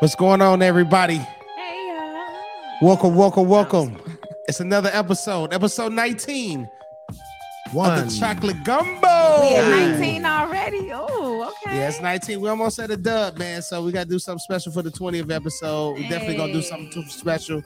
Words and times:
What's 0.00 0.14
going 0.14 0.42
on, 0.42 0.62
everybody? 0.62 1.16
Hey, 1.16 1.90
uh, 1.98 2.32
Welcome, 2.82 3.14
welcome, 3.14 3.48
welcome. 3.48 3.96
It's 4.48 4.60
another 4.60 4.90
episode, 4.92 5.54
episode 5.54 5.92
19 5.92 6.68
of 7.08 7.74
One. 7.74 8.06
the 8.06 8.14
Chocolate 8.14 8.62
Gumbo. 8.64 9.40
we 9.40 9.56
at 9.56 9.90
19 9.98 10.24
already. 10.26 10.90
Oh, 10.92 11.44
okay. 11.62 11.76
Yeah, 11.76 11.88
it's 11.88 12.00
19. 12.00 12.40
We 12.40 12.48
almost 12.48 12.78
at 12.78 12.90
a 12.90 12.96
dub, 12.96 13.38
man. 13.38 13.62
So 13.62 13.82
we 13.82 13.92
gotta 13.92 14.08
do 14.08 14.18
something 14.18 14.40
special 14.40 14.72
for 14.72 14.82
the 14.82 14.90
20th 14.90 15.30
episode. 15.30 15.94
We 15.94 16.02
definitely 16.08 16.36
gonna 16.36 16.52
do 16.52 16.62
something 16.62 16.90
too 16.90 17.04
special. 17.08 17.62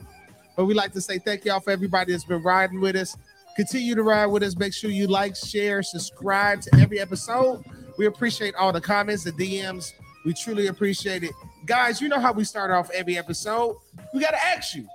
But 0.55 0.65
we 0.65 0.73
like 0.73 0.93
to 0.93 1.01
say 1.01 1.19
thank 1.19 1.45
y'all 1.45 1.59
for 1.59 1.71
everybody 1.71 2.11
that's 2.13 2.25
been 2.25 2.43
riding 2.43 2.79
with 2.79 2.95
us. 2.95 3.15
Continue 3.55 3.95
to 3.95 4.03
ride 4.03 4.27
with 4.27 4.43
us. 4.43 4.55
Make 4.57 4.73
sure 4.73 4.89
you 4.89 5.07
like, 5.07 5.35
share, 5.35 5.83
subscribe 5.83 6.61
to 6.61 6.75
every 6.79 6.99
episode. 6.99 7.63
We 7.97 8.05
appreciate 8.05 8.55
all 8.55 8.71
the 8.71 8.79
comments, 8.81 9.23
the 9.25 9.31
DMs. 9.31 9.91
We 10.25 10.33
truly 10.33 10.67
appreciate 10.67 11.23
it. 11.23 11.31
Guys, 11.69 12.01
you 12.01 12.09
know 12.09 12.19
how 12.19 12.33
we 12.33 12.43
start 12.43 12.71
off 12.71 12.89
every 12.89 13.15
episode. 13.15 13.77
We 14.11 14.21
gotta 14.21 14.43
ask 14.43 14.73
you, 14.73 14.87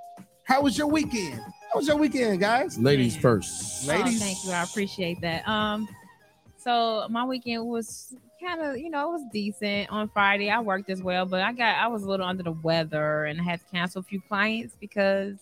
how 0.43 0.61
was 0.61 0.77
your 0.77 0.89
weekend? 0.89 1.39
How 1.73 1.77
was 1.79 1.87
your 1.87 1.97
weekend, 1.97 2.41
guys? 2.41 2.77
Ladies 2.77 3.17
first. 3.17 3.85
Oh, 3.89 3.93
Ladies. 3.93 4.19
thank 4.19 4.45
you. 4.45 4.51
I 4.51 4.65
appreciate 4.65 5.21
that. 5.21 5.47
Um, 5.47 5.89
so 6.57 7.07
my 7.09 7.25
weekend 7.25 7.65
was 7.65 8.17
kind 8.45 8.61
of, 8.61 8.77
you 8.77 8.91
know, 8.91 9.11
it 9.11 9.13
was 9.13 9.23
decent. 9.33 9.89
On 9.91 10.09
Friday, 10.09 10.51
I 10.51 10.59
worked 10.59 10.91
as 10.91 11.01
well, 11.01 11.27
but 11.27 11.43
I 11.43 11.53
got 11.53 11.77
I 11.77 11.87
was 11.87 12.03
a 12.03 12.09
little 12.09 12.27
under 12.27 12.43
the 12.43 12.51
weather 12.51 13.27
and 13.27 13.41
I 13.41 13.45
had 13.45 13.61
to 13.61 13.67
cancel 13.71 14.01
a 14.01 14.03
few 14.03 14.21
clients 14.21 14.75
because 14.81 15.37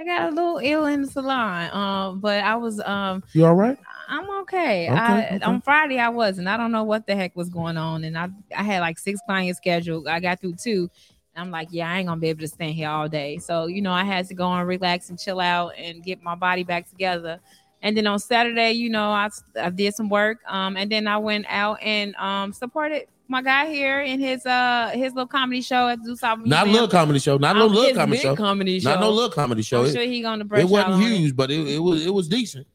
I 0.00 0.04
got 0.06 0.32
a 0.32 0.34
little 0.34 0.60
ill 0.62 0.86
in 0.86 1.02
the 1.02 1.08
salon. 1.08 1.70
Um, 1.76 2.20
but 2.20 2.42
I 2.42 2.56
was 2.56 2.80
um 2.80 3.22
You 3.34 3.44
all 3.44 3.54
right? 3.54 3.76
I'm 4.10 4.28
okay. 4.42 4.88
Okay, 4.90 4.98
I, 4.98 5.26
okay. 5.36 5.40
On 5.44 5.60
Friday, 5.62 5.98
I 5.98 6.08
wasn't. 6.08 6.48
I 6.48 6.56
don't 6.56 6.72
know 6.72 6.84
what 6.84 7.06
the 7.06 7.14
heck 7.14 7.34
was 7.36 7.48
going 7.48 7.76
on, 7.76 8.04
and 8.04 8.18
I 8.18 8.28
I 8.56 8.62
had 8.64 8.80
like 8.80 8.98
six 8.98 9.20
clients 9.26 9.58
scheduled. 9.58 10.08
I 10.08 10.18
got 10.20 10.40
through 10.40 10.56
two. 10.56 10.90
I'm 11.36 11.50
like, 11.52 11.68
yeah, 11.70 11.88
I 11.90 11.98
ain't 11.98 12.08
gonna 12.08 12.20
be 12.20 12.28
able 12.28 12.40
to 12.40 12.48
stand 12.48 12.74
here 12.74 12.90
all 12.90 13.08
day. 13.08 13.38
So 13.38 13.66
you 13.66 13.80
know, 13.80 13.92
I 13.92 14.02
had 14.04 14.26
to 14.28 14.34
go 14.34 14.50
and 14.52 14.66
relax 14.66 15.10
and 15.10 15.18
chill 15.18 15.40
out 15.40 15.72
and 15.78 16.02
get 16.02 16.22
my 16.22 16.34
body 16.34 16.64
back 16.64 16.88
together. 16.90 17.38
And 17.82 17.96
then 17.96 18.06
on 18.08 18.18
Saturday, 18.18 18.72
you 18.72 18.90
know, 18.90 19.10
I, 19.10 19.28
I 19.58 19.70
did 19.70 19.94
some 19.94 20.08
work. 20.10 20.38
Um, 20.46 20.76
and 20.76 20.90
then 20.92 21.06
I 21.06 21.16
went 21.16 21.46
out 21.48 21.78
and 21.80 22.14
um 22.16 22.52
supported 22.52 23.04
my 23.28 23.40
guy 23.42 23.66
here 23.70 24.00
in 24.00 24.18
his 24.18 24.44
uh 24.44 24.90
his 24.92 25.14
little 25.14 25.28
comedy 25.28 25.62
show 25.62 25.86
at 25.86 26.04
Zeus 26.04 26.22
Album 26.24 26.48
Not 26.48 26.66
a 26.66 26.70
little 26.70 26.88
comedy 26.88 27.20
show. 27.20 27.36
Not 27.38 27.54
no 27.54 27.66
Um, 27.66 27.72
little 27.74 27.94
comedy 27.94 28.20
show. 28.20 28.34
comedy 28.34 28.80
show. 28.80 28.90
Not 28.90 29.00
no 29.00 29.10
little 29.10 29.30
comedy 29.30 29.62
show. 29.62 29.82
I'm 29.82 29.86
It, 29.86 29.92
sure 29.92 30.02
he 30.02 30.20
gonna 30.20 30.44
brush 30.44 30.62
it 30.62 30.68
wasn't 30.68 30.94
on 30.94 31.00
it. 31.02 31.06
huge, 31.16 31.36
but 31.36 31.50
it, 31.52 31.60
it 31.68 31.78
was 31.78 32.04
it 32.04 32.12
was 32.12 32.28
decent. 32.28 32.66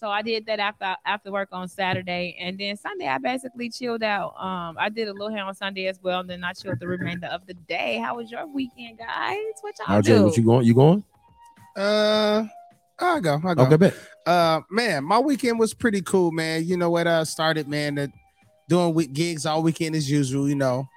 So 0.00 0.08
I 0.08 0.22
did 0.22 0.46
that 0.46 0.60
after 0.60 0.96
after 1.04 1.32
work 1.32 1.48
on 1.50 1.66
Saturday, 1.66 2.36
and 2.38 2.56
then 2.58 2.76
Sunday 2.76 3.08
I 3.08 3.18
basically 3.18 3.68
chilled 3.68 4.02
out. 4.02 4.34
Um, 4.38 4.76
I 4.78 4.88
did 4.88 5.08
a 5.08 5.12
little 5.12 5.30
hair 5.30 5.44
on 5.44 5.54
Sunday 5.54 5.88
as 5.88 6.00
well, 6.00 6.20
and 6.20 6.30
then 6.30 6.44
I 6.44 6.52
chilled 6.52 6.78
the 6.78 6.86
remainder 6.86 7.26
of 7.26 7.46
the 7.46 7.54
day. 7.54 7.98
How 7.98 8.16
was 8.16 8.30
your 8.30 8.46
weekend, 8.46 8.98
guys? 8.98 9.36
What 9.60 9.74
y'all 9.78 10.00
RJ, 10.00 10.04
do? 10.04 10.24
what 10.24 10.36
you 10.36 10.44
going? 10.44 10.66
You 10.66 10.74
going? 10.74 11.04
Uh 11.76 12.44
I'll 13.00 13.20
go. 13.20 13.40
I'll 13.44 13.54
go. 13.54 13.62
Okay, 13.62 13.76
bet. 13.76 13.94
Uh, 14.26 14.60
man, 14.70 15.04
my 15.04 15.18
weekend 15.18 15.58
was 15.58 15.72
pretty 15.72 16.02
cool, 16.02 16.32
man. 16.32 16.64
You 16.64 16.76
know 16.76 16.90
what? 16.90 17.06
I 17.06 17.22
started, 17.24 17.68
man, 17.68 17.98
uh, 17.98 18.06
doing 18.68 18.92
with 18.92 19.12
gigs 19.12 19.46
all 19.46 19.62
weekend 19.62 19.94
as 19.94 20.10
usual. 20.10 20.48
You 20.48 20.56
know, 20.56 20.88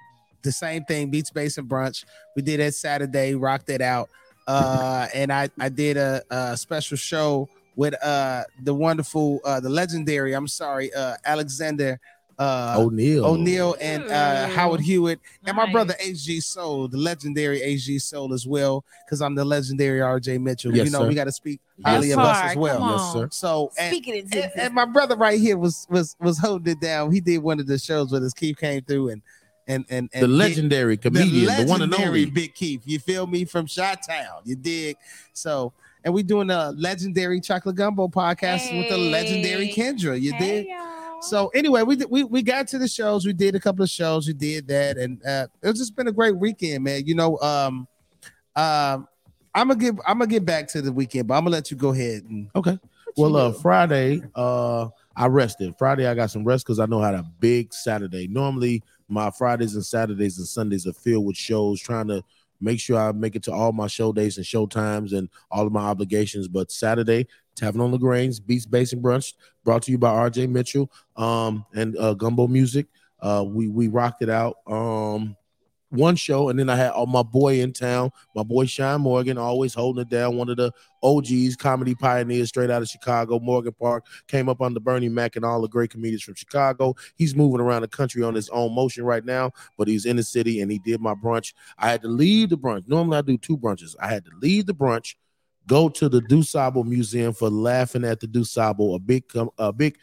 the 0.42 0.52
same 0.52 0.84
thing, 0.84 1.10
beats, 1.10 1.30
bass, 1.30 1.58
and 1.58 1.68
brunch. 1.68 2.04
We 2.34 2.42
did 2.42 2.60
it 2.60 2.74
Saturday, 2.74 3.34
rocked 3.34 3.70
it 3.70 3.80
out. 3.80 4.10
Uh, 4.46 5.06
and 5.14 5.32
I 5.32 5.48
I 5.60 5.68
did 5.68 5.96
a, 5.96 6.22
a 6.30 6.56
special 6.56 6.96
show 6.96 7.48
with 7.76 7.94
uh 8.04 8.44
the 8.62 8.74
wonderful, 8.74 9.40
uh, 9.44 9.60
the 9.60 9.70
legendary. 9.70 10.34
I'm 10.34 10.48
sorry, 10.48 10.92
uh, 10.94 11.16
Alexander 11.24 11.98
uh 12.38 12.76
o'neill 12.78 13.26
O'Neal 13.26 13.76
and 13.78 14.04
uh, 14.04 14.48
Howard 14.48 14.80
Hewitt 14.80 15.20
and 15.44 15.54
my 15.54 15.70
brother 15.70 15.94
HG 16.02 16.42
Soul, 16.42 16.88
the 16.88 16.96
legendary 16.96 17.60
HG 17.60 18.00
Soul 18.00 18.32
as 18.32 18.46
well, 18.46 18.84
because 19.04 19.20
I'm 19.20 19.34
the 19.34 19.44
legendary 19.44 20.00
RJ 20.00 20.40
Mitchell. 20.40 20.74
Yes, 20.74 20.86
you 20.86 20.92
know, 20.92 21.00
sir. 21.02 21.08
we 21.08 21.14
got 21.14 21.24
to 21.24 21.32
speak 21.32 21.60
That's 21.78 21.94
highly 21.96 22.10
of 22.12 22.18
us 22.20 22.50
as 22.50 22.56
well. 22.56 22.80
Yes, 22.90 23.12
sir. 23.12 23.28
So 23.30 23.70
and, 23.78 23.94
Speak 23.94 24.08
it 24.08 24.34
and, 24.34 24.52
and 24.56 24.74
my 24.74 24.86
brother 24.86 25.14
right 25.14 25.38
here 25.38 25.58
was 25.58 25.86
was 25.90 26.16
was 26.20 26.38
holding 26.38 26.72
it 26.72 26.80
down. 26.80 27.12
He 27.12 27.20
did 27.20 27.38
one 27.38 27.60
of 27.60 27.66
the 27.66 27.78
shows 27.78 28.10
with 28.10 28.24
us. 28.24 28.32
Keith 28.32 28.56
came 28.56 28.80
through 28.82 29.10
and 29.10 29.22
and 29.68 29.84
and, 29.90 30.08
and 30.14 30.22
The 30.22 30.26
did- 30.26 30.30
legendary 30.30 30.96
comedian, 30.96 31.44
the, 31.44 31.70
one 31.70 31.82
and 31.82 31.90
legendary 31.92 32.20
only. 32.20 32.30
Big 32.30 32.54
Keith. 32.54 32.80
You 32.86 32.98
feel 32.98 33.26
me 33.26 33.44
from 33.44 33.66
Shot 33.66 34.00
Town? 34.08 34.40
You 34.44 34.56
dig? 34.56 34.96
So 35.34 35.74
and 36.04 36.12
we're 36.12 36.22
doing 36.22 36.50
a 36.50 36.72
legendary 36.72 37.40
chocolate 37.40 37.76
gumbo 37.76 38.08
podcast 38.08 38.76
with 38.76 38.88
the 38.88 38.96
legendary 38.96 39.68
Kendra. 39.68 40.20
You 40.20 40.32
dig? 40.32 40.66
hey, 40.66 40.74
y'all. 40.74 41.22
So 41.22 41.48
anyway, 41.54 41.82
we 41.82 41.96
we 42.08 42.24
we 42.24 42.42
got 42.42 42.66
to 42.68 42.78
the 42.78 42.88
shows. 42.88 43.24
We 43.24 43.32
did 43.32 43.54
a 43.54 43.60
couple 43.60 43.84
of 43.84 43.90
shows. 43.90 44.26
We 44.26 44.32
did 44.32 44.66
that, 44.68 44.96
and 44.98 45.24
uh, 45.24 45.46
it's 45.62 45.78
just 45.78 45.94
been 45.94 46.08
a 46.08 46.12
great 46.12 46.36
weekend, 46.36 46.84
man. 46.84 47.06
You 47.06 47.14
know, 47.14 47.38
um, 47.38 47.86
um, 48.56 49.06
I'm 49.54 49.68
gonna 49.68 49.76
give 49.76 50.00
I'm 50.06 50.18
gonna 50.18 50.26
get 50.26 50.44
back 50.44 50.66
to 50.68 50.82
the 50.82 50.92
weekend, 50.92 51.28
but 51.28 51.34
I'm 51.34 51.44
gonna 51.44 51.54
let 51.54 51.70
you 51.70 51.76
go 51.76 51.90
ahead 51.90 52.24
and 52.24 52.50
Okay. 52.56 52.78
Well, 53.16 53.36
uh. 53.36 53.52
Friday, 53.52 54.22
uh, 54.34 54.88
I 55.14 55.26
rested. 55.26 55.74
Friday, 55.78 56.06
I 56.06 56.14
got 56.14 56.30
some 56.30 56.44
rest 56.44 56.66
because 56.66 56.80
I 56.80 56.86
know 56.86 57.02
I 57.02 57.06
had 57.06 57.14
a 57.14 57.26
big 57.40 57.72
Saturday. 57.72 58.26
Normally, 58.26 58.82
my 59.08 59.30
Fridays 59.30 59.74
and 59.74 59.84
Saturdays 59.84 60.38
and 60.38 60.46
Sundays 60.46 60.86
are 60.86 60.92
filled 60.92 61.26
with 61.26 61.36
shows, 61.36 61.80
trying 61.80 62.08
to 62.08 62.24
make 62.62 62.80
sure 62.80 62.98
I 62.98 63.12
make 63.12 63.36
it 63.36 63.42
to 63.44 63.52
all 63.52 63.72
my 63.72 63.86
show 63.86 64.12
days 64.12 64.36
and 64.36 64.46
show 64.46 64.66
times 64.66 65.12
and 65.12 65.28
all 65.50 65.66
of 65.66 65.72
my 65.72 65.82
obligations. 65.82 66.48
But 66.48 66.70
Saturday, 66.70 67.26
Tavern 67.56 67.80
on 67.80 67.92
Lagrange, 67.92 68.44
Beats, 68.44 68.66
Bass, 68.66 68.92
and 68.92 69.02
Brunch, 69.02 69.34
brought 69.64 69.82
to 69.82 69.90
you 69.90 69.98
by 69.98 70.10
RJ 70.10 70.48
Mitchell, 70.48 70.90
um, 71.16 71.66
and 71.74 71.96
uh, 71.98 72.14
Gumbo 72.14 72.46
Music. 72.46 72.86
Uh, 73.20 73.44
we 73.46 73.68
we 73.68 73.88
rocked 73.88 74.22
it 74.22 74.30
out. 74.30 74.56
Um, 74.66 75.36
one 75.92 76.16
show, 76.16 76.48
and 76.48 76.58
then 76.58 76.70
I 76.70 76.76
had 76.76 76.90
all 76.90 77.06
my 77.06 77.22
boy 77.22 77.60
in 77.60 77.72
town, 77.72 78.10
my 78.34 78.42
boy 78.42 78.66
Sean 78.66 79.02
Morgan, 79.02 79.38
always 79.38 79.74
holding 79.74 80.02
it 80.02 80.08
down. 80.08 80.36
One 80.36 80.48
of 80.48 80.56
the 80.56 80.72
OGs, 81.02 81.56
comedy 81.56 81.94
pioneers, 81.94 82.48
straight 82.48 82.70
out 82.70 82.82
of 82.82 82.88
Chicago, 82.88 83.38
Morgan 83.38 83.74
Park, 83.78 84.06
came 84.26 84.48
up 84.48 84.60
under 84.60 84.80
Bernie 84.80 85.08
Mac 85.08 85.36
and 85.36 85.44
all 85.44 85.60
the 85.60 85.68
great 85.68 85.90
comedians 85.90 86.22
from 86.22 86.34
Chicago. 86.34 86.94
He's 87.16 87.34
moving 87.34 87.60
around 87.60 87.82
the 87.82 87.88
country 87.88 88.22
on 88.22 88.34
his 88.34 88.48
own 88.50 88.74
motion 88.74 89.04
right 89.04 89.24
now, 89.24 89.52
but 89.76 89.88
he's 89.88 90.06
in 90.06 90.16
the 90.16 90.22
city 90.22 90.60
and 90.60 90.70
he 90.70 90.78
did 90.78 91.00
my 91.00 91.14
brunch. 91.14 91.52
I 91.78 91.90
had 91.90 92.02
to 92.02 92.08
leave 92.08 92.50
the 92.50 92.58
brunch. 92.58 92.88
Normally 92.88 93.18
I 93.18 93.22
do 93.22 93.36
two 93.36 93.58
brunches. 93.58 93.94
I 94.00 94.08
had 94.08 94.24
to 94.24 94.30
leave 94.40 94.66
the 94.66 94.74
brunch, 94.74 95.14
go 95.66 95.88
to 95.90 96.08
the 96.08 96.20
Dusable 96.22 96.84
Museum 96.84 97.32
for 97.32 97.50
laughing 97.50 98.04
at 98.04 98.20
the 98.20 98.26
Dusable, 98.26 98.94
a 98.94 98.98
big, 98.98 99.24
a 99.58 99.72
big, 99.72 99.98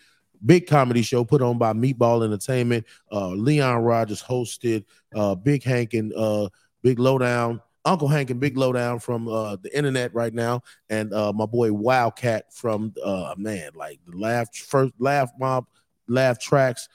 big 0.45 0.67
comedy 0.67 1.01
show 1.01 1.23
put 1.23 1.41
on 1.41 1.57
by 1.57 1.73
Meatball 1.73 2.23
Entertainment. 2.23 2.85
Uh, 3.11 3.29
Leon 3.29 3.81
Rogers 3.81 4.21
hosted. 4.21 4.85
Uh, 5.15 5.35
Big 5.35 5.63
Hank 5.63 5.93
and 5.93 6.13
uh, 6.13 6.49
Big 6.81 6.99
Lowdown. 6.99 7.61
Uncle 7.85 8.07
Hank 8.07 8.29
and 8.29 8.39
Big 8.39 8.57
Lowdown 8.57 8.99
from 8.99 9.27
uh, 9.27 9.55
the 9.55 9.75
internet 9.75 10.13
right 10.13 10.33
now, 10.33 10.61
and 10.89 11.13
uh, 11.13 11.31
my 11.31 11.45
boy 11.45 11.71
Wildcat 11.71 12.53
from 12.53 12.93
uh, 13.03 13.33
man, 13.37 13.71
like 13.73 13.99
the 14.05 14.17
laugh 14.17 14.53
first 14.53 14.93
laugh 14.99 15.31
mob, 15.39 15.65
laugh 16.07 16.39
tracks. 16.39 16.89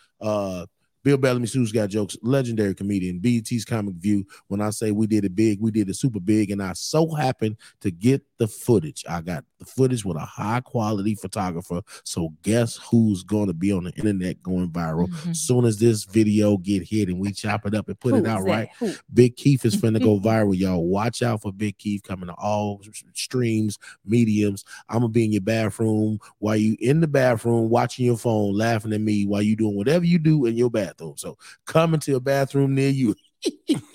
Bill 1.04 1.18
Bellamy's 1.18 1.52
Who's 1.52 1.70
got 1.70 1.90
jokes, 1.90 2.16
legendary 2.22 2.74
comedian, 2.74 3.20
BET's 3.20 3.64
Comic 3.64 3.96
View. 3.96 4.26
When 4.48 4.60
I 4.62 4.70
say 4.70 4.90
we 4.90 5.06
did 5.06 5.24
it 5.26 5.36
big, 5.36 5.60
we 5.60 5.70
did 5.70 5.88
it 5.88 5.94
super 5.96 6.18
big, 6.18 6.50
and 6.50 6.62
I 6.62 6.72
so 6.72 7.12
happened 7.14 7.56
to 7.82 7.90
get 7.90 8.22
the 8.38 8.48
footage. 8.48 9.04
I 9.08 9.20
got 9.20 9.44
the 9.58 9.66
footage 9.66 10.04
with 10.04 10.16
a 10.16 10.20
high 10.20 10.60
quality 10.60 11.14
photographer. 11.14 11.82
So 12.04 12.32
guess 12.42 12.76
who's 12.90 13.22
going 13.22 13.48
to 13.48 13.52
be 13.52 13.70
on 13.70 13.84
the 13.84 13.92
internet 13.92 14.42
going 14.42 14.70
viral? 14.70 15.08
Mhm. 15.08 15.36
Soon 15.36 15.66
as 15.66 15.78
this 15.78 16.04
video 16.04 16.56
get 16.56 16.82
hit 16.88 17.08
and 17.08 17.20
we 17.20 17.32
chop 17.32 17.66
it 17.66 17.74
up 17.74 17.88
and 17.88 18.00
put 18.00 18.12
Who 18.14 18.20
it 18.20 18.26
out 18.26 18.42
right? 18.42 18.68
Who? 18.78 18.94
Big 19.12 19.36
Keith 19.36 19.64
is 19.66 19.76
finna 19.76 20.02
go 20.02 20.18
viral, 20.20 20.56
y'all. 20.56 20.86
Watch 20.86 21.22
out 21.22 21.42
for 21.42 21.52
Big 21.52 21.76
Keith 21.76 22.02
coming 22.02 22.28
to 22.28 22.34
all 22.34 22.80
streams, 23.12 23.78
mediums. 24.06 24.64
I'm 24.88 25.00
gonna 25.00 25.08
be 25.08 25.24
in 25.26 25.32
your 25.32 25.42
bathroom 25.42 26.18
while 26.38 26.56
you 26.56 26.76
in 26.80 27.00
the 27.00 27.08
bathroom 27.08 27.68
watching 27.68 28.06
your 28.06 28.16
phone, 28.16 28.54
laughing 28.56 28.92
at 28.94 29.00
me 29.02 29.26
while 29.26 29.42
you 29.42 29.54
doing 29.54 29.76
whatever 29.76 30.04
you 30.06 30.18
do 30.18 30.46
in 30.46 30.56
your 30.56 30.70
bathroom. 30.70 30.93
So 31.16 31.38
come 31.66 31.94
into 31.94 32.16
a 32.16 32.20
bathroom 32.20 32.74
near 32.74 32.90
you. 32.90 33.14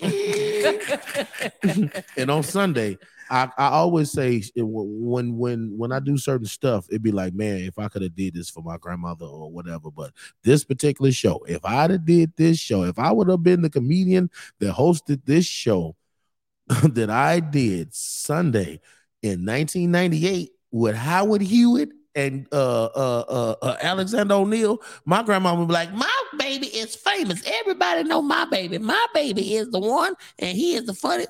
and 2.16 2.30
on 2.30 2.42
Sunday, 2.42 2.96
I, 3.30 3.48
I 3.56 3.68
always 3.68 4.10
say 4.10 4.42
when 4.56 5.38
when 5.38 5.78
when 5.78 5.92
I 5.92 6.00
do 6.00 6.18
certain 6.18 6.46
stuff, 6.46 6.86
it'd 6.88 7.02
be 7.02 7.12
like, 7.12 7.32
man, 7.32 7.58
if 7.58 7.78
I 7.78 7.88
could 7.88 8.02
have 8.02 8.16
did 8.16 8.34
this 8.34 8.50
for 8.50 8.62
my 8.62 8.76
grandmother 8.76 9.24
or 9.24 9.50
whatever. 9.50 9.90
But 9.90 10.12
this 10.42 10.64
particular 10.64 11.12
show, 11.12 11.44
if 11.48 11.64
I'd 11.64 11.90
have 11.90 12.04
did 12.04 12.32
this 12.36 12.58
show, 12.58 12.82
if 12.82 12.98
I 12.98 13.12
would 13.12 13.28
have 13.28 13.42
been 13.42 13.62
the 13.62 13.70
comedian 13.70 14.30
that 14.58 14.74
hosted 14.74 15.24
this 15.24 15.46
show 15.46 15.96
that 16.68 17.10
I 17.10 17.38
did 17.38 17.94
Sunday 17.94 18.80
in 19.22 19.44
1998 19.44 20.50
with 20.72 20.96
Howard 20.96 21.42
Hewitt 21.42 21.90
and 22.14 22.46
uh, 22.52 22.84
uh, 22.86 23.24
uh, 23.28 23.54
uh, 23.62 23.76
Alexander 23.82 24.34
O'Neal, 24.34 24.80
my 25.04 25.22
grandma 25.22 25.54
would 25.54 25.68
be 25.68 25.74
like, 25.74 25.92
"My 25.92 26.22
baby 26.38 26.66
is 26.66 26.96
famous. 26.96 27.42
Everybody 27.60 28.04
know 28.04 28.22
my 28.22 28.44
baby. 28.46 28.78
My 28.78 29.06
baby 29.14 29.54
is 29.54 29.70
the 29.70 29.80
one, 29.80 30.14
and 30.38 30.56
he 30.56 30.74
is 30.74 30.86
the 30.86 30.94
funny." 30.94 31.26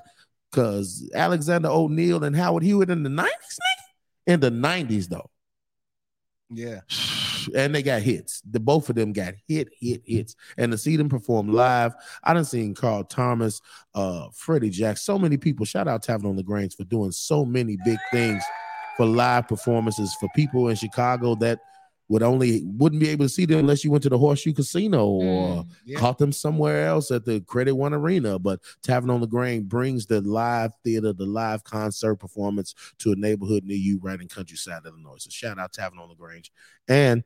Cause 0.52 1.08
Alexander 1.14 1.68
O'Neal 1.68 2.24
and 2.24 2.34
Howard 2.34 2.64
Hewitt 2.64 2.90
in 2.90 3.04
the 3.04 3.10
90s, 3.10 3.26
nigga? 3.28 3.84
In 4.26 4.40
the 4.40 4.50
90s, 4.50 5.08
though. 5.08 5.30
yeah. 6.50 6.80
and 7.54 7.74
they 7.74 7.82
got 7.82 8.02
hits. 8.02 8.42
The 8.50 8.60
both 8.60 8.90
of 8.90 8.96
them 8.96 9.12
got 9.12 9.34
hit, 9.46 9.68
hit, 9.80 10.02
hits. 10.04 10.34
And 10.58 10.72
to 10.72 10.78
see 10.78 10.96
them 10.96 11.08
perform 11.08 11.52
live, 11.52 11.94
I 12.24 12.34
done 12.34 12.44
seen 12.44 12.74
Carl 12.74 13.04
Thomas, 13.04 13.60
uh, 13.94 14.28
Freddie 14.34 14.70
Jack, 14.70 14.98
so 14.98 15.18
many 15.18 15.36
people. 15.36 15.64
Shout 15.64 15.88
out 15.88 16.02
to 16.02 16.06
Tavern 16.06 16.28
on 16.28 16.36
the 16.36 16.42
Grange 16.42 16.74
for 16.74 16.84
doing 16.84 17.12
so 17.12 17.44
many 17.44 17.78
big 17.84 17.98
things 18.10 18.42
for 18.96 19.06
live 19.06 19.48
performances 19.48 20.14
for 20.20 20.28
people 20.34 20.68
in 20.68 20.76
Chicago 20.76 21.34
that 21.36 21.60
would 22.08 22.24
only 22.24 22.62
wouldn't 22.64 23.00
be 23.00 23.08
able 23.08 23.24
to 23.24 23.28
see 23.28 23.44
them 23.46 23.60
unless 23.60 23.84
you 23.84 23.90
went 23.92 24.02
to 24.02 24.08
the 24.08 24.18
Horseshoe 24.18 24.52
Casino 24.52 25.06
or 25.06 25.62
Mm. 25.62 25.66
Yeah. 25.86 25.98
caught 26.00 26.18
them 26.18 26.32
somewhere 26.32 26.86
else 26.88 27.12
at 27.12 27.24
the 27.24 27.40
Credit 27.42 27.72
One 27.72 27.94
Arena. 27.94 28.36
But 28.36 28.58
Tavern 28.82 29.10
on 29.10 29.20
the 29.20 29.28
Grange 29.28 29.68
brings 29.68 30.06
the 30.06 30.20
live 30.20 30.72
theater, 30.82 31.12
the 31.12 31.24
live 31.26 31.62
concert 31.62 32.16
performance 32.16 32.74
to 32.98 33.12
a 33.12 33.14
neighborhood 33.16 33.62
near 33.64 33.76
you, 33.76 34.00
right 34.02 34.20
in 34.20 34.26
countryside 34.26 34.82
Illinois. 34.86 35.18
So 35.18 35.30
shout 35.30 35.60
out 35.60 35.72
Tavern 35.72 36.00
on 36.00 36.08
the 36.08 36.16
Grange. 36.16 36.50
And 36.88 37.22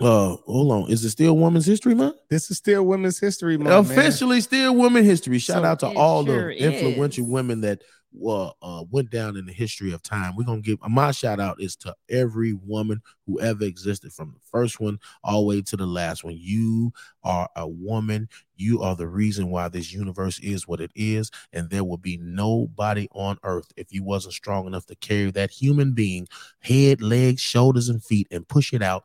uh, 0.00 0.36
hold 0.46 0.70
on, 0.84 0.90
is 0.90 1.04
it 1.04 1.10
still 1.10 1.36
Women's 1.36 1.66
History 1.66 1.94
Month? 1.94 2.16
This 2.30 2.50
is 2.52 2.56
still 2.56 2.84
Women's 2.84 3.18
History 3.18 3.58
Month. 3.58 3.88
man. 3.90 3.98
Officially, 3.98 4.40
still 4.40 4.74
Women 4.76 5.04
History. 5.04 5.38
Shout 5.40 5.62
So 5.62 5.64
out 5.64 5.80
to 5.80 5.88
all 5.88 6.24
sure 6.24 6.48
the 6.54 6.56
influential 6.56 7.24
is. 7.24 7.30
women 7.30 7.60
that 7.62 7.82
uh, 8.26 8.50
uh, 8.62 8.84
went 8.90 9.10
down 9.10 9.36
in 9.36 9.46
the 9.46 9.52
history 9.52 9.92
of 9.92 10.02
time. 10.02 10.34
We're 10.36 10.44
gonna 10.44 10.60
give 10.60 10.78
my 10.88 11.10
shout 11.10 11.40
out 11.40 11.60
is 11.60 11.76
to 11.76 11.94
every 12.08 12.52
woman 12.52 13.02
who 13.26 13.40
ever 13.40 13.64
existed, 13.64 14.12
from 14.12 14.32
the 14.32 14.40
first 14.50 14.80
one 14.80 14.98
all 15.22 15.42
the 15.42 15.46
way 15.46 15.62
to 15.62 15.76
the 15.76 15.86
last 15.86 16.24
one. 16.24 16.36
You 16.36 16.92
are 17.22 17.48
a 17.56 17.68
woman. 17.68 18.28
You 18.56 18.82
are 18.82 18.96
the 18.96 19.06
reason 19.06 19.50
why 19.50 19.68
this 19.68 19.92
universe 19.92 20.40
is 20.40 20.66
what 20.66 20.80
it 20.80 20.90
is, 20.94 21.30
and 21.52 21.70
there 21.70 21.84
will 21.84 21.98
be 21.98 22.16
nobody 22.16 23.08
on 23.12 23.38
earth 23.44 23.72
if 23.76 23.92
you 23.92 24.02
wasn't 24.02 24.34
strong 24.34 24.66
enough 24.66 24.86
to 24.86 24.96
carry 24.96 25.30
that 25.32 25.50
human 25.50 25.92
being, 25.92 26.26
head, 26.60 27.00
legs, 27.00 27.40
shoulders, 27.40 27.88
and 27.88 28.02
feet, 28.02 28.26
and 28.30 28.48
push 28.48 28.72
it 28.72 28.82
out 28.82 29.04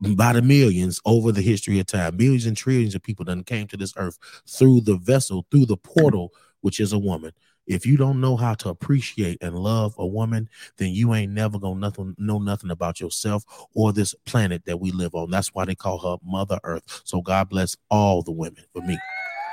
by 0.00 0.32
the 0.32 0.42
millions 0.42 1.00
over 1.04 1.32
the 1.32 1.42
history 1.42 1.78
of 1.78 1.86
time. 1.86 2.16
Millions 2.16 2.46
and 2.46 2.56
trillions 2.56 2.94
of 2.94 3.02
people 3.02 3.24
done 3.24 3.44
came 3.44 3.66
to 3.68 3.76
this 3.76 3.92
earth 3.96 4.18
through 4.48 4.80
the 4.80 4.96
vessel, 4.96 5.46
through 5.50 5.66
the 5.66 5.76
portal, 5.76 6.32
which 6.60 6.80
is 6.80 6.92
a 6.92 6.98
woman. 6.98 7.32
If 7.68 7.84
you 7.84 7.98
don't 7.98 8.20
know 8.20 8.36
how 8.36 8.54
to 8.54 8.70
appreciate 8.70 9.38
and 9.42 9.54
love 9.58 9.94
a 9.98 10.06
woman, 10.06 10.48
then 10.78 10.92
you 10.92 11.14
ain't 11.14 11.32
never 11.32 11.58
gonna 11.58 11.78
nothing 11.78 12.14
know 12.18 12.38
nothing 12.38 12.70
about 12.70 12.98
yourself 12.98 13.44
or 13.74 13.92
this 13.92 14.14
planet 14.24 14.64
that 14.64 14.80
we 14.80 14.90
live 14.90 15.14
on. 15.14 15.30
That's 15.30 15.54
why 15.54 15.66
they 15.66 15.74
call 15.74 15.98
her 15.98 16.16
Mother 16.24 16.58
Earth. 16.64 17.02
So 17.04 17.20
God 17.20 17.50
bless 17.50 17.76
all 17.90 18.22
the 18.22 18.32
women 18.32 18.64
for 18.72 18.80
me. 18.82 18.98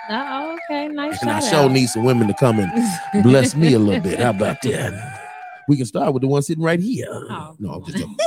Oh, 0.09 0.57
okay, 0.69 0.87
nice 0.87 1.21
And 1.21 1.31
I 1.31 1.39
sure 1.39 1.69
need 1.69 1.87
some 1.87 2.03
women 2.03 2.27
to 2.27 2.33
come 2.35 2.59
and 2.59 3.23
bless 3.23 3.53
me 3.53 3.73
a 3.73 3.79
little 3.79 4.01
bit. 4.01 4.19
How 4.19 4.29
about 4.31 4.61
that? 4.63 5.21
We 5.67 5.77
can 5.77 5.87
start 5.87 6.13
with 6.13 6.21
the 6.21 6.27
one 6.27 6.43
sitting 6.43 6.63
right 6.63 6.79
here. 6.79 7.07
Oh, 7.09 7.55
no, 7.57 7.71
I'm 7.71 7.85
just 7.85 7.97
joking. 7.97 8.15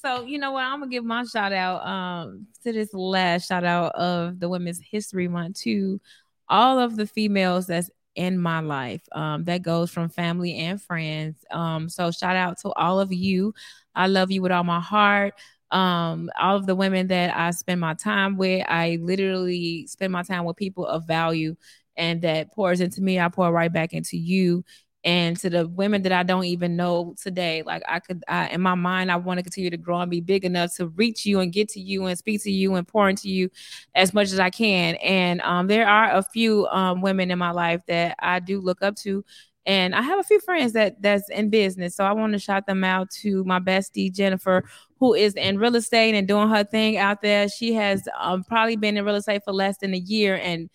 So 0.00 0.24
you 0.24 0.38
know 0.38 0.52
what? 0.52 0.62
I'm 0.62 0.78
gonna 0.78 0.90
give 0.90 1.04
my 1.04 1.24
shout 1.24 1.52
out 1.52 1.84
um 1.84 2.46
to 2.62 2.72
this 2.72 2.94
last 2.94 3.48
shout 3.48 3.64
out 3.64 3.92
of 3.96 4.38
the 4.38 4.48
Women's 4.48 4.80
History 4.80 5.26
Month 5.28 5.60
to 5.62 6.00
all 6.48 6.78
of 6.78 6.96
the 6.96 7.06
females 7.06 7.66
that's 7.66 7.90
in 8.18 8.36
my 8.36 8.58
life. 8.58 9.00
Um, 9.12 9.44
that 9.44 9.62
goes 9.62 9.92
from 9.92 10.08
family 10.08 10.56
and 10.56 10.82
friends. 10.82 11.44
Um, 11.52 11.88
so 11.88 12.10
shout 12.10 12.34
out 12.34 12.58
to 12.62 12.70
all 12.72 12.98
of 12.98 13.12
you. 13.12 13.54
I 13.94 14.08
love 14.08 14.32
you 14.32 14.42
with 14.42 14.50
all 14.50 14.64
my 14.64 14.80
heart. 14.80 15.34
Um, 15.70 16.28
all 16.38 16.56
of 16.56 16.66
the 16.66 16.74
women 16.74 17.06
that 17.08 17.36
I 17.36 17.52
spend 17.52 17.80
my 17.80 17.94
time 17.94 18.36
with, 18.36 18.66
I 18.68 18.98
literally 19.00 19.86
spend 19.86 20.12
my 20.12 20.24
time 20.24 20.44
with 20.44 20.56
people 20.56 20.84
of 20.84 21.06
value 21.06 21.54
and 21.96 22.20
that 22.22 22.52
pours 22.52 22.80
into 22.80 23.00
me. 23.02 23.20
I 23.20 23.28
pour 23.28 23.52
right 23.52 23.72
back 23.72 23.92
into 23.92 24.16
you 24.16 24.64
and 25.08 25.38
to 25.38 25.48
the 25.48 25.66
women 25.66 26.02
that 26.02 26.12
I 26.12 26.22
don't 26.22 26.44
even 26.44 26.76
know 26.76 27.14
today. 27.18 27.62
Like 27.64 27.82
I 27.88 27.98
could, 27.98 28.22
I, 28.28 28.48
in 28.48 28.60
my 28.60 28.74
mind, 28.74 29.10
I 29.10 29.16
want 29.16 29.38
to 29.38 29.42
continue 29.42 29.70
to 29.70 29.78
grow 29.78 30.00
and 30.00 30.10
be 30.10 30.20
big 30.20 30.44
enough 30.44 30.76
to 30.76 30.88
reach 30.88 31.24
you 31.24 31.40
and 31.40 31.50
get 31.50 31.70
to 31.70 31.80
you 31.80 32.04
and 32.04 32.18
speak 32.18 32.42
to 32.42 32.50
you 32.50 32.74
and 32.74 32.86
pour 32.86 33.08
into 33.08 33.30
you 33.30 33.48
as 33.94 34.12
much 34.12 34.32
as 34.32 34.38
I 34.38 34.50
can. 34.50 34.96
And 34.96 35.40
um, 35.40 35.66
there 35.66 35.88
are 35.88 36.14
a 36.14 36.22
few 36.22 36.66
um, 36.66 37.00
women 37.00 37.30
in 37.30 37.38
my 37.38 37.52
life 37.52 37.80
that 37.88 38.16
I 38.18 38.38
do 38.38 38.60
look 38.60 38.82
up 38.82 38.96
to. 38.96 39.24
And 39.64 39.94
I 39.94 40.02
have 40.02 40.18
a 40.18 40.24
few 40.24 40.40
friends 40.40 40.74
that 40.74 41.00
that's 41.00 41.30
in 41.30 41.48
business, 41.48 41.96
so 41.96 42.04
I 42.04 42.12
want 42.12 42.34
to 42.34 42.38
shout 42.38 42.66
them 42.66 42.84
out 42.84 43.10
to 43.22 43.44
my 43.44 43.60
bestie 43.60 44.12
Jennifer, 44.12 44.64
who 44.98 45.14
is 45.14 45.34
in 45.34 45.58
real 45.58 45.76
estate 45.76 46.14
and 46.14 46.28
doing 46.28 46.48
her 46.48 46.64
thing 46.64 46.98
out 46.98 47.22
there. 47.22 47.48
She 47.48 47.72
has 47.74 48.06
um, 48.18 48.44
probably 48.44 48.76
been 48.76 48.98
in 48.98 49.04
real 49.06 49.16
estate 49.16 49.42
for 49.44 49.52
less 49.52 49.78
than 49.78 49.94
a 49.94 49.98
year 49.98 50.36
and 50.36 50.68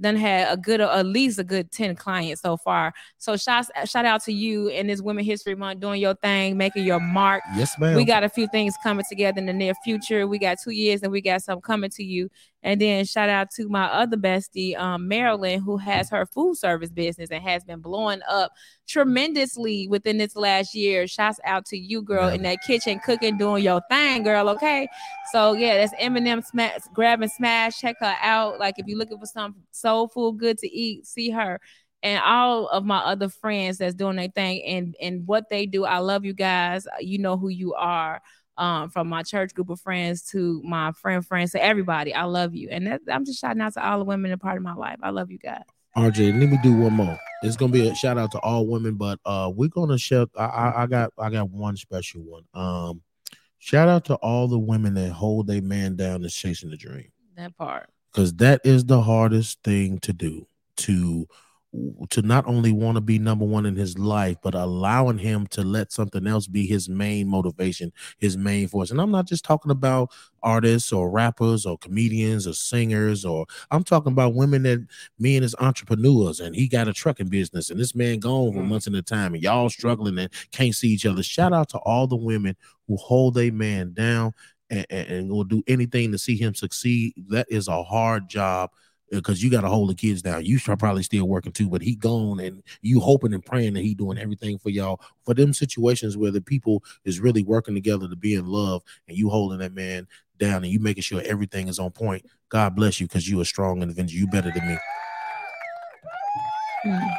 done 0.00 0.16
had 0.16 0.52
a 0.52 0.56
good 0.56 0.80
at 0.80 1.06
least 1.06 1.38
a 1.38 1.44
good 1.44 1.70
10 1.70 1.96
clients 1.96 2.42
so 2.42 2.56
far. 2.56 2.92
So 3.18 3.36
shout 3.36 3.66
shout 3.84 4.04
out 4.04 4.22
to 4.24 4.32
you 4.32 4.68
in 4.68 4.86
this 4.86 5.00
Women 5.00 5.24
History 5.24 5.54
Month 5.54 5.80
doing 5.80 6.00
your 6.00 6.14
thing, 6.14 6.56
making 6.56 6.84
your 6.84 7.00
mark. 7.00 7.42
Yes, 7.56 7.78
ma'am. 7.78 7.96
We 7.96 8.04
got 8.04 8.24
a 8.24 8.28
few 8.28 8.48
things 8.48 8.74
coming 8.82 9.04
together 9.08 9.38
in 9.38 9.46
the 9.46 9.52
near 9.52 9.74
future. 9.84 10.26
We 10.26 10.38
got 10.38 10.58
two 10.62 10.70
years 10.70 11.02
and 11.02 11.12
we 11.12 11.20
got 11.20 11.42
some 11.42 11.60
coming 11.60 11.90
to 11.90 12.04
you. 12.04 12.28
And 12.62 12.80
then 12.80 13.04
shout 13.04 13.28
out 13.28 13.50
to 13.52 13.68
my 13.68 13.84
other 13.84 14.16
bestie, 14.16 14.76
um, 14.76 15.06
Marilyn, 15.06 15.60
who 15.60 15.76
has 15.76 16.10
her 16.10 16.26
food 16.26 16.56
service 16.56 16.90
business 16.90 17.30
and 17.30 17.42
has 17.42 17.62
been 17.62 17.80
blowing 17.80 18.20
up 18.28 18.52
tremendously 18.88 19.86
within 19.88 20.18
this 20.18 20.34
last 20.34 20.74
year. 20.74 21.06
Shouts 21.06 21.38
out 21.44 21.66
to 21.66 21.78
you, 21.78 22.02
girl, 22.02 22.28
in 22.28 22.42
that 22.42 22.58
kitchen 22.66 22.98
cooking, 22.98 23.38
doing 23.38 23.62
your 23.62 23.80
thing, 23.88 24.24
girl. 24.24 24.48
Okay. 24.48 24.88
So 25.32 25.52
yeah, 25.52 25.76
that's 25.76 25.94
Eminem 26.02 26.44
smash, 26.44 26.80
grab 26.94 27.22
and 27.22 27.30
smash. 27.30 27.78
Check 27.78 27.96
her 28.00 28.16
out. 28.20 28.58
Like 28.58 28.74
if 28.78 28.86
you're 28.86 28.98
looking 28.98 29.18
for 29.18 29.26
some 29.26 29.54
soul 29.70 30.08
food 30.08 30.38
good 30.38 30.58
to 30.58 30.68
eat, 30.68 31.06
see 31.06 31.30
her. 31.30 31.60
And 32.02 32.22
all 32.24 32.68
of 32.68 32.84
my 32.84 32.98
other 32.98 33.28
friends 33.28 33.78
that's 33.78 33.94
doing 33.94 34.16
their 34.16 34.28
thing 34.28 34.62
and 34.64 34.94
and 35.00 35.26
what 35.26 35.48
they 35.48 35.66
do. 35.66 35.84
I 35.84 35.98
love 35.98 36.24
you 36.24 36.32
guys. 36.32 36.86
You 37.00 37.18
know 37.18 37.36
who 37.36 37.48
you 37.48 37.74
are 37.74 38.20
um, 38.58 38.90
from 38.90 39.08
my 39.08 39.22
church 39.22 39.54
group 39.54 39.70
of 39.70 39.80
friends 39.80 40.22
to 40.30 40.60
my 40.64 40.92
friend 40.92 41.24
friends 41.26 41.52
to 41.52 41.62
everybody. 41.64 42.12
I 42.14 42.24
love 42.24 42.54
you, 42.54 42.68
and 42.70 42.86
that, 42.86 43.00
I'm 43.10 43.24
just 43.24 43.40
shouting 43.40 43.62
out 43.62 43.72
to 43.74 43.86
all 43.86 43.98
the 43.98 44.04
women 44.04 44.30
in 44.30 44.38
part 44.38 44.56
of 44.56 44.62
my 44.62 44.74
life. 44.74 44.98
I 45.02 45.10
love 45.10 45.30
you 45.30 45.38
guys. 45.38 45.62
RJ, 45.96 46.38
let 46.38 46.50
me 46.50 46.58
do 46.62 46.76
one 46.76 46.92
more. 46.92 47.18
It's 47.42 47.56
gonna 47.56 47.72
be 47.72 47.88
a 47.88 47.94
shout 47.94 48.18
out 48.18 48.30
to 48.32 48.38
all 48.40 48.66
women, 48.66 48.94
but 48.96 49.18
uh, 49.24 49.50
we're 49.54 49.68
gonna 49.68 49.96
shout. 49.98 50.30
I, 50.36 50.44
I, 50.44 50.82
I 50.82 50.86
got 50.86 51.12
I 51.18 51.30
got 51.30 51.50
one 51.50 51.76
special 51.76 52.20
one. 52.22 52.44
Um, 52.52 53.00
shout 53.58 53.88
out 53.88 54.04
to 54.06 54.14
all 54.16 54.48
the 54.48 54.58
women 54.58 54.94
that 54.94 55.10
hold 55.12 55.46
their 55.46 55.62
man 55.62 55.96
down 55.96 56.22
and 56.22 56.30
chasing 56.30 56.70
the 56.70 56.76
dream, 56.76 57.10
That 57.36 57.56
part. 57.56 57.88
because 58.12 58.34
that 58.34 58.60
is 58.64 58.84
the 58.84 59.02
hardest 59.02 59.62
thing 59.64 59.98
to 60.00 60.12
do. 60.12 60.46
To 60.78 61.26
to 62.10 62.22
not 62.22 62.46
only 62.46 62.72
want 62.72 62.96
to 62.96 63.00
be 63.00 63.18
number 63.18 63.44
one 63.44 63.66
in 63.66 63.76
his 63.76 63.98
life, 63.98 64.38
but 64.42 64.54
allowing 64.54 65.18
him 65.18 65.46
to 65.48 65.62
let 65.62 65.92
something 65.92 66.26
else 66.26 66.46
be 66.46 66.66
his 66.66 66.88
main 66.88 67.28
motivation, 67.28 67.92
his 68.16 68.38
main 68.38 68.66
force. 68.68 68.90
And 68.90 69.00
I'm 69.00 69.10
not 69.10 69.26
just 69.26 69.44
talking 69.44 69.70
about 69.70 70.10
artists 70.42 70.92
or 70.92 71.10
rappers 71.10 71.66
or 71.66 71.76
comedians 71.76 72.46
or 72.46 72.54
singers, 72.54 73.24
or 73.24 73.44
I'm 73.70 73.84
talking 73.84 74.12
about 74.12 74.34
women 74.34 74.62
that 74.62 74.86
me 75.18 75.36
and 75.36 75.42
his 75.42 75.54
entrepreneurs, 75.60 76.40
and 76.40 76.56
he 76.56 76.68
got 76.68 76.88
a 76.88 76.92
trucking 76.94 77.28
business, 77.28 77.68
and 77.70 77.78
this 77.78 77.94
man 77.94 78.18
gone 78.20 78.52
for 78.52 78.60
Mm. 78.60 78.68
months 78.68 78.86
at 78.86 78.94
a 78.94 79.02
time, 79.02 79.34
and 79.34 79.42
y'all 79.42 79.68
struggling 79.68 80.18
and 80.18 80.32
can't 80.52 80.74
see 80.74 80.88
each 80.88 81.04
other. 81.04 81.22
Shout 81.22 81.52
out 81.52 81.68
to 81.70 81.78
all 81.78 82.06
the 82.06 82.16
women 82.16 82.56
who 82.86 82.96
hold 82.96 83.36
a 83.36 83.50
man 83.50 83.92
down 83.92 84.32
and, 84.70 84.86
and, 84.90 85.08
and 85.08 85.30
will 85.30 85.44
do 85.44 85.62
anything 85.66 86.12
to 86.12 86.18
see 86.18 86.36
him 86.36 86.54
succeed. 86.54 87.12
That 87.28 87.46
is 87.50 87.68
a 87.68 87.82
hard 87.82 88.28
job 88.28 88.70
because 89.10 89.42
you 89.42 89.50
got 89.50 89.62
to 89.62 89.68
hold 89.68 89.90
the 89.90 89.94
kids 89.94 90.22
down. 90.22 90.44
You 90.44 90.58
should 90.58 90.78
probably 90.78 91.02
still 91.02 91.26
working 91.26 91.52
too, 91.52 91.68
but 91.68 91.82
he 91.82 91.94
gone 91.94 92.40
and 92.40 92.62
you 92.82 93.00
hoping 93.00 93.32
and 93.34 93.44
praying 93.44 93.74
that 93.74 93.82
he 93.82 93.94
doing 93.94 94.18
everything 94.18 94.58
for 94.58 94.70
y'all 94.70 95.00
for 95.24 95.34
them 95.34 95.52
situations 95.52 96.16
where 96.16 96.30
the 96.30 96.40
people 96.40 96.82
is 97.04 97.20
really 97.20 97.42
working 97.42 97.74
together 97.74 98.08
to 98.08 98.16
be 98.16 98.34
in 98.34 98.46
love 98.46 98.82
and 99.08 99.16
you 99.16 99.30
holding 99.30 99.58
that 99.58 99.74
man 99.74 100.06
down 100.38 100.64
and 100.64 100.72
you 100.72 100.78
making 100.78 101.02
sure 101.02 101.22
everything 101.24 101.68
is 101.68 101.78
on 101.78 101.90
point. 101.90 102.24
God 102.48 102.74
bless 102.74 103.00
you 103.00 103.06
because 103.06 103.28
you 103.28 103.40
a 103.40 103.44
strong 103.44 103.82
individual. 103.82 104.20
You 104.20 104.26
better 104.28 104.52
than 104.54 104.66
me. 104.66 104.78
Mm. 106.86 107.16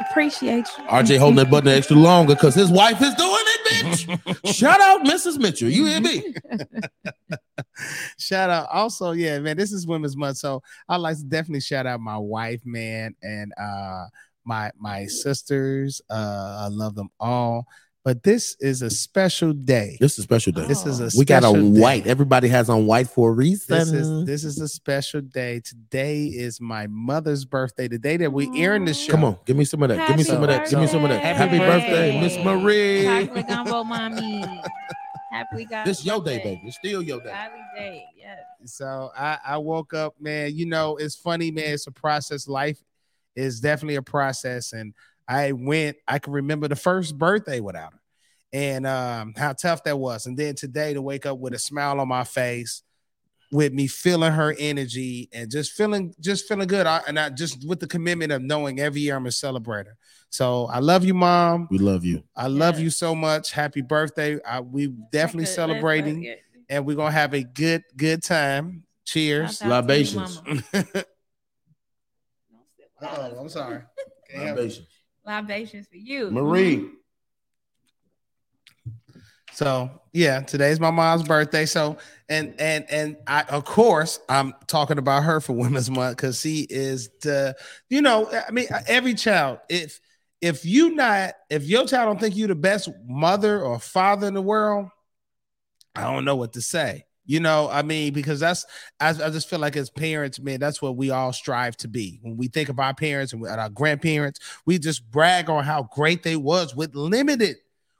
Appreciate 0.00 0.66
you. 0.78 0.84
RJ 0.84 1.18
holding 1.18 1.36
that 1.36 1.50
button 1.50 1.68
extra 1.68 1.96
longer 1.96 2.34
because 2.34 2.54
his 2.54 2.70
wife 2.70 3.02
is 3.02 3.14
doing 3.14 3.32
it, 3.32 3.47
bitch. 3.68 4.54
Shout 4.54 4.80
out 4.80 5.04
Mrs. 5.04 5.38
Mitchell. 5.38 5.68
You 5.68 5.86
hear 5.86 6.00
me? 6.00 6.34
shout 8.18 8.50
out 8.50 8.68
also 8.72 9.12
yeah 9.12 9.38
man 9.38 9.56
this 9.56 9.72
is 9.72 9.86
women's 9.86 10.16
month 10.16 10.36
so 10.36 10.62
i'd 10.88 10.96
like 10.96 11.16
to 11.16 11.24
definitely 11.24 11.60
shout 11.60 11.86
out 11.86 12.00
my 12.00 12.16
wife 12.16 12.60
man 12.64 13.14
and 13.22 13.52
uh 13.60 14.04
my 14.44 14.70
my 14.78 15.06
sisters 15.06 16.00
uh 16.10 16.58
i 16.62 16.68
love 16.70 16.94
them 16.94 17.08
all 17.20 17.66
but 18.04 18.22
this 18.22 18.56
is 18.60 18.80
a 18.82 18.88
special 18.90 19.52
day 19.52 19.96
This 20.00 20.12
is 20.14 20.20
a 20.20 20.22
special 20.22 20.52
day. 20.52 20.66
this 20.66 20.86
is 20.86 21.00
a 21.00 21.18
We 21.18 21.24
got 21.24 21.42
a 21.44 21.48
special 21.48 21.72
day. 21.72 21.80
white. 21.80 22.06
Everybody 22.06 22.48
has 22.48 22.70
on 22.70 22.86
white 22.86 23.08
for 23.08 23.30
a 23.30 23.32
reason. 23.32 23.76
this 23.76 23.92
is 23.92 24.24
this 24.26 24.44
is 24.44 24.60
a 24.60 24.68
special 24.68 25.20
day 25.20 25.60
today 25.64 26.24
is 26.26 26.60
my 26.60 26.86
mother's 26.86 27.44
birthday 27.44 27.88
the 27.88 27.98
day 27.98 28.16
that 28.18 28.32
we 28.32 28.48
airing 28.60 28.84
the 28.84 28.94
show 28.94 29.12
Come 29.12 29.24
on, 29.24 29.38
give 29.44 29.56
me 29.56 29.64
some 29.64 29.82
of 29.82 29.88
that. 29.90 30.08
give 30.08 30.16
me 30.16 30.22
Happy 30.22 30.24
some 30.24 30.42
of 30.42 30.48
that. 30.48 30.70
Give 30.70 30.78
me 30.80 30.86
some 30.86 31.04
of 31.04 31.10
that. 31.10 31.22
birthday. 31.22 31.56
Happy 31.56 31.58
birthday, 31.58 32.20
Miss 32.20 32.36
Marie. 32.44 33.04
Chocolate 33.04 33.48
gumbo 33.48 33.84
mommy. 33.84 34.62
Happy 35.30 35.64
God. 35.66 35.84
This 35.86 36.04
your 36.04 36.22
day, 36.22 36.38
baby. 36.38 36.62
It's 36.64 36.76
still 36.76 37.02
your 37.02 37.20
day. 37.20 37.30
Happy 37.30 37.60
day. 37.76 38.04
Yes. 38.16 38.38
So 38.74 39.10
I, 39.16 39.38
I 39.46 39.58
woke 39.58 39.92
up, 39.94 40.14
man. 40.20 40.54
You 40.54 40.66
know, 40.66 40.96
it's 40.96 41.14
funny, 41.16 41.50
man. 41.50 41.74
It's 41.74 41.86
a 41.86 41.92
process. 41.92 42.48
Life 42.48 42.78
is 43.36 43.60
definitely 43.60 43.96
a 43.96 44.02
process. 44.02 44.72
And 44.72 44.94
I 45.28 45.52
went, 45.52 45.98
I 46.08 46.18
can 46.18 46.32
remember 46.32 46.68
the 46.68 46.76
first 46.76 47.16
birthday 47.18 47.60
without 47.60 47.92
her. 47.92 48.00
and 48.52 48.86
um, 48.86 49.34
how 49.36 49.52
tough 49.52 49.84
that 49.84 49.98
was. 49.98 50.24
And 50.26 50.36
then 50.38 50.54
today 50.54 50.94
to 50.94 51.02
wake 51.02 51.26
up 51.26 51.38
with 51.38 51.52
a 51.52 51.58
smile 51.58 52.00
on 52.00 52.08
my 52.08 52.24
face, 52.24 52.82
with 53.52 53.72
me 53.72 53.86
feeling 53.86 54.32
her 54.32 54.54
energy 54.58 55.28
and 55.32 55.50
just 55.50 55.72
feeling 55.72 56.14
just 56.20 56.46
feeling 56.48 56.66
good. 56.66 56.86
I, 56.86 57.02
and 57.06 57.18
I 57.18 57.28
just 57.30 57.66
with 57.66 57.80
the 57.80 57.86
commitment 57.86 58.30
of 58.32 58.42
knowing 58.42 58.78
every 58.80 59.00
year 59.02 59.16
I'm 59.16 59.26
a 59.26 59.30
celebrator. 59.30 59.94
So 60.30 60.66
I 60.66 60.78
love 60.80 61.04
you, 61.04 61.14
mom. 61.14 61.66
We 61.70 61.78
love 61.78 62.04
you. 62.04 62.22
I 62.36 62.46
love 62.48 62.74
Yes. 62.74 62.82
you 62.82 62.90
so 62.90 63.14
much. 63.14 63.50
Happy 63.52 63.80
birthday. 63.82 64.38
I, 64.44 64.60
we 64.60 64.88
definitely 65.12 65.44
Let's- 65.44 65.54
celebrating 65.54 66.24
let's 66.24 66.40
and 66.68 66.84
we're 66.86 66.96
gonna 66.96 67.10
have 67.10 67.32
a 67.34 67.42
good, 67.42 67.82
good 67.96 68.22
time. 68.22 68.84
Cheers. 69.06 69.56
Shout 69.58 69.66
you, 69.68 69.72
Libations. 69.74 70.42
oh, 73.02 73.36
I'm 73.40 73.48
sorry. 73.48 73.80
Can't 74.30 74.42
help 74.46 74.58
it. 74.58 74.80
Libations 75.28 75.86
for 75.86 75.96
you. 75.96 76.30
Marie. 76.30 76.88
So 79.52 79.90
yeah, 80.12 80.40
today's 80.40 80.80
my 80.80 80.90
mom's 80.90 81.22
birthday. 81.22 81.66
So 81.66 81.98
and 82.28 82.54
and 82.58 82.86
and 82.88 83.16
I 83.26 83.42
of 83.42 83.64
course 83.64 84.20
I'm 84.28 84.54
talking 84.66 84.98
about 84.98 85.24
her 85.24 85.40
for 85.40 85.52
Women's 85.56 85.90
Month 85.90 86.16
because 86.16 86.40
she 86.40 86.66
is 86.70 87.10
the 87.20 87.56
you 87.90 88.00
know 88.00 88.30
I 88.30 88.50
mean 88.50 88.68
every 88.86 89.14
child 89.14 89.58
if 89.68 90.00
if 90.40 90.64
you 90.64 90.94
not 90.94 91.34
if 91.50 91.64
your 91.64 91.86
child 91.86 92.08
don't 92.08 92.20
think 92.20 92.34
you 92.34 92.46
the 92.46 92.54
best 92.54 92.88
mother 93.06 93.60
or 93.60 93.78
father 93.78 94.28
in 94.28 94.34
the 94.34 94.42
world, 94.42 94.88
I 95.94 96.02
don't 96.02 96.24
know 96.24 96.36
what 96.36 96.54
to 96.54 96.62
say. 96.62 97.04
You 97.28 97.40
know, 97.40 97.68
I 97.70 97.82
mean, 97.82 98.14
because 98.14 98.40
that's 98.40 98.64
I, 98.98 99.10
I 99.10 99.28
just 99.30 99.48
feel 99.50 99.58
like 99.58 99.76
as 99.76 99.90
parents, 99.90 100.40
man, 100.40 100.58
that's 100.60 100.80
what 100.80 100.96
we 100.96 101.10
all 101.10 101.32
strive 101.34 101.76
to 101.76 101.86
be. 101.88 102.18
When 102.22 102.38
we 102.38 102.48
think 102.48 102.70
of 102.70 102.80
our 102.80 102.94
parents 102.94 103.34
and 103.34 103.46
our 103.46 103.68
grandparents, 103.68 104.40
we 104.64 104.78
just 104.78 105.08
brag 105.10 105.50
on 105.50 105.62
how 105.62 105.82
great 105.94 106.22
they 106.22 106.36
was 106.36 106.74
with 106.74 106.94
limited, 106.94 107.56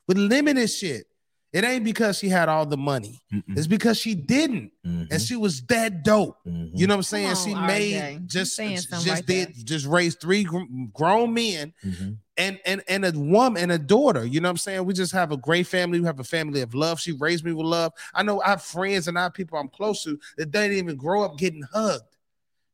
with 0.06 0.16
limited 0.16 0.68
shit. 0.68 1.04
It 1.52 1.64
ain't 1.64 1.85
because 1.85 2.18
she 2.18 2.28
had 2.28 2.49
all 2.49 2.66
the 2.66 2.76
money. 2.76 3.20
Mm-mm. 3.32 3.56
It's 3.56 3.66
because 3.66 3.99
she 3.99 4.14
didn't, 4.14 4.70
Mhm. 4.87 5.08
and 5.11 5.20
she 5.20 5.37
was 5.37 5.62
that 5.66 6.04
dope. 6.04 6.37
Mhm. 6.47 6.70
You 6.75 6.87
know 6.87 6.94
what 6.94 6.99
I'm 6.99 7.02
saying? 7.04 7.28
on, 7.28 7.37
she 7.37 7.54
made 7.54 8.12
You 8.12 8.18
just 8.20 8.56
just 8.56 8.88
something 8.90 9.12
right 9.12 9.26
did 9.26 9.66
just 9.66 9.87
raised 9.87 10.20
three 10.20 10.44
gr- 10.44 10.64
grown 10.92 11.32
men 11.35 11.73
Mhm. 11.85 12.16
And 12.38 12.59
and 12.64 12.83
and 12.88 13.04
a 13.04 13.12
woman 13.12 13.62
and 13.62 13.73
a 13.73 13.78
daughter. 13.78 14.25
You 14.25 14.40
know 14.40 14.49
what 14.49 14.52
I'm 14.52 14.57
saying? 14.59 14.85
We 14.87 14.95
just 14.95 15.12
have 15.12 15.33
a 15.33 15.37
great 15.37 15.66
family. 15.66 16.00
We 16.00 16.07
have 16.07 16.21
a 16.21 16.25
family 16.25 16.62
of 16.62 16.75
love. 16.75 17.00
She 17.00 17.12
raised 17.12 17.45
me 17.45 17.52
with 17.52 17.66
love. 17.66 17.92
I 18.14 18.23
know 18.23 18.40
I 18.40 18.50
have 18.50 18.62
friends 18.62 19.09
and 19.09 19.18
I 19.18 19.25
have 19.25 19.35
people 19.35 19.59
I'm 19.59 19.68
close 19.68 20.02
to 20.04 20.18
that 20.38 20.52
they 20.52 20.68
didn't 20.68 20.78
even 20.78 20.97
grow 20.97 21.25
up 21.25 21.37
getting 21.37 21.62
hugged. 21.73 22.04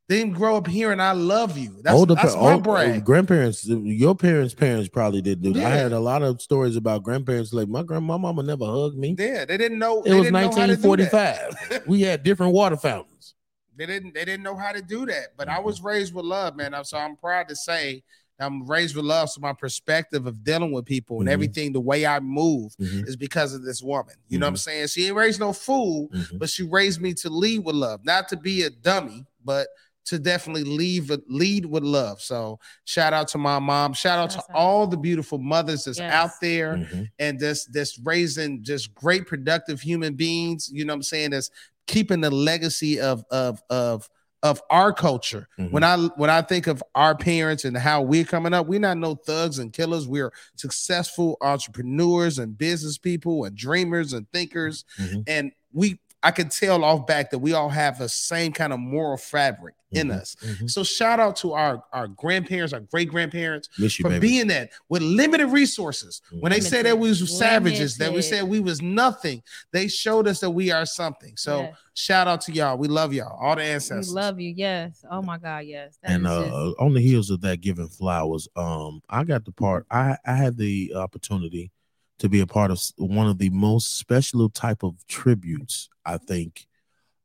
They 0.06 0.18
didn't 0.18 0.34
grow 0.34 0.58
up 0.58 0.66
hearing 0.66 1.00
"I 1.00 1.12
love 1.12 1.56
you." 1.56 1.80
That's, 1.82 1.96
Older 1.96 2.14
that's 2.14 2.34
my 2.36 2.52
old- 2.52 2.62
brag. 2.62 3.04
grandparents, 3.06 3.64
your 3.66 4.14
parents' 4.14 4.52
parents 4.52 4.90
probably 4.90 5.22
didn't 5.22 5.44
do 5.44 5.54
that. 5.54 5.64
I 5.72 5.76
had 5.76 5.92
a 5.92 5.98
lot 5.98 6.22
of 6.22 6.42
stories 6.42 6.76
about 6.76 7.02
grandparents 7.02 7.54
like 7.54 7.68
my 7.68 7.82
grandma, 7.82 8.18
mama 8.18 8.42
never 8.42 8.66
hugged 8.66 8.98
me. 8.98 9.16
Yeah, 9.18 9.46
they 9.46 9.56
didn't 9.56 9.78
know. 9.78 10.00
It 10.02 10.10
they 10.10 10.14
was 10.14 10.24
didn't 10.24 10.32
know 10.34 10.60
how 10.60 10.66
to 10.66 10.76
do 10.76 10.96
that. 10.96 11.52
1945. 11.54 11.82
we 11.86 12.02
had 12.02 12.22
different 12.22 12.52
water 12.52 12.76
fountains. 12.76 13.34
they 13.76 13.86
didn't. 13.86 14.12
They 14.12 14.26
didn't 14.26 14.42
know 14.42 14.56
how 14.56 14.72
to 14.72 14.82
do 14.82 15.06
that. 15.06 15.28
But 15.38 15.48
I 15.48 15.56
Mhm. 15.56 15.64
was 15.64 15.80
raised 15.82 16.12
with 16.14 16.26
love, 16.26 16.54
man. 16.54 16.74
So 16.84 16.98
I'm 16.98 17.16
proud 17.16 17.48
to 17.48 17.56
say 17.56 18.02
I'm 18.44 18.66
raised 18.66 18.94
with 18.96 19.04
love. 19.04 19.30
So 19.30 19.40
my 19.40 19.52
perspective 19.52 20.26
of 20.26 20.44
dealing 20.44 20.72
with 20.72 20.84
people 20.84 21.20
and 21.20 21.28
Mhm. 21.28 21.32
everything, 21.32 21.72
the 21.72 21.80
way 21.80 22.06
I 22.06 22.20
move, 22.20 22.74
Mhm. 22.80 23.08
is 23.08 23.16
because 23.16 23.54
of 23.54 23.64
this 23.64 23.82
woman. 23.82 24.14
You 24.28 24.38
know 24.38 24.46
what 24.46 24.48
I'm 24.48 24.54
Mm-hmm. 24.54 24.58
saying? 24.58 24.86
She 24.88 25.06
ain't 25.06 25.16
raised 25.16 25.40
no 25.40 25.52
fool, 25.52 26.08
Mhm. 26.08 26.38
but 26.38 26.50
she 26.50 26.62
raised 26.62 27.00
me 27.00 27.14
to 27.14 27.28
lead 27.30 27.64
with 27.64 27.74
love, 27.76 28.04
not 28.04 28.28
to 28.28 28.36
be 28.36 28.62
a 28.62 28.70
dummy, 28.70 29.24
but 29.44 29.68
to 30.06 30.18
definitely 30.18 30.64
leave 30.64 31.10
lead 31.28 31.64
with 31.64 31.82
love. 31.82 32.20
So 32.20 32.58
shout 32.84 33.14
out 33.14 33.26
to 33.28 33.38
my 33.38 33.58
mom. 33.58 33.94
Shout 33.94 34.18
out 34.18 34.32
Shout 34.32 34.44
to 34.44 34.52
out. 34.52 34.56
all 34.56 34.86
the 34.86 34.98
beautiful 34.98 35.38
mothers 35.38 35.84
that's 35.84 35.98
Yes. 35.98 36.12
out 36.12 36.30
there 36.42 36.74
Mhm. 36.76 37.08
and 37.18 37.40
this 37.40 37.64
this 37.64 37.98
raising 38.00 38.62
just 38.62 38.94
great 38.94 39.26
productive 39.26 39.80
human 39.80 40.14
beings. 40.14 40.68
You 40.70 40.84
know 40.84 40.92
what 40.92 40.96
I'm 40.98 41.02
saying? 41.04 41.30
That's 41.30 41.48
keeping 41.86 42.20
the 42.20 42.30
legacy 42.30 43.00
of 43.00 43.24
of 43.30 43.62
of 43.70 44.10
of 44.44 44.62
our 44.70 44.92
culture. 44.92 45.48
Mhm. 45.58 45.72
When 45.72 45.82
I 45.82 45.96
when 46.16 46.28
I 46.30 46.42
think 46.42 46.66
of 46.68 46.82
our 46.94 47.16
parents 47.16 47.64
and 47.64 47.76
how 47.76 48.02
we're 48.02 48.24
coming 48.26 48.52
up, 48.52 48.66
we're 48.66 48.78
not 48.78 48.98
no 48.98 49.14
thugs 49.14 49.58
and 49.58 49.72
killers. 49.72 50.06
We're 50.06 50.32
successful 50.54 51.38
entrepreneurs 51.40 52.38
and 52.38 52.56
business 52.56 52.98
people 52.98 53.44
and 53.44 53.56
dreamers 53.56 54.12
and 54.12 54.30
thinkers. 54.32 54.84
Mhm. 55.00 55.24
And 55.26 55.52
we 55.72 55.98
I 56.24 56.30
can 56.30 56.48
tell 56.48 56.82
off 56.84 57.06
back 57.06 57.30
that 57.30 57.38
we 57.38 57.52
all 57.52 57.68
have 57.68 57.98
the 57.98 58.08
same 58.08 58.50
kind 58.52 58.72
of 58.72 58.80
moral 58.80 59.18
fabric 59.18 59.74
in 59.92 60.08
Mhm. 60.08 60.20
us. 60.20 60.36
Mhm. 60.42 60.68
So 60.70 60.82
shout 60.82 61.20
out 61.20 61.36
to 61.36 61.52
our 61.52 61.84
our 61.92 62.08
grandparents, 62.08 62.72
our 62.72 62.80
great 62.80 63.08
grandparents 63.10 63.68
for 64.00 64.08
baby. 64.08 64.18
being 64.28 64.46
that 64.48 64.70
with 64.88 65.02
limited 65.02 65.46
resources. 65.48 66.20
When 66.40 66.50
they 66.50 66.60
said 66.60 66.86
that 66.86 66.98
we 66.98 67.08
was 67.10 67.20
Limited. 67.20 67.36
savages, 67.38 67.96
that 67.98 68.12
we 68.12 68.22
said 68.22 68.44
we 68.48 68.58
was 68.58 68.82
nothing, 68.82 69.42
they 69.70 69.86
showed 69.86 70.26
us 70.26 70.40
that 70.40 70.50
we 70.50 70.72
are 70.72 70.86
something. 70.86 71.34
So 71.36 71.60
Yes. 71.60 71.74
shout 71.94 72.26
out 72.26 72.40
to 72.42 72.52
y'all. 72.52 72.76
We 72.78 72.88
love 72.88 73.12
y'all, 73.12 73.38
all 73.40 73.54
the 73.54 73.62
ancestors. 73.62 73.90
We 73.90 73.96
ancestors. 73.98 74.14
love 74.14 74.40
you. 74.40 74.54
Yes. 74.56 75.04
Oh 75.10 75.22
my 75.22 75.38
God. 75.38 75.64
Yes. 75.66 75.96
That 76.02 76.10
and 76.10 76.26
is 76.26 76.32
just- 76.32 76.50
uh, 76.52 76.70
on 76.84 76.94
the 76.94 77.00
heels 77.00 77.30
of 77.30 77.40
that 77.42 77.60
giving 77.60 77.88
flowers 77.88 78.48
um 78.56 79.00
i 79.10 79.22
got 79.22 79.44
the 79.44 79.52
part 79.52 79.86
i 79.90 80.16
i 80.26 80.34
had 80.34 80.56
the 80.56 80.92
opportunity 80.96 81.70
to 82.18 82.28
be 82.28 82.40
a 82.40 82.46
part 82.46 82.70
of 82.70 82.80
one 82.96 83.26
of 83.26 83.38
the 83.38 83.50
most 83.50 83.98
special 83.98 84.48
type 84.48 84.82
of 84.82 84.94
tributes 85.06 85.88
i 86.04 86.16
think 86.16 86.66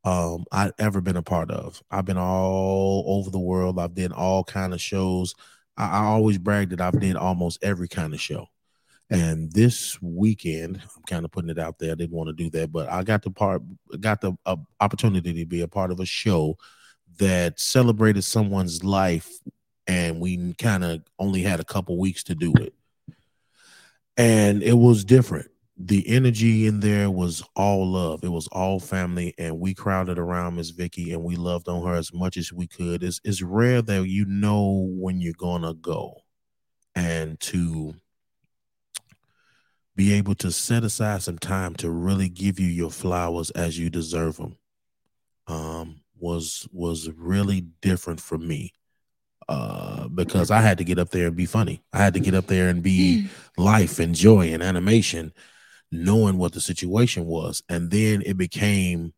um 0.04 0.46
i've 0.52 0.74
ever 0.80 1.02
been 1.02 1.18
a 1.18 1.22
part 1.22 1.52
of. 1.52 1.82
I've 1.92 2.06
been 2.06 2.18
all 2.18 3.04
over 3.08 3.30
the 3.30 3.40
world. 3.40 3.80
I've 3.80 3.96
did 3.96 4.12
all 4.12 4.44
kind 4.44 4.74
of 4.74 4.82
shows. 4.82 5.36
I, 5.78 5.90
I 5.90 6.04
always 6.06 6.38
brag 6.38 6.70
that 6.70 6.82
i've 6.82 7.00
done 7.00 7.18
almost 7.18 7.64
every 7.64 7.88
kind 7.88 8.14
of 8.14 8.22
show. 8.22 8.48
And 9.12 9.52
this 9.52 10.00
weekend 10.02 10.82
i'm 10.96 11.04
kind 11.04 11.26
of 11.26 11.32
putting 11.32 11.50
it 11.50 11.60
out 11.60 11.80
there 11.80 11.92
i 11.92 11.96
didn't 11.96 12.16
want 12.16 12.28
to 12.30 12.34
do 12.34 12.50
that 12.52 12.72
but 12.72 12.88
i 12.90 13.04
got 13.04 13.24
the 13.24 13.32
part 13.32 13.64
got 14.00 14.22
the 14.22 14.34
uh, 14.46 14.56
opportunity 14.80 15.34
to 15.34 15.46
be 15.46 15.62
a 15.62 15.68
part 15.68 15.92
of 15.92 16.00
a 16.00 16.06
show 16.06 16.58
that 17.18 17.60
celebrated 17.60 18.24
someone's 18.24 18.84
life 18.84 19.28
and 19.88 20.20
we 20.20 20.54
kind 20.54 20.84
of 20.84 21.02
only 21.18 21.42
had 21.42 21.60
a 21.60 21.66
couple 21.66 21.98
weeks 21.98 22.24
to 22.24 22.36
do 22.36 22.54
it 22.54 22.74
and 24.20 24.62
it 24.62 24.78
was 24.78 25.06
different. 25.06 25.50
The 25.78 26.06
energy 26.10 26.68
in 26.68 26.82
there 26.82 27.10
was 27.10 27.42
all 27.56 27.90
love. 27.90 28.22
It 28.26 28.32
was 28.32 28.48
all 28.50 28.82
family 28.82 29.34
and 29.38 29.60
we 29.60 29.74
crowded 29.74 30.20
around 30.20 30.58
miss 30.58 30.72
vicky 30.72 31.14
and 31.14 31.24
we 31.24 31.38
loved 31.38 31.70
on 31.70 31.88
her 31.88 31.96
as 31.96 32.14
much 32.14 32.36
as 32.36 32.52
we 32.52 32.68
could. 32.68 33.02
It's, 33.02 33.22
it's 33.24 33.42
rare 33.42 33.82
that 33.82 34.06
you 34.10 34.26
know 34.26 34.90
when 34.92 35.22
you're 35.22 35.34
gonna 35.38 35.74
go 35.74 36.16
and 36.96 37.40
to 37.40 37.94
be 39.96 40.12
able 40.14 40.36
to 40.36 40.52
set 40.52 40.84
aside 40.84 41.24
some 41.24 41.40
time 41.40 41.76
to 41.76 41.90
really 41.90 42.28
give 42.28 42.60
you 42.60 42.68
your 42.68 42.92
flowers 42.92 43.52
as 43.52 43.80
you 43.80 43.90
deserve 43.90 44.38
them 44.38 44.58
um 45.48 46.00
was 46.18 46.68
was 46.72 47.10
really 47.18 47.62
different 47.82 48.22
for 48.22 48.38
me 48.38 48.72
uh 49.50 50.08
because 50.10 50.52
I 50.52 50.62
had 50.62 50.78
to 50.78 50.84
get 50.84 51.00
up 51.00 51.10
there 51.10 51.28
and 51.28 51.36
be 51.36 51.46
funny. 51.46 51.84
I 51.92 51.98
had 51.98 52.14
to 52.14 52.20
get 52.20 52.36
up 52.36 52.48
there 52.48 52.70
and 52.70 52.84
be 52.84 53.28
life 53.58 54.00
and 54.00 54.16
joy 54.16 54.54
and 54.54 54.64
animation 54.64 55.34
knowing 55.92 56.38
what 56.38 56.54
the 56.54 56.62
situation 56.62 57.26
was 57.26 57.64
and 57.68 57.90
then 57.92 58.22
it 58.26 58.38
became 58.38 59.14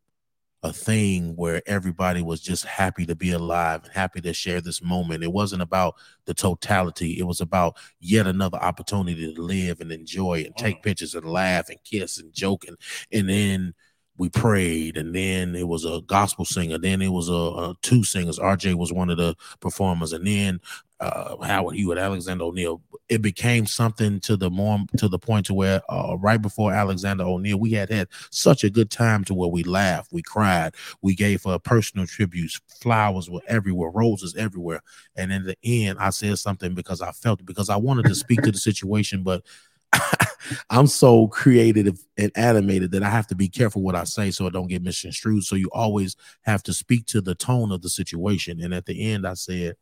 a 0.62 0.72
thing 0.72 1.34
where 1.34 1.60
everybody 1.66 2.22
was 2.22 2.40
just 2.40 2.64
happy 2.64 3.04
to 3.04 3.16
be 3.16 3.32
alive 3.32 3.82
and 3.82 3.92
happy 3.92 4.20
to 4.20 4.32
share 4.32 4.60
this 4.60 4.80
moment. 4.80 5.24
It 5.24 5.32
wasn't 5.32 5.62
about 5.62 5.96
the 6.24 6.34
totality. 6.34 7.18
It 7.18 7.24
was 7.24 7.40
about 7.40 7.76
yet 7.98 8.28
another 8.28 8.58
opportunity 8.58 9.34
to 9.34 9.42
live 9.42 9.80
and 9.80 9.90
enjoy 9.90 10.44
and 10.44 10.56
take 10.56 10.82
pictures 10.82 11.16
and 11.16 11.26
laugh 11.26 11.68
and 11.68 11.82
kiss 11.82 12.18
and 12.18 12.32
joke 12.32 12.64
and 12.68 12.76
and 13.10 13.28
then 13.28 13.74
we 14.22 14.28
prayed 14.28 14.96
and 14.96 15.12
then 15.12 15.56
it 15.56 15.66
was 15.66 15.84
a 15.84 16.00
gospel 16.06 16.44
singer 16.44 16.78
then 16.78 17.02
it 17.02 17.08
was 17.08 17.28
a, 17.28 17.32
a 17.32 17.74
two 17.82 18.04
singers. 18.04 18.38
Rj 18.38 18.72
was 18.74 18.92
one 18.92 19.10
of 19.10 19.16
the 19.16 19.34
performers 19.58 20.12
and 20.12 20.24
then 20.24 20.60
uh 21.00 21.34
howard 21.42 21.74
hewitt 21.74 21.98
alexander 21.98 22.44
o'neal 22.44 22.80
it 23.08 23.20
became 23.20 23.66
something 23.66 24.20
to 24.20 24.36
the 24.36 24.48
more 24.48 24.78
to 24.96 25.08
the 25.08 25.18
point 25.18 25.44
to 25.46 25.54
where 25.54 25.82
uh, 25.88 26.16
right 26.20 26.40
before 26.40 26.72
alexander 26.72 27.24
o'neal 27.24 27.58
we 27.58 27.72
had 27.72 27.90
had 27.90 28.06
such 28.30 28.62
a 28.62 28.70
good 28.70 28.92
time 28.92 29.24
to 29.24 29.34
where 29.34 29.48
we 29.48 29.64
laughed 29.64 30.12
we 30.12 30.22
cried 30.22 30.72
we 31.00 31.16
gave 31.16 31.42
her 31.42 31.58
personal 31.58 32.06
tributes. 32.06 32.60
Flowers 32.80 33.28
were 33.28 33.42
everywhere 33.48 33.90
roses 33.90 34.36
everywhere. 34.36 34.82
And 35.16 35.32
in 35.32 35.42
the 35.42 35.56
end 35.64 35.98
i 35.98 36.10
said 36.10 36.38
something 36.38 36.74
because 36.74 37.02
i 37.02 37.10
felt 37.10 37.40
it 37.40 37.46
because 37.46 37.70
i 37.70 37.76
wanted 37.76 38.04
to 38.04 38.14
speak 38.14 38.42
to 38.42 38.52
the 38.52 38.58
situation 38.58 39.24
but 39.24 39.42
I'm 40.70 40.86
so 40.86 41.28
creative 41.28 41.98
and 42.18 42.32
animated 42.34 42.92
that 42.92 43.02
I 43.02 43.10
have 43.10 43.26
to 43.28 43.34
be 43.34 43.48
careful 43.48 43.82
what 43.82 43.94
I 43.94 44.04
say 44.04 44.30
so 44.30 44.46
it 44.46 44.52
don't 44.52 44.68
get 44.68 44.82
misconstrued. 44.82 45.44
So 45.44 45.56
you 45.56 45.70
always 45.72 46.16
have 46.42 46.62
to 46.64 46.74
speak 46.74 47.06
to 47.06 47.20
the 47.20 47.34
tone 47.34 47.72
of 47.72 47.82
the 47.82 47.88
situation. 47.88 48.60
And 48.60 48.74
at 48.74 48.86
the 48.86 49.12
end, 49.12 49.26
I 49.26 49.34
said, 49.34 49.76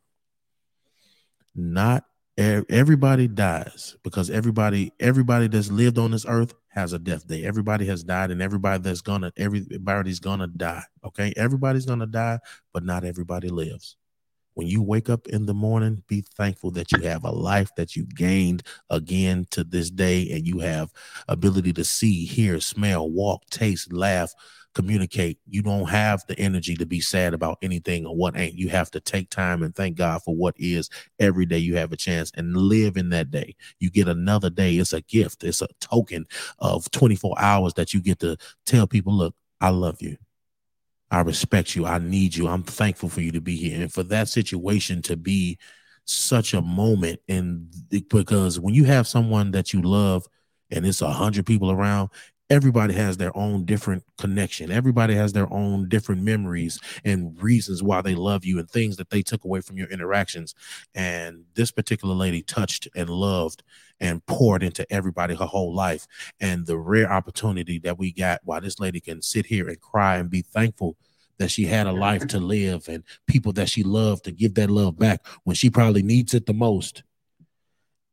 not 1.55 2.05
everybody 2.37 3.27
dies 3.27 3.95
because 4.03 4.29
everybody, 4.29 4.93
everybody 4.99 5.47
that's 5.47 5.69
lived 5.69 5.97
on 5.97 6.11
this 6.11 6.25
earth 6.27 6.53
has 6.69 6.93
a 6.93 6.99
death 6.99 7.27
day. 7.27 7.43
Everybody 7.43 7.85
has 7.85 8.03
died, 8.03 8.31
and 8.31 8.41
everybody 8.41 8.81
that's 8.81 9.01
gonna, 9.01 9.31
everybody's 9.37 10.19
gonna 10.19 10.47
die. 10.47 10.83
Okay, 11.03 11.33
everybody's 11.35 11.85
gonna 11.85 12.07
die, 12.07 12.39
but 12.73 12.83
not 12.83 13.03
everybody 13.03 13.49
lives. 13.49 13.97
When 14.53 14.67
you 14.67 14.81
wake 14.81 15.09
up 15.09 15.27
in 15.27 15.45
the 15.45 15.53
morning, 15.53 16.03
be 16.07 16.21
thankful 16.35 16.71
that 16.71 16.91
you 16.91 17.01
have 17.03 17.23
a 17.23 17.31
life 17.31 17.69
that 17.77 17.95
you 17.95 18.05
gained 18.05 18.63
again 18.89 19.45
to 19.51 19.63
this 19.63 19.89
day, 19.89 20.29
and 20.31 20.45
you 20.45 20.59
have 20.59 20.91
ability 21.27 21.73
to 21.73 21.83
see, 21.83 22.25
hear, 22.25 22.59
smell, 22.59 23.09
walk, 23.09 23.43
taste, 23.49 23.93
laugh, 23.93 24.33
communicate. 24.73 25.37
You 25.47 25.61
don't 25.61 25.89
have 25.89 26.25
the 26.27 26.37
energy 26.39 26.75
to 26.75 26.85
be 26.85 27.01
sad 27.01 27.33
about 27.33 27.57
anything 27.61 28.05
or 28.05 28.15
what 28.15 28.37
ain't. 28.37 28.55
You 28.55 28.69
have 28.69 28.91
to 28.91 28.99
take 28.99 29.29
time 29.29 29.63
and 29.63 29.75
thank 29.75 29.97
God 29.97 30.21
for 30.23 30.35
what 30.35 30.55
is 30.57 30.89
every 31.19 31.45
day 31.45 31.57
you 31.57 31.75
have 31.77 31.91
a 31.91 31.97
chance 31.97 32.31
and 32.35 32.55
live 32.55 32.97
in 32.97 33.09
that 33.09 33.31
day. 33.31 33.55
You 33.79 33.89
get 33.89 34.07
another 34.07 34.49
day. 34.49 34.75
It's 34.75 34.93
a 34.93 35.01
gift, 35.01 35.43
it's 35.43 35.61
a 35.61 35.67
token 35.79 36.25
of 36.59 36.89
24 36.91 37.35
hours 37.37 37.73
that 37.75 37.93
you 37.93 38.01
get 38.01 38.19
to 38.19 38.37
tell 38.65 38.87
people, 38.87 39.13
look, 39.13 39.35
I 39.59 39.69
love 39.69 40.01
you. 40.01 40.17
I 41.11 41.21
respect 41.21 41.75
you. 41.75 41.85
I 41.85 41.97
need 41.99 42.35
you. 42.35 42.47
I'm 42.47 42.63
thankful 42.63 43.09
for 43.09 43.21
you 43.21 43.33
to 43.33 43.41
be 43.41 43.57
here. 43.57 43.81
And 43.81 43.91
for 43.91 44.03
that 44.03 44.29
situation 44.29 45.01
to 45.03 45.17
be 45.17 45.59
such 46.05 46.53
a 46.53 46.61
moment. 46.61 47.19
And 47.27 47.67
because 47.89 48.59
when 48.59 48.73
you 48.73 48.85
have 48.85 49.07
someone 49.07 49.51
that 49.51 49.73
you 49.73 49.81
love 49.81 50.25
and 50.69 50.85
it's 50.85 51.01
a 51.01 51.11
hundred 51.11 51.45
people 51.45 51.69
around, 51.69 52.09
everybody 52.51 52.93
has 52.93 53.15
their 53.15 53.35
own 53.35 53.63
different 53.63 54.03
connection. 54.17 54.71
Everybody 54.71 55.15
has 55.15 55.31
their 55.31 55.51
own 55.53 55.87
different 55.87 56.21
memories 56.21 56.79
and 57.05 57.41
reasons 57.41 57.81
why 57.81 58.01
they 58.01 58.13
love 58.13 58.43
you 58.43 58.59
and 58.59 58.69
things 58.69 58.97
that 58.97 59.09
they 59.09 59.21
took 59.21 59.45
away 59.45 59.61
from 59.61 59.77
your 59.77 59.87
interactions. 59.87 60.53
And 60.93 61.45
this 61.55 61.71
particular 61.71 62.13
lady 62.13 62.41
touched 62.41 62.89
and 62.93 63.09
loved 63.09 63.63
and 64.01 64.25
poured 64.25 64.63
into 64.63 64.85
everybody 64.91 65.33
her 65.33 65.45
whole 65.45 65.73
life. 65.73 66.05
And 66.41 66.67
the 66.67 66.77
rare 66.77 67.09
opportunity 67.09 67.79
that 67.79 67.97
we 67.97 68.11
got 68.11 68.41
while 68.43 68.59
this 68.59 68.81
lady 68.81 68.99
can 68.99 69.21
sit 69.21 69.45
here 69.45 69.69
and 69.69 69.79
cry 69.79 70.17
and 70.17 70.29
be 70.29 70.41
thankful 70.41 70.97
that 71.37 71.51
she 71.51 71.65
had 71.65 71.87
a 71.87 71.93
life 71.93 72.27
to 72.27 72.39
live 72.39 72.89
and 72.89 73.03
people 73.27 73.53
that 73.53 73.69
she 73.69 73.81
loved 73.81 74.25
to 74.25 74.31
give 74.31 74.55
that 74.55 74.69
love 74.69 74.99
back 74.99 75.25
when 75.45 75.55
she 75.55 75.69
probably 75.69 76.03
needs 76.03 76.33
it 76.33 76.45
the 76.45 76.53
most 76.53 77.03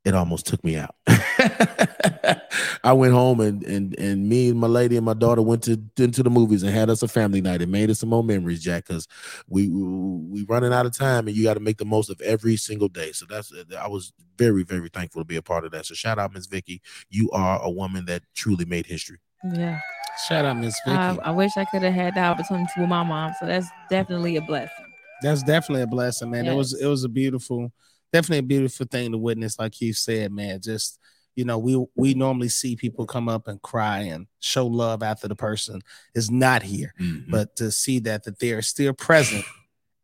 it 0.05 0.15
almost 0.15 0.47
took 0.47 0.65
me 0.65 0.77
out. 0.77 0.95
I 2.85 2.93
went 2.93 3.13
home 3.13 3.41
and 3.41 3.63
and 3.65 3.99
and 3.99 4.29
me 4.29 4.51
and 4.51 4.59
my 4.59 4.67
lady 4.67 4.97
and 4.97 5.05
my 5.05 5.15
daughter 5.15 5.43
went 5.43 5.63
to 5.65 5.81
into 5.99 6.23
the 6.23 6.31
movies 6.31 6.63
and 6.63 6.73
had 6.73 6.91
us 6.91 7.03
a 7.03 7.09
family 7.09 7.41
night 7.41 7.63
and 7.63 7.73
made 7.73 7.91
us 7.91 8.01
some 8.01 8.09
more 8.09 8.25
memories, 8.25 8.63
Jack. 8.63 8.87
Because 8.87 9.07
we, 9.49 9.69
we 9.69 9.83
we 9.83 10.45
running 10.45 10.73
out 10.73 10.87
of 10.87 10.97
time 10.97 11.29
and 11.29 11.37
you 11.37 11.45
got 11.45 11.55
to 11.55 11.61
make 11.61 11.79
the 11.79 11.85
most 11.85 12.11
of 12.11 12.21
every 12.21 12.57
single 12.57 12.89
day. 12.89 13.13
So 13.13 13.27
that's 13.29 13.53
I 13.79 13.89
was 13.89 14.13
very 14.37 14.63
very 14.63 14.89
thankful 14.89 15.21
to 15.21 15.27
be 15.27 15.37
a 15.37 15.43
part 15.43 15.65
of 15.65 15.73
that. 15.73 15.87
So 15.87 15.95
shout 15.95 16.19
out 16.19 16.33
Miss 16.33 16.47
Vicky, 16.47 16.81
you 17.11 17.31
are 17.31 17.61
a 17.63 17.71
woman 17.71 18.05
that 18.07 18.23
truly 18.35 18.65
made 18.65 18.87
history. 18.87 19.19
Yeah. 19.55 19.81
Shout 20.27 20.45
out 20.45 20.57
Miss 20.57 20.79
Vicky. 20.85 20.97
I, 20.97 21.17
I 21.17 21.31
wish 21.31 21.57
I 21.57 21.65
could 21.65 21.83
have 21.83 21.95
had 21.95 22.15
the 22.15 22.21
opportunity 22.21 22.73
with 22.77 22.89
my 22.89 23.03
mom. 23.03 23.33
So 23.39 23.47
that's 23.47 23.69
definitely 23.89 24.37
a 24.37 24.43
blessing. 24.43 24.87
That's 25.23 25.43
definitely 25.43 25.83
a 25.83 25.87
blessing, 25.87 26.31
man. 26.31 26.47
It 26.47 26.55
was 26.55 26.79
it 26.81 26.87
was 26.87 27.05
a 27.05 27.09
beautiful 27.09 27.73
definitely 28.13 28.39
a 28.39 28.43
beautiful 28.43 28.87
thing 28.87 29.13
to 29.13 29.19
witness, 29.19 29.59
like 29.59 29.81
you 29.81 29.93
said, 29.93 30.33
man. 30.33 30.61
Just 30.61 30.99
you 31.39 31.45
know, 31.45 31.57
we 31.57 31.87
we 31.95 32.15
normally 32.15 32.49
see 32.49 32.75
people 32.75 33.07
come 33.07 33.29
up 33.29 33.47
and 33.47 33.63
cry 33.63 34.01
and 34.01 34.27
show 34.41 34.67
love 34.67 35.05
after 35.05 35.29
the 35.29 35.37
person 35.37 35.81
is 36.13 36.33
not 36.33 36.65
here, 36.65 36.93
mm-hmm. 37.01 37.31
but 37.31 37.55
to 37.55 37.71
see 37.71 38.01
that 38.01 38.25
that 38.25 38.41
they 38.41 38.51
are 38.51 38.61
still 38.61 38.93
present 38.93 39.45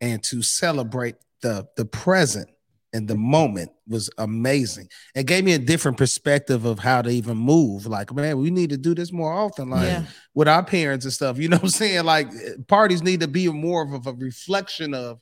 and 0.00 0.22
to 0.22 0.42
celebrate 0.42 1.16
the 1.42 1.66
the 1.76 1.86
present 1.86 2.48
and 2.92 3.08
the 3.08 3.16
moment 3.16 3.72
was 3.88 4.08
amazing. 4.18 4.88
It 5.16 5.26
gave 5.26 5.42
me 5.42 5.54
a 5.54 5.58
different 5.58 5.98
perspective 5.98 6.64
of 6.66 6.78
how 6.78 7.02
to 7.02 7.10
even 7.10 7.36
move. 7.36 7.84
Like, 7.86 8.14
man, 8.14 8.38
we 8.38 8.52
need 8.52 8.70
to 8.70 8.76
do 8.76 8.94
this 8.94 9.10
more 9.10 9.32
often, 9.32 9.70
like 9.70 9.88
yeah. 9.88 10.04
with 10.34 10.46
our 10.46 10.64
parents 10.64 11.04
and 11.04 11.12
stuff. 11.12 11.36
You 11.38 11.48
know 11.48 11.56
what 11.56 11.64
I'm 11.64 11.70
saying? 11.70 12.04
Like, 12.04 12.28
parties 12.68 13.02
need 13.02 13.18
to 13.20 13.28
be 13.28 13.48
more 13.48 13.92
of 13.92 14.06
a 14.06 14.12
reflection 14.12 14.94
of 14.94 15.18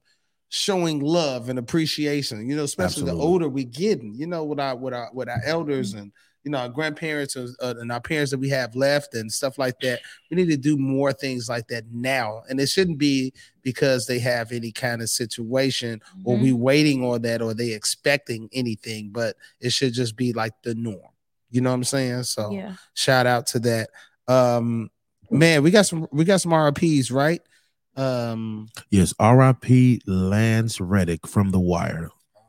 showing 0.53 1.01
love 1.01 1.49
and 1.49 1.59
appreciation. 1.59 2.49
You 2.49 2.57
know, 2.57 2.65
especially 2.65 3.03
Absolutely. 3.03 3.21
the 3.21 3.27
older 3.27 3.49
we 3.49 3.65
get. 3.65 4.03
You 4.03 4.27
know, 4.27 4.45
with 4.45 4.61
our 4.61 4.77
with 4.77 4.95
our 4.95 5.11
with 5.13 5.29
our 5.29 5.41
elders 5.45 5.91
mm-hmm. 5.91 6.03
and 6.03 6.13
you 6.45 6.51
know 6.51 6.59
our 6.59 6.69
grandparents 6.69 7.37
uh, 7.37 7.75
and 7.79 7.91
our 7.91 8.01
parents 8.01 8.31
that 8.31 8.39
we 8.39 8.51
have 8.51 8.77
left 8.77 9.15
and 9.15 9.33
stuff 9.33 9.59
like 9.59 9.81
that. 9.81 10.01
We 10.31 10.37
need 10.37 10.51
to 10.51 10.59
do 10.59 10.77
more 10.77 11.13
things 11.13 11.49
like 11.49 11.69
that 11.69 11.85
now, 11.91 12.43
and 12.49 12.61
it 12.61 12.69
shouldn't 12.69 12.99
be 12.99 13.33
because 13.63 14.07
they 14.07 14.19
have 14.19 14.53
any 14.53 14.73
kind 14.73 15.01
of 15.01 15.09
situation 15.09 16.01
mm-hmm. 16.01 16.29
or 16.29 16.37
we 16.37 16.53
waiting 16.53 17.03
on 17.03 17.23
that 17.23 17.41
or 17.41 17.55
they 17.55 17.73
expecting 17.73 18.51
anything, 18.53 19.09
but 19.11 19.37
it 19.61 19.73
should 19.73 19.95
just 19.95 20.17
be 20.17 20.35
like 20.35 20.53
the 20.63 20.75
norm. 20.75 21.01
You 21.51 21.63
know 21.63 21.71
what 21.71 21.77
I'm 21.77 21.85
saying? 21.85 22.25
So 22.25 22.51
yeah. 22.51 22.75
shout 22.95 23.27
out 23.27 23.47
to 23.49 23.59
that. 23.61 23.91
Um, 24.29 24.91
man, 25.31 25.63
we 25.63 25.71
got 25.71 25.87
some 25.87 26.09
we 26.13 26.25
got 26.25 26.43
some 26.43 26.53
RPs, 26.53 27.11
right? 27.11 27.41
Um, 27.97 28.69
yes, 28.91 29.13
R.I.P. 29.19 30.03
Lance 30.07 30.81
Reddick 30.81 31.27
from 31.27 31.51
The 31.51 31.61
Wire. 31.61 32.11
Oh, 32.11 32.43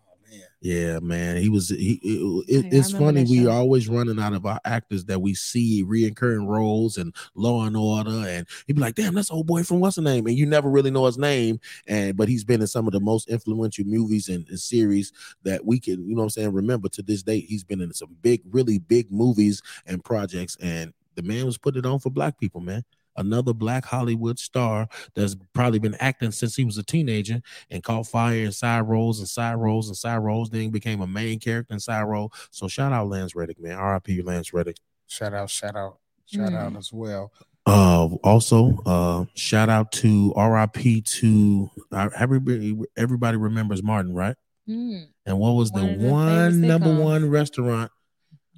yeah, 0.62 1.00
man. 1.00 1.42
He 1.42 1.50
was. 1.50 1.68
He. 1.68 2.00
It, 2.02 2.66
it, 2.66 2.74
it's 2.74 2.92
funny. 2.92 3.26
We 3.26 3.48
are 3.48 3.58
always 3.58 3.90
running 3.90 4.18
out 4.20 4.32
of 4.32 4.46
our 4.46 4.62
actors 4.64 5.04
that 5.06 5.22
we 5.22 5.34
see 5.34 5.84
reoccurring 5.84 6.48
roles 6.48 6.98
and 6.98 7.14
Law 7.36 7.66
and 7.66 7.76
Order, 7.76 8.26
and 8.26 8.48
he'd 8.66 8.78
be 8.78 8.82
like, 8.82 8.96
"Damn, 8.96 9.16
that's 9.16 9.30
old 9.32 9.48
boy 9.48 9.64
from 9.64 9.82
what's 9.82 9.98
the 9.98 10.02
name?" 10.02 10.26
And 10.26 10.38
you 10.38 10.46
never 10.46 10.70
really 10.70 10.92
know 10.92 11.06
his 11.06 11.18
name, 11.18 11.60
and 11.88 12.16
but 12.16 12.30
he's 12.30 12.46
been 12.46 12.62
in 12.62 12.68
some 12.68 12.88
of 12.88 12.94
the 12.94 13.02
most 13.02 13.28
influential 13.30 13.84
movies 13.86 14.30
and, 14.30 14.48
and 14.48 14.60
series 14.60 15.12
that 15.44 15.66
we 15.66 15.82
can, 15.82 16.08
you 16.08 16.16
know, 16.16 16.22
what 16.22 16.24
I'm 16.24 16.30
saying, 16.30 16.54
remember 16.54 16.88
to 16.90 17.02
this 17.02 17.24
date. 17.24 17.46
He's 17.50 17.66
been 17.66 17.82
in 17.82 17.94
some 17.94 18.16
big, 18.22 18.42
really 18.50 18.80
big 18.80 19.12
movies 19.12 19.62
and 19.86 20.02
projects, 20.02 20.56
and 20.62 20.94
the 21.16 21.24
man 21.24 21.46
was 21.46 21.58
putting 21.58 21.80
it 21.80 21.86
on 21.86 22.00
for 22.00 22.10
black 22.10 22.40
people, 22.40 22.62
man 22.62 22.86
another 23.16 23.54
black 23.54 23.86
Hollywood 23.86 24.40
star 24.40 24.88
that's 25.16 25.36
probably 25.54 25.80
been 25.80 25.96
acting 25.96 26.32
since 26.32 26.56
he 26.56 26.66
was 26.66 26.78
a 26.78 26.84
teenager 26.84 27.42
and 27.70 27.84
caught 27.84 28.08
fire 28.08 28.46
in 28.46 28.52
side 28.52 28.82
roles 28.82 29.20
and 29.20 29.28
side 29.28 29.56
roles 29.56 29.88
and 29.88 29.98
side 29.98 30.18
roles, 30.18 30.50
then 30.50 30.70
became 30.70 31.02
a 31.02 31.08
main 31.08 31.40
character 31.40 31.74
in 31.74 31.80
side 31.80 32.04
role. 32.04 32.32
So 32.52 32.68
shout 32.68 32.94
out 32.94 33.10
Lance 33.10 33.36
Reddick, 33.36 33.60
man. 33.60 33.78
R.I.P. 33.78 34.22
Lance 34.22 34.54
Reddick. 34.54 34.78
Shout 35.08 35.34
out, 35.34 35.50
shout 35.50 35.76
out, 35.76 36.00
shout 36.26 36.52
mm. 36.52 36.58
out 36.58 36.76
as 36.76 36.92
well. 36.92 37.32
Uh, 37.66 38.08
also, 38.24 38.78
uh, 38.86 39.26
shout 39.36 39.70
out 39.70 39.92
to 39.94 40.34
RIP 40.36 41.06
to 41.06 41.70
uh, 41.92 42.10
everybody. 42.18 42.78
Everybody 42.98 43.38
remembers 43.38 43.82
Martin, 43.82 44.14
right? 44.14 44.36
Mm. 44.68 45.08
And 45.26 45.40
what 45.40 45.52
was 45.52 45.72
one 45.72 46.00
the 46.00 46.10
one 46.10 46.62
number 46.62 46.94
one 46.94 47.30
restaurant 47.30 47.92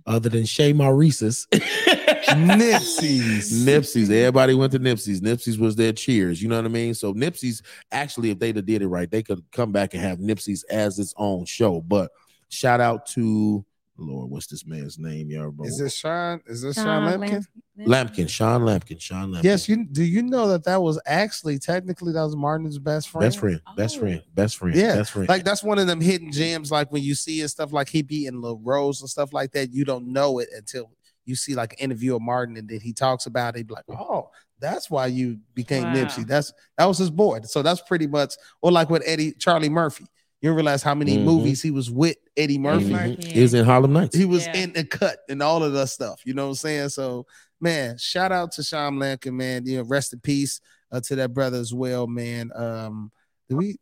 other 0.08 0.30
than 0.30 0.46
Chez 0.46 0.74
Maurice's? 0.74 1.48
Nipsey's. 2.24 3.66
Nipsey's. 3.66 4.10
Everybody 4.10 4.54
went 4.54 4.72
to 4.74 4.80
Nipsey's. 4.80 5.22
Nipsey's 5.22 5.58
was 5.58 5.76
their 5.76 5.94
cheers. 5.94 6.42
You 6.42 6.50
know 6.50 6.58
what 6.58 6.66
I 6.66 6.70
mean? 6.70 6.94
So 6.94 7.14
Nipsey's 7.14 7.62
actually, 7.92 8.32
if 8.32 8.40
they'd 8.40 8.56
have 8.56 8.66
did 8.66 8.82
it 8.82 8.88
right, 8.88 9.10
they 9.10 9.24
could 9.24 9.44
come 9.52 9.72
back 9.72 9.94
and 9.94 10.04
have 10.04 10.20
Nipsey's 10.20 10.64
as 10.64 11.00
its 11.00 11.14
own 11.18 11.46
show. 11.46 11.82
But 11.82 12.12
shout 12.50 12.82
out 12.82 13.06
to 13.08 13.66
Lord, 13.98 14.30
what's 14.30 14.48
this 14.48 14.66
man's 14.66 15.00
name, 15.00 15.30
y'all? 15.30 15.52
Bro? 15.52 15.68
Is 15.68 15.80
this 15.80 15.96
Sean? 15.96 16.42
Is 16.48 16.62
this 16.62 16.76
Sean, 16.76 17.10
Sean 17.10 17.22
Lampkin? 17.22 17.46
Lampkin, 17.80 18.30
Sean 18.30 18.62
Lampkin, 18.62 19.00
Sean 19.00 19.32
Lampkin. 19.32 19.44
Yes, 19.44 19.70
you 19.70 19.86
do. 19.86 20.04
You 20.04 20.22
know 20.22 20.50
that 20.50 20.66
that 20.66 20.82
was 20.82 21.00
actually 21.06 21.60
technically 21.60 22.12
that 22.12 22.22
was 22.22 22.36
Martin's 22.36 22.78
best 22.78 23.10
friend, 23.10 23.26
best 23.26 23.40
friend, 23.40 23.62
best 23.78 23.96
oh. 23.96 24.00
friend, 24.02 24.22
oh. 24.22 24.30
best 24.36 24.58
friend. 24.58 24.76
Yeah, 24.76 24.96
best 24.96 25.12
friend. 25.12 25.30
Like 25.30 25.46
that's 25.46 25.64
one 25.64 25.80
of 25.80 25.88
them 25.88 26.02
hidden 26.02 26.32
gems. 26.32 26.72
Like 26.72 26.92
when 26.92 27.04
you 27.04 27.16
see 27.16 27.40
and 27.40 27.50
stuff 27.50 27.72
like 27.72 27.88
he 27.88 28.02
be 28.02 28.26
in 28.26 28.42
little 28.42 28.60
roles 28.60 29.00
and 29.00 29.10
stuff 29.10 29.32
like 29.32 29.52
that, 29.52 29.74
you 29.74 29.86
don't 29.86 30.08
know 30.12 30.40
it 30.40 30.50
until 30.54 30.92
you 31.26 31.36
see 31.36 31.56
like 31.56 31.74
an 31.74 31.80
interview 31.80 32.16
of 32.16 32.22
Martin 32.22 32.58
and 32.58 32.70
then 32.70 32.80
he 32.80 32.94
talks 32.94 33.26
about 33.26 33.58
it, 33.58 33.68
be 33.68 33.74
like, 33.74 33.86
oh, 33.90 34.30
that's 34.60 34.90
why 34.90 35.08
you 35.08 35.40
became 35.54 35.84
wow. 35.84 35.94
Nipsey. 35.94 36.26
That's 36.26 36.54
that 36.78 36.86
was 36.86 36.98
his 36.98 37.10
boy. 37.10 37.42
So 37.44 37.62
that's 37.62 37.82
pretty 37.82 38.08
much, 38.08 38.36
or 38.62 38.72
like 38.72 38.90
with 38.90 39.04
Eddie 39.06 39.34
Charlie 39.34 39.70
Murphy. 39.70 40.06
You 40.42 40.54
realize 40.54 40.84
how 40.84 40.94
many 40.94 41.16
mm-hmm. 41.16 41.26
movies 41.26 41.62
he 41.62 41.72
was 41.72 41.90
with 41.90 42.18
Eddie 42.38 42.60
Murphy. 42.60 42.90
Mm-hmm. 42.90 43.22
He 43.22 43.42
was 43.42 43.54
in 43.56 43.66
Harlem 43.66 43.94
Nights. 43.94 44.16
He 44.16 44.26
was 44.26 44.46
yeah. 44.46 44.58
in 44.58 44.74
the 44.74 44.84
cut 44.86 45.18
and 45.28 45.42
all 45.42 45.64
of 45.64 45.74
that 45.74 45.88
stuff. 45.88 46.22
You 46.24 46.36
know 46.36 46.44
what 46.44 46.50
I'm 46.50 46.56
saying? 46.56 46.90
So 46.90 47.26
man, 47.60 47.98
shout 47.98 48.32
out 48.32 48.52
to 48.54 48.64
Sean 48.64 48.98
Lampkin, 48.98 49.34
man. 49.34 49.66
You 49.66 49.78
know, 49.78 49.84
rest 49.84 50.14
in 50.14 50.20
peace 50.20 50.62
uh, 50.92 51.02
to 51.02 51.16
that 51.16 51.34
brother 51.34 51.58
as 51.58 51.74
well, 51.74 52.06
man. 52.06 52.52
Um, 52.56 53.12
do 53.50 53.58
we 53.58 53.78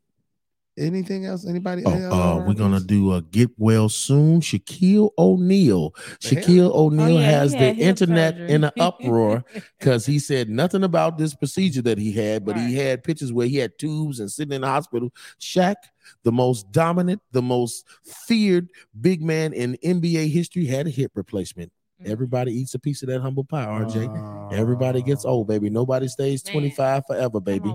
Anything 0.75 1.25
else? 1.25 1.45
Anybody? 1.45 1.83
Oh, 1.85 1.91
uh, 1.91 2.43
we're 2.47 2.55
gonna 2.55 2.79
do 2.79 3.13
a 3.13 3.21
get 3.21 3.51
well 3.57 3.89
soon. 3.89 4.41
Shaquille 4.41 5.11
O'Neal. 5.19 5.91
Shaquille 6.19 6.73
O'Neal 6.73 7.17
oh, 7.17 7.19
yeah, 7.19 7.25
has 7.25 7.51
the 7.51 7.75
internet 7.75 8.39
in 8.39 8.63
an 8.63 8.71
uproar 8.79 9.43
because 9.77 10.05
he 10.07 10.17
said 10.17 10.49
nothing 10.49 10.83
about 10.83 11.19
this 11.19 11.35
procedure 11.35 11.83
that 11.83 11.99
he 11.99 12.11
had, 12.11 12.43
but 12.43 12.55
right. 12.55 12.67
he 12.67 12.75
had 12.75 13.03
pictures 13.03 13.31
where 13.31 13.45
he 13.45 13.57
had 13.57 13.77
tubes 13.77 14.19
and 14.19 14.31
sitting 14.31 14.53
in 14.53 14.61
the 14.61 14.67
hospital. 14.67 15.13
Shaq, 15.39 15.75
the 16.23 16.31
most 16.31 16.71
dominant, 16.71 17.21
the 17.31 17.43
most 17.43 17.85
feared 18.03 18.67
big 18.99 19.21
man 19.21 19.53
in 19.53 19.77
NBA 19.85 20.31
history, 20.31 20.65
had 20.65 20.87
a 20.87 20.89
hip 20.89 21.11
replacement. 21.13 21.71
Mm. 22.01 22.09
Everybody 22.09 22.51
eats 22.51 22.73
a 22.73 22.79
piece 22.79 23.03
of 23.03 23.09
that 23.09 23.21
humble 23.21 23.43
pie, 23.43 23.65
RJ. 23.65 24.51
Uh, 24.51 24.55
Everybody 24.55 25.03
gets 25.03 25.23
old, 25.23 25.47
baby. 25.47 25.69
Nobody 25.69 26.07
stays 26.07 26.43
man. 26.45 26.53
25 26.53 27.03
forever, 27.07 27.39
baby. 27.39 27.69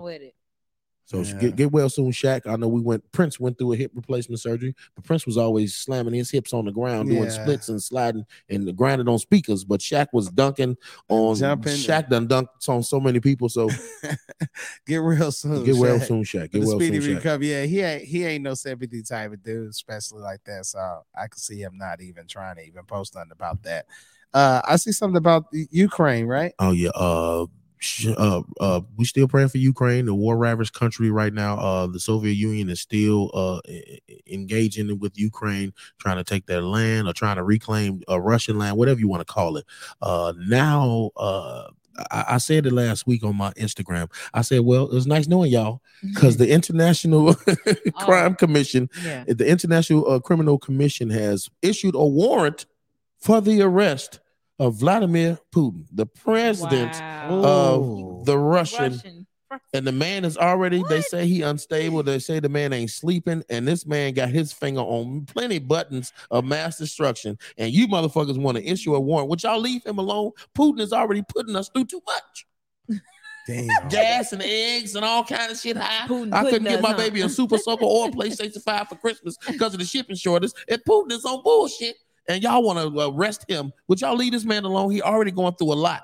So 1.08 1.22
Yeah. 1.22 1.32
get 1.40 1.56
get 1.56 1.72
well 1.72 1.88
soon, 1.88 2.12
Shaq. 2.12 2.46
I 2.46 2.56
know 2.56 2.68
we 2.68 2.82
went. 2.82 3.10
Prince 3.12 3.40
went 3.40 3.56
through 3.56 3.72
a 3.72 3.76
hip 3.76 3.92
replacement 3.94 4.40
surgery, 4.40 4.74
but 4.94 5.06
Prince 5.06 5.24
was 5.24 5.38
always 5.38 5.74
slamming 5.74 6.12
his 6.12 6.30
hips 6.30 6.52
on 6.52 6.66
the 6.66 6.70
ground, 6.70 7.08
doing 7.08 7.30
splits 7.30 7.70
and 7.70 7.82
sliding 7.82 8.26
and 8.50 8.76
grinding 8.76 9.08
on 9.08 9.18
speakers. 9.18 9.64
But 9.64 9.80
Shaq 9.80 10.08
was 10.12 10.28
dunking 10.28 10.76
on. 11.08 11.36
Jumping. 11.36 11.72
Shaq 11.72 12.10
done 12.10 12.28
dunked 12.28 12.68
on 12.68 12.82
so 12.82 13.00
many 13.00 13.20
people. 13.20 13.48
So 13.48 13.70
Get 14.86 14.98
real 14.98 15.32
soon. 15.32 15.64
get 15.64 15.76
well 15.76 15.98
Shaq. 15.98 16.06
soon, 16.06 16.24
Shaq. 16.24 16.50
Get 16.50 16.52
the 16.52 16.66
well 16.66 16.78
speedy 16.78 17.00
soon, 17.00 17.20
Shaq. 17.20 17.42
Yeah, 17.42 17.62
he 17.62 17.80
ain't 17.80 18.04
he 18.04 18.24
ain't 18.26 18.44
no 18.44 18.52
sympathy 18.52 19.02
type 19.02 19.32
of 19.32 19.42
dude, 19.42 19.70
especially 19.70 20.20
like 20.20 20.44
that. 20.44 20.66
So 20.66 20.78
I 21.14 21.26
can 21.28 21.38
see 21.38 21.62
him 21.62 21.78
not 21.78 22.02
even 22.02 22.26
trying 22.26 22.56
to 22.56 22.66
even 22.66 22.84
post 22.84 23.14
nothing 23.14 23.32
about 23.32 23.62
that. 23.62 23.86
Uh, 24.34 24.60
I 24.62 24.76
see 24.76 24.92
something 24.92 25.16
about 25.16 25.46
Ukraine, 25.70 26.26
right? 26.26 26.52
Oh 26.58 26.72
yeah. 26.72 26.90
Uh, 26.94 27.46
uh, 28.16 28.42
uh, 28.60 28.80
we 28.96 29.04
still 29.04 29.28
praying 29.28 29.48
for 29.48 29.58
Ukraine, 29.58 30.06
the 30.06 30.14
war 30.14 30.36
ravaged 30.36 30.74
country 30.74 31.10
right 31.10 31.32
now. 31.32 31.58
Uh, 31.58 31.86
the 31.86 32.00
Soviet 32.00 32.34
Union 32.34 32.68
is 32.68 32.80
still 32.80 33.30
uh 33.34 33.60
engaging 34.26 34.98
with 34.98 35.18
Ukraine, 35.18 35.72
trying 35.98 36.16
to 36.16 36.24
take 36.24 36.46
their 36.46 36.62
land 36.62 37.08
or 37.08 37.12
trying 37.12 37.36
to 37.36 37.44
reclaim 37.44 38.02
uh, 38.08 38.20
Russian 38.20 38.58
land, 38.58 38.76
whatever 38.76 39.00
you 39.00 39.08
want 39.08 39.26
to 39.26 39.32
call 39.32 39.56
it. 39.56 39.64
Uh, 40.00 40.32
now, 40.46 41.10
uh. 41.16 41.68
I, 42.12 42.24
I 42.28 42.38
said 42.38 42.64
it 42.64 42.72
last 42.72 43.08
week 43.08 43.24
on 43.24 43.34
my 43.34 43.50
Instagram. 43.54 44.08
I 44.32 44.42
said, 44.42 44.60
"Well, 44.60 44.84
it 44.84 44.94
was 44.94 45.08
nice 45.08 45.26
knowing 45.26 45.50
y'all 45.50 45.82
because 46.00 46.36
the 46.36 46.48
International 46.52 47.34
Crime 47.94 48.36
Commission 48.36 48.88
yeah. 49.04 49.24
the 49.26 49.48
International 49.48 50.08
uh, 50.08 50.20
Criminal 50.20 50.58
Commission 50.58 51.10
has 51.10 51.50
issued 51.60 51.96
a 51.96 52.06
warrant 52.06 52.66
for 53.18 53.40
the 53.40 53.62
arrest 53.62 54.20
of 54.58 54.74
Vladimir 54.76 55.38
Putin, 55.54 55.84
the 55.92 56.06
president 56.06 56.92
Wow. 57.30 57.42
Of 57.44 58.26
the 58.26 58.38
Russian. 58.38 58.92
Russian. 58.92 59.26
And 59.72 59.86
the 59.86 59.92
man 59.92 60.24
is 60.26 60.36
already, 60.36 60.82
they 60.88 61.00
say 61.00 61.26
he 61.26 61.40
unstable. 61.42 62.02
They 62.02 62.18
say 62.18 62.38
the 62.38 62.50
man 62.50 62.72
ain't 62.74 62.90
sleeping. 62.90 63.42
And 63.48 63.66
this 63.66 63.86
man 63.86 64.12
got 64.12 64.28
his 64.28 64.52
finger 64.52 64.80
on 64.80 65.24
plenty 65.26 65.58
buttons 65.58 66.12
of 66.30 66.44
mass 66.44 66.76
destruction. 66.76 67.38
And 67.56 67.72
you 67.72 67.88
motherfuckers 67.88 68.38
want 68.38 68.58
to 68.58 68.64
issue 68.64 68.94
a 68.94 69.00
warrant. 69.00 69.30
Would 69.30 69.42
y'all 69.42 69.58
leave 69.60 69.84
him 69.84 69.98
alone? 69.98 70.32
Putin 70.54 70.80
is 70.80 70.92
already 70.92 71.22
putting 71.28 71.56
us 71.56 71.70
through 71.70 71.86
too 71.86 72.02
much. 72.06 72.46
Damn. 73.46 73.88
Gas 73.88 74.34
and 74.34 74.42
eggs 74.42 74.94
and 74.94 75.04
all 75.04 75.24
kind 75.24 75.50
of 75.50 75.58
shit 75.58 75.78
high. 75.78 76.06
Putin 76.06 76.34
I 76.34 76.42
couldn't 76.42 76.64
putting 76.64 76.64
get 76.64 76.82
my 76.82 76.90
on. 76.90 76.96
baby 76.98 77.22
a 77.22 77.28
Super 77.30 77.56
Soaker 77.56 77.86
or 77.86 78.08
a 78.08 78.10
PlayStation 78.10 78.62
5 78.62 78.88
for 78.88 78.96
Christmas 78.96 79.38
because 79.46 79.72
of 79.72 79.80
the 79.80 79.86
shipping 79.86 80.16
shortage. 80.16 80.52
And 80.68 80.82
Putin 80.86 81.12
is 81.12 81.24
on 81.24 81.42
bullshit. 81.42 81.96
And 82.28 82.42
y'all 82.42 82.62
want 82.62 82.78
to 82.94 83.08
arrest 83.08 83.44
him. 83.48 83.72
Would 83.88 84.00
y'all 84.00 84.14
leave 84.16 84.32
this 84.32 84.44
man 84.44 84.64
alone? 84.64 84.90
He 84.90 85.00
already 85.02 85.30
going 85.30 85.54
through 85.54 85.72
a 85.72 85.74
lot. 85.74 86.02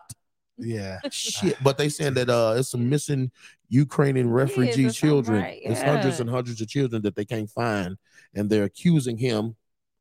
Yeah. 0.57 0.99
Shit. 1.11 1.57
But 1.63 1.79
they 1.79 1.89
saying 1.89 2.15
that 2.15 2.31
uh 2.31 2.55
it's 2.57 2.71
some 2.71 2.89
missing 2.89 3.31
Ukrainian 3.69 4.31
refugee 4.31 4.91
children. 4.91 5.43
right? 5.43 5.61
It's 5.63 5.83
hundreds 5.83 6.21
and 6.21 6.31
hundreds 6.31 6.61
of 6.61 6.69
children 6.69 7.03
that 7.03 7.15
they 7.17 7.25
can't 7.25 7.51
find. 7.51 7.97
And 8.35 8.49
they're 8.49 8.65
accusing 8.65 9.19
him 9.19 9.57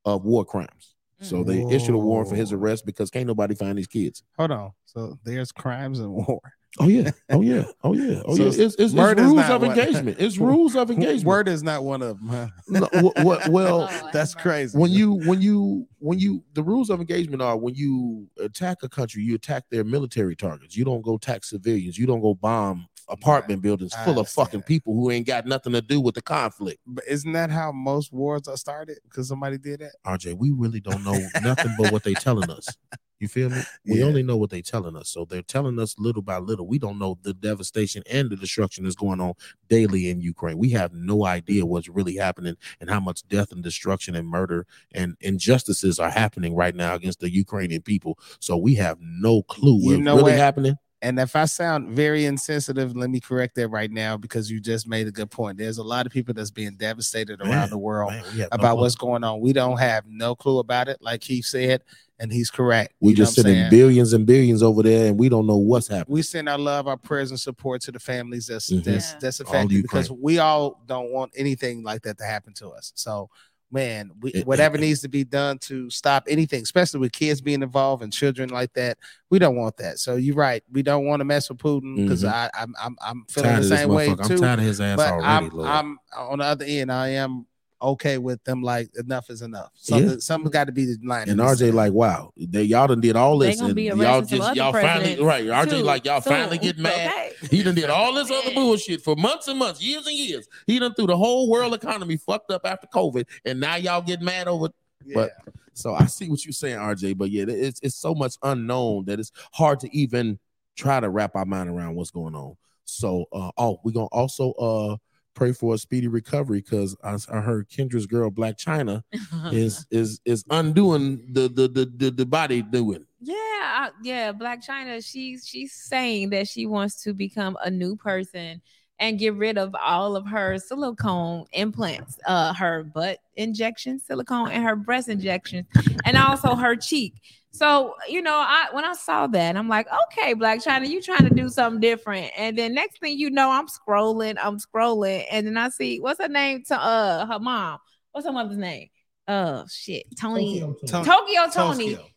of 0.05 0.23
war 0.23 0.45
crimes. 0.45 0.95
So 1.21 1.41
they 1.41 1.63
issued 1.73 1.95
a 1.95 1.97
warrant 1.97 2.29
for 2.29 2.35
his 2.35 2.51
arrest 2.51 2.85
because 2.85 3.09
can't 3.09 3.27
nobody 3.27 3.55
find 3.55 3.77
these 3.77 3.87
kids. 3.87 4.23
Hold 4.37 4.51
on. 4.51 4.71
So 4.85 5.17
there's 5.23 5.53
crimes 5.53 5.99
and 5.99 6.11
war. 6.13 6.41
Oh 6.79 6.87
yeah, 6.87 7.11
oh 7.29 7.41
yeah, 7.41 7.65
oh 7.83 7.93
yeah, 7.93 8.23
oh 8.25 8.35
So 8.35 8.43
yeah. 8.43 8.47
It's, 8.49 8.57
it's, 8.57 8.75
it's 8.77 8.93
murder's 8.93 9.25
rules 9.25 9.35
not 9.37 9.51
of 9.51 9.61
one. 9.61 9.77
engagement. 9.77 10.17
It's 10.19 10.37
rules 10.39 10.75
of 10.75 10.89
engagement. 10.89 11.25
Word 11.25 11.47
is 11.47 11.61
not 11.61 11.83
one 11.83 12.01
of 12.01 12.17
them. 12.19 12.27
Huh? 12.29 12.47
No, 12.67 12.87
wh- 12.93 13.21
wh- 13.21 13.47
well, 13.51 13.87
Oh, 13.91 14.09
That's 14.13 14.33
crazy. 14.33 14.75
when 14.77 14.91
you 14.91 15.13
when 15.13 15.39
you 15.39 15.87
when 15.99 16.17
you 16.17 16.43
the 16.53 16.63
rules 16.63 16.89
of 16.89 16.99
engagement 16.99 17.43
are 17.43 17.55
when 17.57 17.75
you 17.75 18.27
attack 18.39 18.81
a 18.81 18.89
country 18.89 19.21
you 19.21 19.35
attack 19.35 19.65
their 19.69 19.83
military 19.83 20.35
targets 20.35 20.75
you 20.75 20.83
don't 20.83 21.01
go 21.03 21.15
attack 21.15 21.43
civilians 21.43 21.97
you 21.97 22.05
don't 22.07 22.21
go 22.21 22.33
bomb 22.33 22.87
apartment 23.09 23.61
buildings 23.61 23.93
full 24.05 24.17
of 24.17 24.27
fucking 24.29 24.61
that. 24.61 24.65
people 24.65 24.93
who 24.95 25.11
ain't 25.11 25.27
got 25.27 25.45
nothing 25.45 25.73
to 25.73 25.81
do 25.81 25.99
with 26.01 26.15
the 26.15 26.21
conflict 26.21 26.79
But 26.87 27.03
isn't 27.07 27.33
that 27.33 27.51
how 27.51 27.71
most 27.71 28.11
wars 28.13 28.47
are 28.47 28.57
started? 28.57 28.97
Because 29.03 29.27
somebody 29.27 29.57
did 29.57 29.81
that. 29.81 29.91
rj 30.07 30.35
we 30.37 30.51
really 30.51 30.79
don't 30.79 31.03
know 31.03 31.19
nothing 31.41 31.75
but 31.77 31.91
what 31.91 32.03
they 32.03 32.15
telling 32.15 32.49
us 32.49 32.75
you 33.23 33.27
feel 33.27 33.49
me 33.49 33.61
we 33.87 33.99
Yeah. 33.99 34.05
only 34.05 34.23
know 34.23 34.37
what 34.37 34.49
they're 34.51 34.61
telling 34.75 34.95
us 34.95 35.09
so 35.09 35.25
they're 35.25 35.41
telling 35.55 35.79
us 35.79 35.95
little 35.97 36.21
by 36.21 36.37
little 36.37 36.67
we 36.67 36.77
don't 36.77 36.99
know 36.99 37.17
the 37.23 37.33
devastation 37.33 38.03
and 38.09 38.29
the 38.29 38.35
destruction 38.35 38.83
that's 38.83 38.95
going 39.05 39.19
on 39.19 39.33
daily 39.69 40.09
in 40.11 40.21
ukraine 40.21 40.57
we 40.57 40.69
have 40.71 40.91
no 40.93 41.25
idea 41.25 41.65
what's 41.65 41.89
really 41.89 42.15
happening 42.17 42.55
and 42.79 42.89
how 42.89 42.99
much 42.99 43.19
death 43.27 43.51
and 43.51 43.63
destruction 43.63 44.15
and 44.15 44.27
murder 44.27 44.65
and 44.93 45.15
injustices 45.21 45.99
are 45.99 46.09
happening 46.09 46.55
right 46.55 46.75
now 46.75 46.93
against 46.95 47.19
the 47.19 47.31
Ukrainian 47.31 47.81
people. 47.81 48.17
So 48.39 48.57
we 48.57 48.75
have 48.75 48.97
no 49.01 49.43
clue 49.43 49.77
You 49.79 49.97
what's 49.97 50.05
really 50.17 50.23
what? 50.23 50.31
happening. 50.33 50.75
And 51.03 51.19
if 51.19 51.35
I 51.35 51.43
sound 51.45 51.89
very 51.89 52.23
insensitive, 52.23 52.95
let 52.95 53.09
me 53.09 53.19
correct 53.19 53.55
that 53.55 53.67
right 53.67 53.91
now 53.91 54.15
because 54.15 54.49
you 54.49 54.61
just 54.61 54.87
made 54.87 55.05
a 55.05 55.11
good 55.11 55.29
point. 55.29 55.57
There's 55.57 55.77
a 55.77 55.83
lot 55.83 56.05
of 56.05 56.13
people 56.13 56.33
that's 56.33 56.49
being 56.49 56.75
devastated 56.77 57.41
around 57.41 57.49
Man, 57.49 57.69
the 57.69 57.77
world 57.77 58.11
Man, 58.13 58.23
we 58.31 58.39
have 58.39 58.51
no 58.51 58.55
about 58.55 58.77
what's 58.77 58.95
going 58.95 59.21
on. 59.25 59.41
We 59.41 59.51
don't 59.51 59.77
have 59.79 60.05
no 60.07 60.33
clue 60.33 60.59
about 60.59 60.87
it, 60.87 61.01
like 61.01 61.21
he 61.21 61.41
said, 61.41 61.83
and 62.19 62.31
he's 62.31 62.49
correct. 62.49 62.93
we 63.01 63.11
You 63.11 63.17
just 63.17 63.37
what 63.37 63.43
sending 63.43 63.63
saying? 63.63 63.69
billions 63.69 64.13
and 64.13 64.25
billions 64.25 64.63
over 64.63 64.81
there, 64.81 65.07
and 65.07 65.19
we 65.19 65.27
don't 65.27 65.45
know 65.45 65.57
what's 65.57 65.89
happening. 65.89 66.13
we 66.13 66.21
send 66.21 66.47
our 66.47 66.57
love, 66.57 66.87
our 66.87 66.95
prayers, 66.95 67.31
and 67.31 67.39
support 67.39 67.81
to 67.81 67.91
the 67.91 67.99
families 67.99 68.47
that's 68.47 68.69
Mhm. 68.71 68.83
that's 68.85 69.11
Yeah. 69.11 69.17
that's 69.19 69.39
affected 69.41 69.81
because 69.81 70.09
we 70.09 70.39
all 70.39 70.81
don't 70.87 71.11
want 71.11 71.33
anything 71.35 71.83
like 71.83 72.03
that 72.03 72.17
to 72.19 72.23
happen 72.23 72.53
to 72.53 72.69
us. 72.69 72.93
So, 72.95 73.29
man, 73.73 74.11
we, 74.21 74.31
whatever 74.45 74.77
needs 74.77 75.01
to 75.01 75.09
be 75.09 75.23
done 75.23 75.57
to 75.57 75.89
stop 75.89 76.25
anything, 76.29 76.61
especially 76.61 76.99
with 76.99 77.11
kids 77.11 77.41
being 77.41 77.63
involved 77.63 78.03
and 78.03 78.13
children 78.13 78.49
like 78.49 78.71
that, 78.73 78.97
we 79.31 79.39
don't 79.39 79.55
want 79.55 79.75
that. 79.77 79.97
So 79.99 80.15
you're 80.15 80.35
right, 80.35 80.63
we 80.71 80.83
don't 80.83 81.05
want 81.05 81.21
to 81.21 81.25
mess 81.25 81.49
with 81.49 81.57
Putin 81.57 81.95
because 81.97 82.23
Mhm. 82.23 82.29
I 82.29 82.49
I'm 82.53 82.73
I'm 82.81 82.95
I'm 83.01 83.25
feeling 83.29 83.49
Tired 83.51 83.63
the 83.63 83.77
same 83.77 83.89
way 83.89 84.05
too. 84.07 84.11
I'm 84.21 84.27
tired 84.27 84.59
of 84.59 84.65
his 84.65 84.79
ass 84.79 84.97
but 84.97 85.11
already, 85.11 85.27
I'm 85.27 85.59
I'm 85.65 85.99
on 86.15 86.39
the 86.39 86.45
other 86.45 86.65
end. 86.65 86.91
I 86.91 87.09
am 87.09 87.47
okay 87.83 88.17
with 88.17 88.43
them. 88.43 88.61
Like 88.61 88.89
enough 88.95 89.29
is 89.29 89.41
enough. 89.41 89.71
Something 89.75 90.19
something's 90.19 90.51
got 90.51 90.65
to 90.65 90.71
be 90.71 90.85
the 90.85 90.97
line. 91.03 91.29
and 91.29 91.39
RJ 91.39 91.73
like, 91.73 91.93
wow, 91.93 92.31
they 92.37 92.63
y'all 92.63 92.87
done 92.87 93.01
did 93.01 93.15
all 93.15 93.37
They 93.37 93.47
this, 93.49 93.57
gonna 93.57 93.67
and 93.69 93.75
be 93.75 93.83
y'all 93.83 93.99
arresting 94.01 94.39
some 94.39 94.47
just 94.47 94.55
y'all 94.55 94.71
finally 94.73 95.21
right. 95.23 95.45
RJ 95.45 95.69
too, 95.69 95.75
like 95.77 96.05
y'all 96.05 96.21
finally 96.21 96.57
get 96.57 96.77
mad. 96.77 97.07
Okay. 97.09 97.33
He 97.49 97.63
done 97.63 97.75
did 97.75 97.89
all 97.89 98.13
this 98.13 98.31
other 98.31 98.53
bullshit 98.53 99.01
for 99.01 99.15
months 99.15 99.47
and 99.47 99.59
months, 99.59 99.81
years 99.83 100.07
and 100.07 100.15
years. 100.15 100.47
He 100.67 100.79
done 100.79 100.93
threw 100.93 101.07
the 101.07 101.17
whole 101.17 101.49
world 101.49 101.73
economy 101.73 102.17
fucked 102.17 102.51
up 102.51 102.61
after 102.65 102.87
COVID, 102.87 103.25
and 103.45 103.59
now 103.59 103.75
y'all 103.75 104.01
get 104.01 104.21
mad 104.21 104.47
over 104.47 104.69
but- 105.13 105.31
So 105.73 105.93
I 105.93 106.05
see 106.05 106.29
what 106.29 106.45
you're 106.45 106.53
saying, 106.53 106.77
RJ. 106.77 107.17
But 107.17 107.31
yeah, 107.31 107.45
it's 107.47 107.79
it's 107.81 107.95
so 107.95 108.13
much 108.13 108.35
unknown 108.43 109.05
that 109.05 109.19
it's 109.19 109.31
hard 109.53 109.79
to 109.81 109.95
even 109.95 110.39
try 110.75 110.99
to 110.99 111.09
wrap 111.09 111.35
our 111.35 111.45
mind 111.45 111.69
around 111.69 111.95
what's 111.95 112.11
going 112.11 112.35
on. 112.35 112.55
So 112.85 113.25
uh 113.33 113.51
oh, 113.57 113.79
we're 113.83 113.91
gonna 113.91 114.05
also 114.07 114.51
uh 114.53 114.97
pray 115.33 115.51
for 115.51 115.73
a 115.73 115.77
speedy 115.77 116.07
recovery 116.07 116.61
because 116.61 116.95
I, 117.03 117.17
I 117.31 117.41
heard 117.41 117.69
Kendra's 117.69 118.05
girl 118.05 118.29
Blac 118.29 118.57
Chyna 118.57 119.03
is 119.53 119.85
is 119.91 120.19
is 120.25 120.43
undoing 120.49 121.25
the 121.31 121.41
the 121.49 121.67
the 121.67 121.91
the, 121.95 122.11
the 122.11 122.25
body 122.25 122.61
doing. 122.61 123.05
Yeah, 123.19 123.35
I, 123.35 123.89
yeah, 124.03 124.33
Blac 124.33 124.65
Chyna. 124.65 125.05
She's 125.05 125.47
she's 125.47 125.73
saying 125.73 126.31
that 126.31 126.47
she 126.47 126.65
wants 126.65 127.03
to 127.03 127.13
become 127.13 127.57
a 127.63 127.69
new 127.69 127.95
person 127.95 128.61
and 129.03 129.19
get 129.19 129.35
rid 129.35 129.57
of 129.57 129.75
all 129.75 130.15
of 130.15 130.25
her 130.25 130.57
silicone 130.57 131.45
implants, 131.51 132.17
uh, 132.25 132.53
her 132.53 132.83
butt 132.85 133.19
injection 133.35 133.99
silicone 133.99 134.49
and 134.49 134.63
her 134.63 134.77
breast 134.77 135.09
injections, 135.09 135.67
and 136.05 136.15
also 136.15 136.55
her 136.55 136.73
cheek. 136.77 137.13
So 137.51 137.95
you 138.07 138.21
know, 138.21 138.33
I 138.33 138.67
when 138.71 138.85
I 138.85 138.93
saw 138.93 139.27
that, 139.27 139.57
I'm 139.57 139.67
like, 139.67 139.87
okay, 140.05 140.33
Blac 140.33 140.65
Chyna, 140.65 140.87
you 140.87 141.01
trying 141.01 141.27
to 141.27 141.35
do 141.35 141.49
something 141.49 141.81
different. 141.81 142.31
And 142.37 142.57
then 142.57 142.73
next 142.73 142.99
thing 143.01 143.19
you 143.19 143.29
know, 143.29 143.51
I'm 143.51 143.67
scrolling, 143.67 144.37
I'm 144.41 144.57
scrolling, 144.57 145.25
and 145.29 145.45
then 145.45 145.57
I 145.57 145.67
see 145.67 145.99
what's 145.99 146.21
her 146.21 146.29
name 146.29 146.63
to 146.69 146.81
uh 146.81 147.25
her 147.25 147.39
mom. 147.39 147.79
What's 148.13 148.25
her 148.25 148.31
mother's 148.33 148.57
name? 148.57 148.87
Oh 149.27 149.65
shit, 149.69 150.05
Toni. 150.17 150.61
Ton- 150.87 151.03
Tokyo 151.03 151.49
Toni 151.53 151.95
Tokyo. 151.95 152.07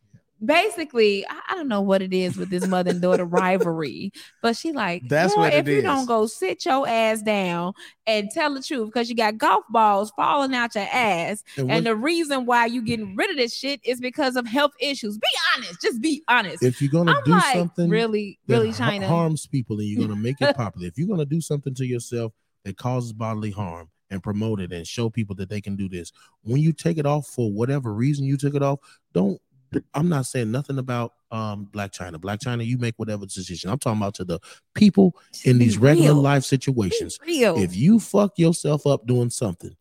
Basically, 0.44 1.26
I, 1.28 1.40
I 1.50 1.54
don't 1.56 1.68
know 1.68 1.80
what 1.80 2.02
it 2.02 2.12
is 2.12 2.36
with 2.36 2.50
this 2.50 2.66
mother 2.66 2.90
and 2.90 3.00
daughter 3.00 3.24
rivalry, 3.24 4.12
but 4.42 4.56
she 4.56 4.72
like, 4.72 5.02
That's 5.08 5.34
"Girl, 5.34 5.44
what 5.44 5.54
if 5.54 5.66
you 5.66 5.78
is. 5.78 5.82
don't 5.82 6.06
go 6.06 6.26
sit 6.26 6.64
your 6.64 6.86
ass 6.88 7.22
down 7.22 7.72
and 8.06 8.30
tell 8.30 8.54
the 8.54 8.62
truth, 8.62 8.86
because 8.86 9.08
you 9.08 9.16
got 9.16 9.38
golf 9.38 9.64
balls 9.70 10.12
falling 10.16 10.54
out 10.54 10.74
your 10.74 10.86
ass, 10.92 11.42
And 11.56 11.70
and 11.70 11.84
what- 11.84 11.84
the 11.84 11.96
reason 11.96 12.46
why 12.46 12.66
you 12.66 12.82
getting 12.82 13.16
rid 13.16 13.30
of 13.30 13.36
this 13.36 13.54
shit 13.54 13.80
is 13.84 14.00
because 14.00 14.36
of 14.36 14.46
health 14.46 14.72
issues. 14.80 15.18
Be 15.18 15.26
honest, 15.56 15.80
just 15.82 16.00
be 16.00 16.22
honest. 16.28 16.62
if 16.62 16.80
you're 16.80 16.90
gonna 16.90 17.12
I'm 17.12 17.24
do 17.24 17.30
like, 17.32 17.54
something 17.54 17.88
really, 17.90 18.38
really, 18.48 18.72
China. 18.72 19.06
harms 19.08 19.46
people 19.46 19.78
and 19.78 19.88
you're 19.88 20.06
gonna 20.06 20.20
make 20.20 20.40
it 20.40 20.56
popular. 20.56 20.86
if 20.88 20.98
you're 20.98 21.08
gonna 21.08 21.24
do 21.26 21.40
something 21.40 21.74
to 21.74 21.86
yourself 21.86 22.32
that 22.64 22.76
causes 22.76 23.12
bodily 23.12 23.50
harm 23.50 23.88
and 24.10 24.22
promote 24.22 24.60
it 24.60 24.72
and 24.72 24.86
show 24.86 25.10
people 25.10 25.34
that 25.34 25.48
they 25.48 25.60
can 25.60 25.74
do 25.74 25.88
this, 25.88 26.12
when 26.42 26.60
you 26.60 26.72
take 26.72 26.96
it 26.98 27.06
off 27.06 27.26
for 27.26 27.50
whatever 27.52 27.92
reason 27.92 28.24
you 28.24 28.36
took 28.36 28.54
it 28.54 28.62
off, 28.62 28.78
don't. 29.12 29.40
I'm 29.94 30.08
not 30.08 30.26
saying 30.26 30.50
nothing 30.50 30.78
about 30.78 31.12
um 31.30 31.68
Blac 31.72 31.90
Chyna. 31.92 32.16
Blac 32.16 32.38
Chyna, 32.38 32.64
you 32.64 32.78
make 32.78 32.94
whatever 32.96 33.26
decision. 33.26 33.70
I'm 33.70 33.78
talking 33.78 34.00
about 34.00 34.14
to 34.16 34.24
the 34.24 34.38
people 34.74 35.16
Just 35.32 35.46
in 35.46 35.58
these 35.58 35.78
regular 35.78 36.12
real. 36.12 36.22
life 36.22 36.44
situations. 36.44 37.18
If 37.26 37.74
you 37.76 37.98
fuck 38.00 38.38
yourself 38.38 38.86
up 38.86 39.06
doing 39.06 39.30
something 39.30 39.74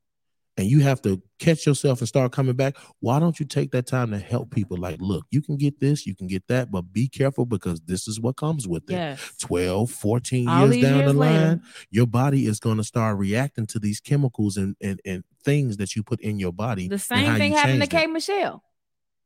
and 0.57 0.67
you 0.67 0.79
have 0.79 1.01
to 1.01 1.21
catch 1.37 1.65
yourself 1.65 1.99
and 1.99 2.07
start 2.07 2.31
coming 2.31 2.55
back, 2.55 2.77
why 3.01 3.19
don't 3.19 3.39
you 3.39 3.45
take 3.45 3.71
that 3.71 3.85
time 3.85 4.11
to 4.11 4.17
help 4.17 4.51
people? 4.51 4.77
Like, 4.77 4.97
look, 5.01 5.25
you 5.29 5.41
can 5.41 5.57
get 5.57 5.79
this, 5.81 6.07
you 6.07 6.15
can 6.15 6.27
get 6.27 6.47
that, 6.47 6.71
but 6.71 6.93
be 6.93 7.07
careful 7.09 7.45
because 7.45 7.81
this 7.81 8.07
is 8.07 8.19
what 8.21 8.37
comes 8.37 8.65
with 8.67 8.89
it. 8.89 8.93
Yes. 8.93 9.35
12, 9.41 9.91
14 9.91 10.47
All 10.47 10.71
years 10.73 10.83
down 10.83 10.99
years 10.99 11.11
the 11.11 11.17
later. 11.19 11.45
line, 11.47 11.63
your 11.91 12.07
body 12.07 12.45
is 12.47 12.59
going 12.59 12.77
to 12.77 12.83
start 12.85 13.17
reacting 13.17 13.65
to 13.67 13.79
these 13.79 13.99
chemicals 13.99 14.55
and, 14.57 14.75
and, 14.81 14.99
and 15.05 15.23
things 15.43 15.75
that 15.77 15.95
you 15.95 16.03
put 16.03 16.21
in 16.21 16.39
your 16.39 16.53
body. 16.53 16.87
The 16.87 16.99
same 16.99 17.35
thing 17.35 17.51
happened 17.51 17.81
to. 17.81 17.87
K 17.87 18.07
Michelle. 18.07 18.63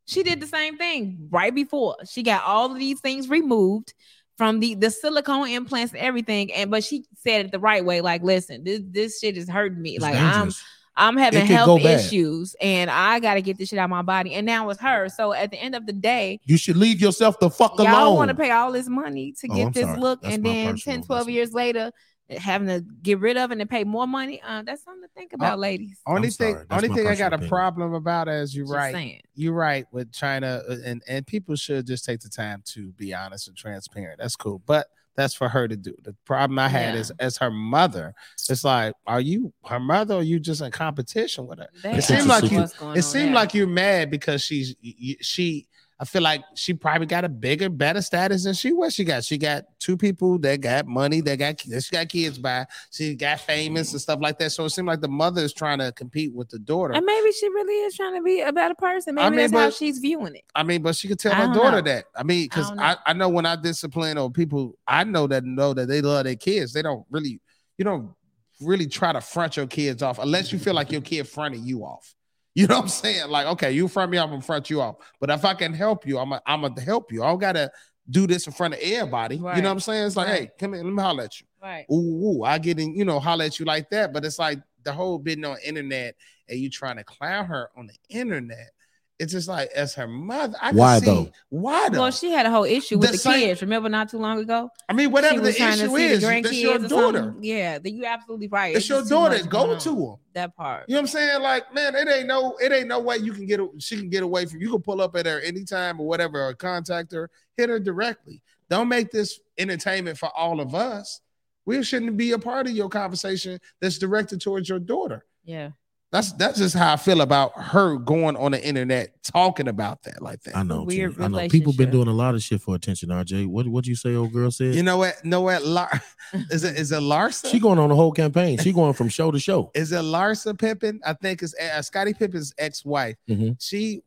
She 0.09 0.23
did 0.23 0.39
the 0.39 0.47
same 0.47 0.77
thing 0.77 1.27
right 1.29 1.53
before. 1.53 1.95
She 2.09 2.23
got 2.23 2.43
all 2.43 2.71
of 2.71 2.77
these 2.79 2.99
things 2.99 3.29
removed 3.29 3.93
from 4.37 4.59
the 4.59 4.73
the 4.75 4.89
silicone 4.89 5.49
implants 5.49 5.93
and 5.93 6.01
everything. 6.01 6.51
And 6.53 6.71
but 6.71 6.83
she 6.83 7.05
said 7.15 7.45
it 7.45 7.51
the 7.51 7.59
right 7.59 7.83
way. 7.85 8.01
Like, 8.01 8.23
listen, 8.23 8.63
this 8.63 8.81
this 8.89 9.19
shit 9.19 9.37
is 9.37 9.49
hurting 9.49 9.81
me. 9.81 9.91
It's 9.95 10.01
like 10.01 10.15
I'm. 10.15 10.51
I'm 10.97 11.15
having 11.15 11.45
health 11.45 11.79
issues 11.85 12.57
and 12.59 12.89
I 12.91 13.21
gotta 13.21 13.39
get 13.39 13.57
this 13.57 13.69
shit 13.69 13.79
out 13.79 13.85
of 13.85 13.89
my 13.89 14.01
body. 14.01 14.33
And 14.33 14.45
now 14.45 14.69
it's 14.69 14.81
her. 14.81 15.07
So 15.07 15.31
at 15.31 15.49
the 15.49 15.55
end 15.57 15.73
of 15.73 15.85
the 15.85 15.93
day, 15.93 16.41
You 16.43 16.57
should 16.57 16.75
leave 16.75 16.99
yourself 16.99 17.39
the 17.39 17.49
fuck 17.49 17.79
alone. 17.79 17.85
y'all 17.93 18.03
alone. 18.07 18.15
want 18.17 18.29
to 18.29 18.35
pay 18.35 18.51
all 18.51 18.73
this 18.73 18.89
money 18.89 19.33
to 19.39 19.47
Oh, 19.49 19.55
get 19.55 19.65
I'm 19.67 19.71
this 19.71 19.83
sorry. 19.85 19.99
look 20.01 20.21
That's 20.21 20.35
and 20.35 20.45
then 20.45 20.71
personal 20.73 20.95
10 20.97 21.03
12 21.05 21.19
investment. 21.29 21.35
years 21.35 21.53
later 21.53 21.91
having 22.37 22.67
to 22.67 22.81
get 23.01 23.19
rid 23.19 23.37
of 23.37 23.51
it 23.51 23.59
and 23.59 23.69
pay 23.69 23.83
more 23.83 24.05
money 24.05 24.41
uh, 24.47 24.61
that's 24.61 24.83
something 24.83 25.01
to 25.01 25.09
think 25.15 25.33
about 25.33 25.57
ladies 25.59 25.99
Only 26.05 26.27
I'm 26.27 26.31
thing, 26.31 26.55
only 26.69 26.87
thing 26.89 27.07
I 27.07 27.11
personal 27.11 27.29
got 27.31 27.43
a 27.43 27.47
problem 27.47 27.93
about 27.93 28.27
is 28.27 28.55
you're 28.55 28.65
Just 28.65 28.75
right. 28.75 28.93
saying. 28.93 29.21
You're 29.35 29.53
right 29.53 29.85
with 29.91 30.11
China, 30.11 30.61
uh, 30.69 30.75
and 30.85 31.01
and 31.07 31.25
people 31.25 31.55
should 31.55 31.87
just 31.87 32.05
take 32.05 32.19
the 32.19 32.29
time 32.29 32.61
to 32.67 32.91
be 32.93 33.13
honest 33.13 33.47
and 33.47 33.57
transparent. 33.57 34.19
That's 34.19 34.35
cool, 34.35 34.61
but 34.65 34.87
that's 35.15 35.33
for 35.33 35.49
her 35.49 35.67
to 35.67 35.75
do. 35.75 35.93
The 36.03 36.15
problem 36.25 36.59
I 36.59 36.69
had 36.69 36.93
Yeah. 36.93 36.99
is 37.01 37.11
as 37.19 37.37
her 37.37 37.51
mother. 37.51 38.13
It's 38.49 38.63
like, 38.63 38.93
are 39.07 39.19
you 39.19 39.51
her 39.65 39.79
mother? 39.79 40.15
or 40.15 40.23
you 40.23 40.39
just 40.39 40.61
in 40.61 40.71
competition 40.71 41.45
with 41.47 41.59
her? 41.59 41.67
That 41.83 41.97
It 41.97 42.03
seemed 42.03 42.27
like 42.27 42.49
you- 42.51 42.61
It 42.61 42.81
on 42.81 43.01
seemed 43.01 43.27
there. 43.29 43.33
like 43.35 43.53
you're 43.53 43.67
mad 43.67 44.09
because 44.11 44.41
she's 44.43 44.75
y- 44.83 44.93
y- 45.01 45.15
she. 45.21 45.67
I 46.01 46.05
feel 46.05 46.21
like 46.21 46.43
she 46.55 46.73
probably 46.73 47.07
got 47.07 47.25
a 47.25 47.29
bigger, 47.29 47.67
better 47.67 48.01
status 48.01 48.45
than 48.45 48.53
she 48.53 48.71
was. 48.71 48.95
She 48.95 49.03
got 49.03 49.25
she 49.25 49.38
got 49.38 49.65
two 49.79 49.97
people 49.97 50.39
that 50.39 50.62
got 50.62 50.88
money, 50.88 51.19
that 51.19 51.38
got 51.38 51.57
that 51.67 51.83
she 51.83 51.91
got 51.91 52.07
kids 52.07 52.38
by. 52.38 52.67
She 52.89 53.15
got 53.15 53.41
famous 53.41 53.91
and 53.91 54.01
stuff 54.01 54.19
like 54.21 54.39
that. 54.39 54.51
So 54.51 54.63
it 54.63 54.69
seemed 54.69 54.88
like 54.88 55.01
the 55.01 55.09
mother 55.09 55.41
is 55.41 55.53
trying 55.53 55.79
to 55.79 55.91
compete 55.91 56.33
with 56.33 56.47
the 56.49 56.59
daughter. 56.59 56.93
And 56.93 57.05
maybe 57.05 57.33
she 57.33 57.49
really 57.49 57.85
is 57.85 57.97
trying 57.97 58.15
to 58.15 58.23
be 58.23 58.39
a 58.39 58.53
better 58.53 58.75
person. 58.75 59.15
Maybe 59.15 59.25
I 59.25 59.29
mean, 59.29 59.39
that's 59.39 59.53
how 59.53 59.69
she's 59.71 59.99
viewing 59.99 60.35
it. 60.35 60.45
I 60.55 60.63
mean, 60.63 60.81
but 60.81 60.95
she 60.95 61.09
could 61.09 61.19
tell 61.19 61.33
her 61.33 61.53
daughter 61.53 61.77
know. 61.77 61.81
that. 61.81 62.05
I 62.15 62.23
mean, 62.23 62.45
because 62.45 62.71
I 62.71 62.75
I, 62.75 62.93
know. 62.93 62.99
I 63.07 63.13
know 63.13 63.29
when 63.29 63.45
I 63.45 63.57
discipline 63.57 64.17
or 64.17 64.31
people 64.31 64.77
I 64.88 65.03
know 65.03 65.27
that 65.27 65.43
know 65.43 65.73
that 65.73 65.89
they 65.89 66.01
love 66.01 66.23
their 66.23 66.35
kids, 66.38 66.71
they 66.71 66.81
don't 66.81 67.05
really, 67.09 67.41
you 67.77 67.83
don't 67.83 68.13
really 68.62 68.88
try 68.88 69.12
to 69.12 69.19
front 69.19 69.57
your 69.57 69.67
kids 69.67 70.01
off 70.01 70.17
unless 70.19 70.53
you 70.53 70.59
feel 70.59 70.73
like 70.73 70.93
your 70.93 71.01
kid 71.01 71.27
fronted 71.27 71.62
you 71.62 71.81
off. 71.81 72.15
You 72.55 72.67
know 72.67 72.75
what 72.75 72.83
I'm 72.83 72.89
saying? 72.89 73.29
Like, 73.29 73.47
okay, 73.47 73.71
you 73.71 73.88
front 73.88 74.12
me 74.12 74.17
I'm 74.17 74.29
gonna 74.29 74.41
front 74.41 74.69
you 74.69 74.81
off. 74.81 74.95
But 75.19 75.29
if 75.29 75.45
I 75.45 75.53
can 75.53 75.73
help 75.73 76.05
you, 76.05 76.17
I'm 76.17 76.29
gonna 76.29 76.41
I'm 76.45 76.63
help 76.77 77.12
you. 77.12 77.23
I 77.23 77.27
don't 77.27 77.39
gotta 77.39 77.71
do 78.09 78.25
this 78.27 78.47
in 78.47 78.53
front 78.53 78.73
of 78.73 78.79
everybody. 78.81 79.35
You 79.35 79.41
know 79.41 79.51
what 79.51 79.65
I'm 79.65 79.79
saying? 79.79 80.07
It's 80.07 80.15
like, 80.15 80.27
Right. 80.27 80.39
hey, 80.41 80.51
come 80.59 80.73
here, 80.73 80.83
let 80.83 80.91
me 80.91 81.01
holler 81.01 81.23
at 81.23 81.39
you. 81.39 81.47
Right. 81.62 81.85
Ooh, 81.91 82.39
ooh, 82.39 82.43
I 82.43 82.57
get 82.57 82.79
in, 82.79 82.95
you 82.95 83.05
know, 83.05 83.19
holler 83.19 83.45
at 83.45 83.59
you 83.59 83.65
like 83.65 83.89
that. 83.91 84.13
But 84.13 84.25
it's 84.25 84.39
like 84.39 84.59
the 84.83 84.91
whole 84.91 85.19
being 85.19 85.45
on 85.45 85.57
internet 85.63 86.15
and 86.47 86.59
you 86.59 86.69
trying 86.69 86.97
to 86.97 87.03
clown 87.03 87.45
her 87.45 87.69
on 87.77 87.88
the 87.88 87.95
internet. 88.09 88.71
It's 89.19 89.34
just 89.34 89.49
like 89.49 89.69
as 89.75 89.93
her 89.95 90.08
mother. 90.08 90.55
I 90.62 90.69
can 90.69 90.77
Why 90.77 90.99
see- 90.99 91.05
though? 91.05 91.32
Why 91.49 91.89
though? 91.89 91.99
Well, 92.03 92.12
she 92.12 92.32
had 92.32 92.45
a 92.45 92.49
whole 92.49 92.63
issue 92.63 92.97
with 92.97 93.08
The 93.10 93.12
the, 93.13 93.17
same- 93.17 93.39
kids. 93.41 93.62
Remember 93.62 93.89
not 93.89 94.08
too 94.10 94.17
long 94.17 94.39
ago? 94.39 94.69
I 94.88 94.93
mean, 94.93 95.08
She 95.08 95.12
whatever 95.12 95.41
the 95.41 95.51
trying 95.51 95.77
to 95.79 95.84
issue 95.86 95.95
is, 95.97 96.21
the 96.21 96.27
that's 96.27 96.47
grandkids 96.49 96.62
your 96.62 96.75
or 96.75 96.88
daughter. 96.88 97.36
Yeah, 97.41 97.79
you 97.84 98.05
absolutely 98.05 98.47
right. 98.47 98.75
It's 98.75 98.88
your 98.88 99.03
daughter. 99.03 99.38
much 99.39 99.49
Go 99.49 99.77
to 99.77 99.89
on. 99.89 100.12
her. 100.12 100.15
that 100.36 100.55
part. 100.55 100.86
You 100.88 100.93
know 100.95 100.99
what 100.99 101.03
I'm 101.03 101.08
saying? 101.08 101.41
Like, 101.41 101.73
man, 101.73 101.95
it 101.95 102.08
ain't 102.08 102.27
no, 102.27 102.55
it 102.63 102.71
ain't 102.71 102.88
no 102.88 102.99
way 103.01 103.17
you 103.17 103.34
can 103.34 103.45
get, 103.45 103.60
she 103.79 103.97
can 103.97 104.10
get 104.10 104.23
away 104.23 104.45
from. 104.45 104.62
You 104.62 104.71
can 104.71 104.82
pull 104.82 105.01
up 105.01 105.15
at 105.17 105.25
her 105.25 105.41
anytime 105.41 105.99
or 105.99 106.08
whatever, 106.08 106.47
or 106.47 106.53
contact 106.53 107.12
her, 107.12 107.29
hit 107.58 107.67
her 107.69 107.79
directly. 107.79 108.41
Don't 108.69 108.88
make 108.88 109.12
this 109.12 109.39
entertainment 109.58 110.17
for 110.17 110.29
all 110.34 110.62
of 110.62 110.73
us. 110.73 111.19
We 111.65 111.84
shouldn't 111.84 112.15
be 112.15 112.32
a 112.32 112.39
part 112.39 112.67
of 112.67 112.73
your 112.73 112.88
conversation 112.88 113.60
that's 113.82 113.97
directed 113.97 114.39
towards 114.39 114.69
your 114.69 114.79
daughter. 114.79 115.25
Yeah. 115.43 115.71
That's 116.11 116.31
that's 116.33 116.57
just 116.57 116.75
how 116.75 116.93
I 116.93 116.95
feel 116.95 117.21
about 117.21 117.51
her 117.55 117.97
going 117.97 118.35
on 118.35 118.51
the 118.53 118.65
internet 118.65 119.21
talking 119.23 119.67
about 119.67 120.01
that 120.03 120.23
like 120.23 120.41
that. 120.41 120.57
I 120.57 120.63
know. 120.63 120.81
weird 120.83 121.15
G. 121.17 121.23
I 121.23 121.27
know. 121.27 121.47
People 121.49 121.71
been 121.73 121.91
doing 121.91 122.07
a 122.07 122.13
lot 122.13 122.33
of 122.33 122.41
shit 122.41 122.61
for 122.61 122.73
attention. 122.73 123.09
RJ, 123.09 123.45
what 123.45 123.67
what 123.67 123.83
do 123.83 123.91
you 123.91 123.95
say? 123.95 124.15
Old 124.15 124.33
girl 124.33 124.49
said. 124.49 124.73
You 124.73 124.81
know 124.81 124.97
what? 124.97 125.23
Know 125.23 125.41
what? 125.41 125.63
Lar- 125.63 126.01
is 126.49 126.63
it 126.63 126.79
is 126.79 126.91
it 126.91 127.01
Larsa? 127.01 127.51
she 127.51 127.59
going 127.59 127.77
on 127.77 127.91
a 127.91 127.95
whole 127.95 128.11
campaign. 128.11 128.57
She 128.57 128.73
going 128.73 128.93
from 128.93 129.07
show 129.09 129.29
to 129.29 129.39
show. 129.39 129.69
is 129.75 129.91
it 129.91 129.97
Larsa 130.01 130.57
Pippen? 130.57 130.99
I 131.05 131.13
think 131.13 131.43
it's 131.43 131.53
uh, 131.59 131.81
Scottie 131.83 132.15
Pippen's 132.15 132.53
ex-wife. 132.57 133.15
Mhm. 133.29 133.57
She 133.61 134.01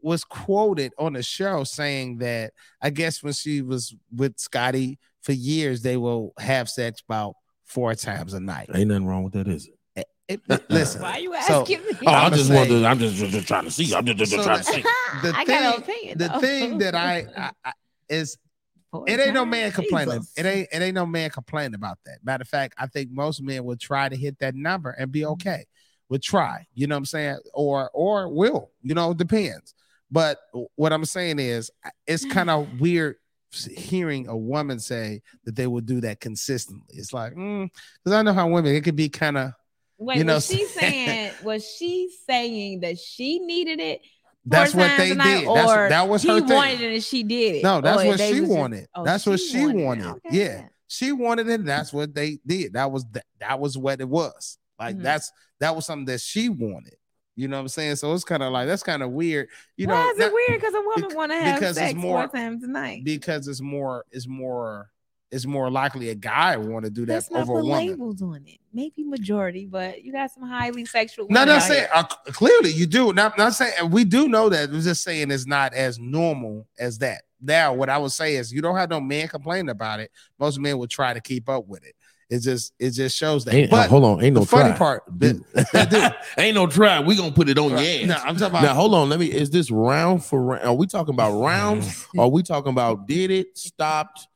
was 0.00 0.24
quoted 0.24 0.92
on 0.98 1.12
the 1.12 1.22
show 1.22 1.64
saying 1.64 2.18
that 2.18 2.54
I 2.80 2.88
guess 2.88 3.22
when 3.22 3.34
she 3.34 3.60
was 3.60 3.94
with 4.10 4.38
Scottie 4.38 4.98
for 5.20 5.32
years, 5.32 5.82
they 5.82 5.98
will 5.98 6.32
have 6.38 6.70
sex 6.70 7.02
about 7.06 7.34
four 7.64 7.94
times 7.94 8.32
a 8.34 8.40
night. 8.40 8.70
Ain't 8.74 8.88
nothing 8.88 9.06
wrong 9.06 9.22
with 9.22 9.34
that, 9.34 9.48
is 9.48 9.66
it? 9.66 9.71
It- 10.48 10.64
listen, 10.70 11.02
Why 11.02 11.12
are 11.12 11.18
you 11.20 11.32
So- 11.46 11.60
asking 11.62 11.80
me? 11.82 11.90
Oh, 12.06 12.10
I 12.10 12.26
I'ma 12.26 12.36
just 12.36 12.48
say- 12.48 12.54
wanted. 12.56 12.84
I'm 12.84 12.98
just, 12.98 13.14
just, 13.16 13.32
just 13.32 13.48
trying 13.48 13.64
to 13.64 13.70
see. 13.70 13.94
I'm 13.94 14.04
just, 14.06 14.18
just 14.18 14.32
So 14.32 14.42
trying 14.42 14.58
that- 14.58 14.66
to 14.66 14.72
see. 14.72 14.82
the 15.22 15.32
I 15.36 15.44
got 15.44 15.76
an 15.76 15.82
thing- 15.82 15.96
opinion. 15.96 16.18
the 16.18 16.28
thing 16.40 16.78
that 16.78 16.94
I, 16.94 17.26
I, 17.36 17.50
I 17.64 17.72
is 18.08 18.36
Four 18.90 19.04
it 19.08 19.18
ain't 19.20 19.32
no 19.34 19.40
times? 19.40 19.50
man 19.50 19.72
complaining. 19.72 20.14
Jesus. 20.20 20.32
It 20.36 20.46
ain't 20.46 20.68
it 20.72 20.82
ain't 20.82 20.94
no 20.94 21.06
man 21.06 21.30
complaining 21.30 21.74
about 21.74 21.98
that. 22.04 22.18
Matter 22.22 22.42
of 22.42 22.48
fact, 22.48 22.74
I 22.78 22.86
think 22.86 23.10
most 23.10 23.42
men 23.42 23.64
would 23.64 23.80
try 23.80 24.08
to 24.08 24.16
hit 24.16 24.38
that 24.40 24.54
number 24.54 24.90
and 24.90 25.10
be 25.10 25.20
Mm-hmm. 25.20 25.32
okay. 25.32 25.64
Would 26.10 26.22
try, 26.22 26.66
you 26.74 26.86
know 26.86 26.94
what 26.96 26.98
I'm 26.98 27.04
saying? 27.06 27.38
Or 27.54 27.90
or 27.94 28.28
will, 28.28 28.70
you 28.82 28.94
know, 28.94 29.12
it 29.12 29.16
depends. 29.16 29.74
But 30.10 30.38
what 30.74 30.92
I'm 30.92 31.06
saying 31.06 31.38
is 31.38 31.70
it's 32.06 32.24
kind 32.32 32.50
of 32.50 32.80
weird 32.80 33.16
hearing 33.74 34.28
a 34.28 34.36
woman 34.36 34.78
say 34.78 35.22
that 35.44 35.56
they 35.56 35.66
would 35.66 35.86
do 35.86 36.02
that 36.02 36.20
consistently. 36.20 36.96
It's 36.98 37.14
like, 37.14 37.34
because 37.34 38.12
I 38.12 38.20
know 38.22 38.32
how 38.34 38.48
women, 38.48 38.74
it 38.74 38.82
could 38.84 38.96
be 38.96 39.08
kind 39.08 39.38
of 39.38 39.52
Wait, 40.04 40.18
you 40.18 40.24
know, 40.24 40.34
was 40.34 40.46
she 40.46 40.64
saying 40.66 41.32
was 41.44 41.66
she 41.78 42.10
saying 42.28 42.80
that 42.80 42.98
she 42.98 43.38
needed 43.40 43.80
it? 43.80 44.00
that's 44.44 44.74
what 44.74 44.96
they 44.96 45.14
night, 45.14 45.40
did. 45.44 45.48
That's, 45.54 45.88
that 45.90 46.08
was 46.08 46.22
he 46.22 46.28
thing. 46.40 46.48
wanted 46.48 46.80
it 46.80 46.94
and 46.94 47.04
she 47.04 47.22
did 47.22 47.56
it. 47.56 47.62
No, 47.62 47.80
that's 47.80 48.02
Or 48.02 48.06
what 48.08 48.18
she 48.20 48.40
was 48.40 48.40
just- 48.40 48.50
wanted. 48.58 48.86
oh, 48.94 49.04
that's 49.04 49.24
what 49.26 49.38
she 49.40 49.66
wanted 49.66 49.84
wanted. 49.84 50.06
Okay, 50.06 50.18
Yeah. 50.32 50.64
She 50.88 51.12
wanted 51.12 51.48
it. 51.48 51.64
That's 51.64 51.92
what 51.92 52.14
they 52.14 52.38
did. 52.46 52.72
That 52.74 52.90
was 52.92 53.04
that, 53.12 53.24
that 53.40 53.60
was 53.60 53.78
what 53.78 54.00
it 54.00 54.08
was. 54.08 54.58
Like 54.78 54.96
Mhm. 54.96 55.02
that's 55.02 55.30
that 55.60 55.74
was 55.76 55.86
something 55.86 56.06
that 56.06 56.20
she 56.20 56.48
wanted. 56.48 56.96
You 57.34 57.48
know 57.48 57.56
what 57.56 57.62
I'm 57.62 57.68
saying? 57.68 57.96
So 57.96 58.12
it's 58.12 58.24
kind 58.24 58.42
of 58.42 58.52
like 58.52 58.66
that's 58.66 58.82
kind 58.82 59.02
of 59.02 59.10
weird. 59.12 59.48
You 59.76 59.86
know, 59.86 59.94
Why 59.94 60.10
is 60.10 60.18
not- 60.18 60.26
it 60.26 60.32
weird? 60.34 60.60
Because 60.60 60.74
a 60.74 60.82
woman 60.82 61.16
want 61.16 61.32
to 61.32 61.36
have 61.38 61.74
sex 61.74 61.94
more- 61.94 62.28
four 62.28 62.38
times 62.38 62.62
a 62.62 62.66
night. 62.68 63.04
because 63.04 63.48
it's 63.48 63.60
more 63.62 64.04
it's 64.10 64.26
more 64.28 64.90
it's 65.32 65.46
more 65.46 65.70
likely 65.70 66.10
a 66.10 66.14
guy 66.14 66.56
want 66.58 66.84
to 66.84 66.90
do 66.90 67.06
that 67.06 67.14
Let's 67.14 67.30
not 67.30 67.42
over 67.42 67.54
a 67.54 67.62
put 67.62 67.68
woman. 67.68 67.88
labels 67.88 68.22
on 68.22 68.44
it. 68.46 68.58
Maybe 68.72 69.02
majority, 69.02 69.66
but 69.66 70.04
you 70.04 70.12
got 70.12 70.30
some 70.30 70.46
highly 70.46 70.84
sexual. 70.84 71.26
No, 71.28 71.40
women 71.40 71.54
not 71.54 71.62
out 71.62 71.68
saying 71.68 71.80
here. 71.80 71.90
uh, 71.94 72.04
clearly 72.32 72.70
you 72.70 72.86
do. 72.86 73.12
Not 73.12 73.36
not 73.38 73.54
saying 73.54 73.90
we 73.90 74.04
do 74.04 74.28
know 74.28 74.48
that. 74.50 74.70
We're 74.70 74.80
just 74.82 75.02
saying 75.02 75.30
it's 75.30 75.46
not 75.46 75.72
as 75.74 75.98
normal 75.98 76.68
as 76.78 76.98
that. 76.98 77.22
Now, 77.40 77.72
what 77.72 77.88
I 77.88 77.98
would 77.98 78.12
say 78.12 78.36
is 78.36 78.52
you 78.52 78.62
don't 78.62 78.76
have 78.76 78.90
no 78.90 79.00
man 79.00 79.26
complaining 79.26 79.70
about 79.70 79.98
it. 80.00 80.10
Most 80.38 80.60
men 80.60 80.78
would 80.78 80.90
try 80.90 81.12
to 81.12 81.20
keep 81.20 81.48
up 81.48 81.66
with 81.66 81.84
it. 81.84 81.94
It 82.30 82.40
just 82.40 82.72
it 82.78 82.90
just 82.90 83.16
shows 83.16 83.44
that. 83.44 83.54
Ain't, 83.54 83.70
but 83.70 83.90
hold 83.90 84.04
on, 84.04 84.22
ain't 84.24 84.34
the 84.34 84.40
no 84.40 84.46
funny 84.46 84.70
try. 84.70 84.78
part, 84.78 85.18
Dude. 85.18 85.44
ain't 86.38 86.54
no 86.54 86.66
try. 86.66 87.00
We 87.00 87.14
gonna 87.16 87.32
put 87.32 87.48
it 87.48 87.58
on 87.58 87.70
your 87.70 87.78
ass. 87.78 88.06
no, 88.06 88.14
I'm 88.14 88.36
talking 88.36 88.46
about 88.46 88.62
Now 88.62 88.74
hold 88.74 88.94
on. 88.94 89.08
Let 89.10 89.20
me. 89.20 89.26
Is 89.30 89.50
this 89.50 89.70
round 89.70 90.24
for 90.24 90.42
round? 90.42 90.64
Are 90.64 90.74
we 90.74 90.86
talking 90.86 91.12
about 91.14 91.38
rounds? 91.38 92.06
are 92.18 92.28
we 92.28 92.42
talking 92.42 92.70
about 92.70 93.06
did 93.06 93.30
it, 93.30 93.58
stopped, 93.58 94.28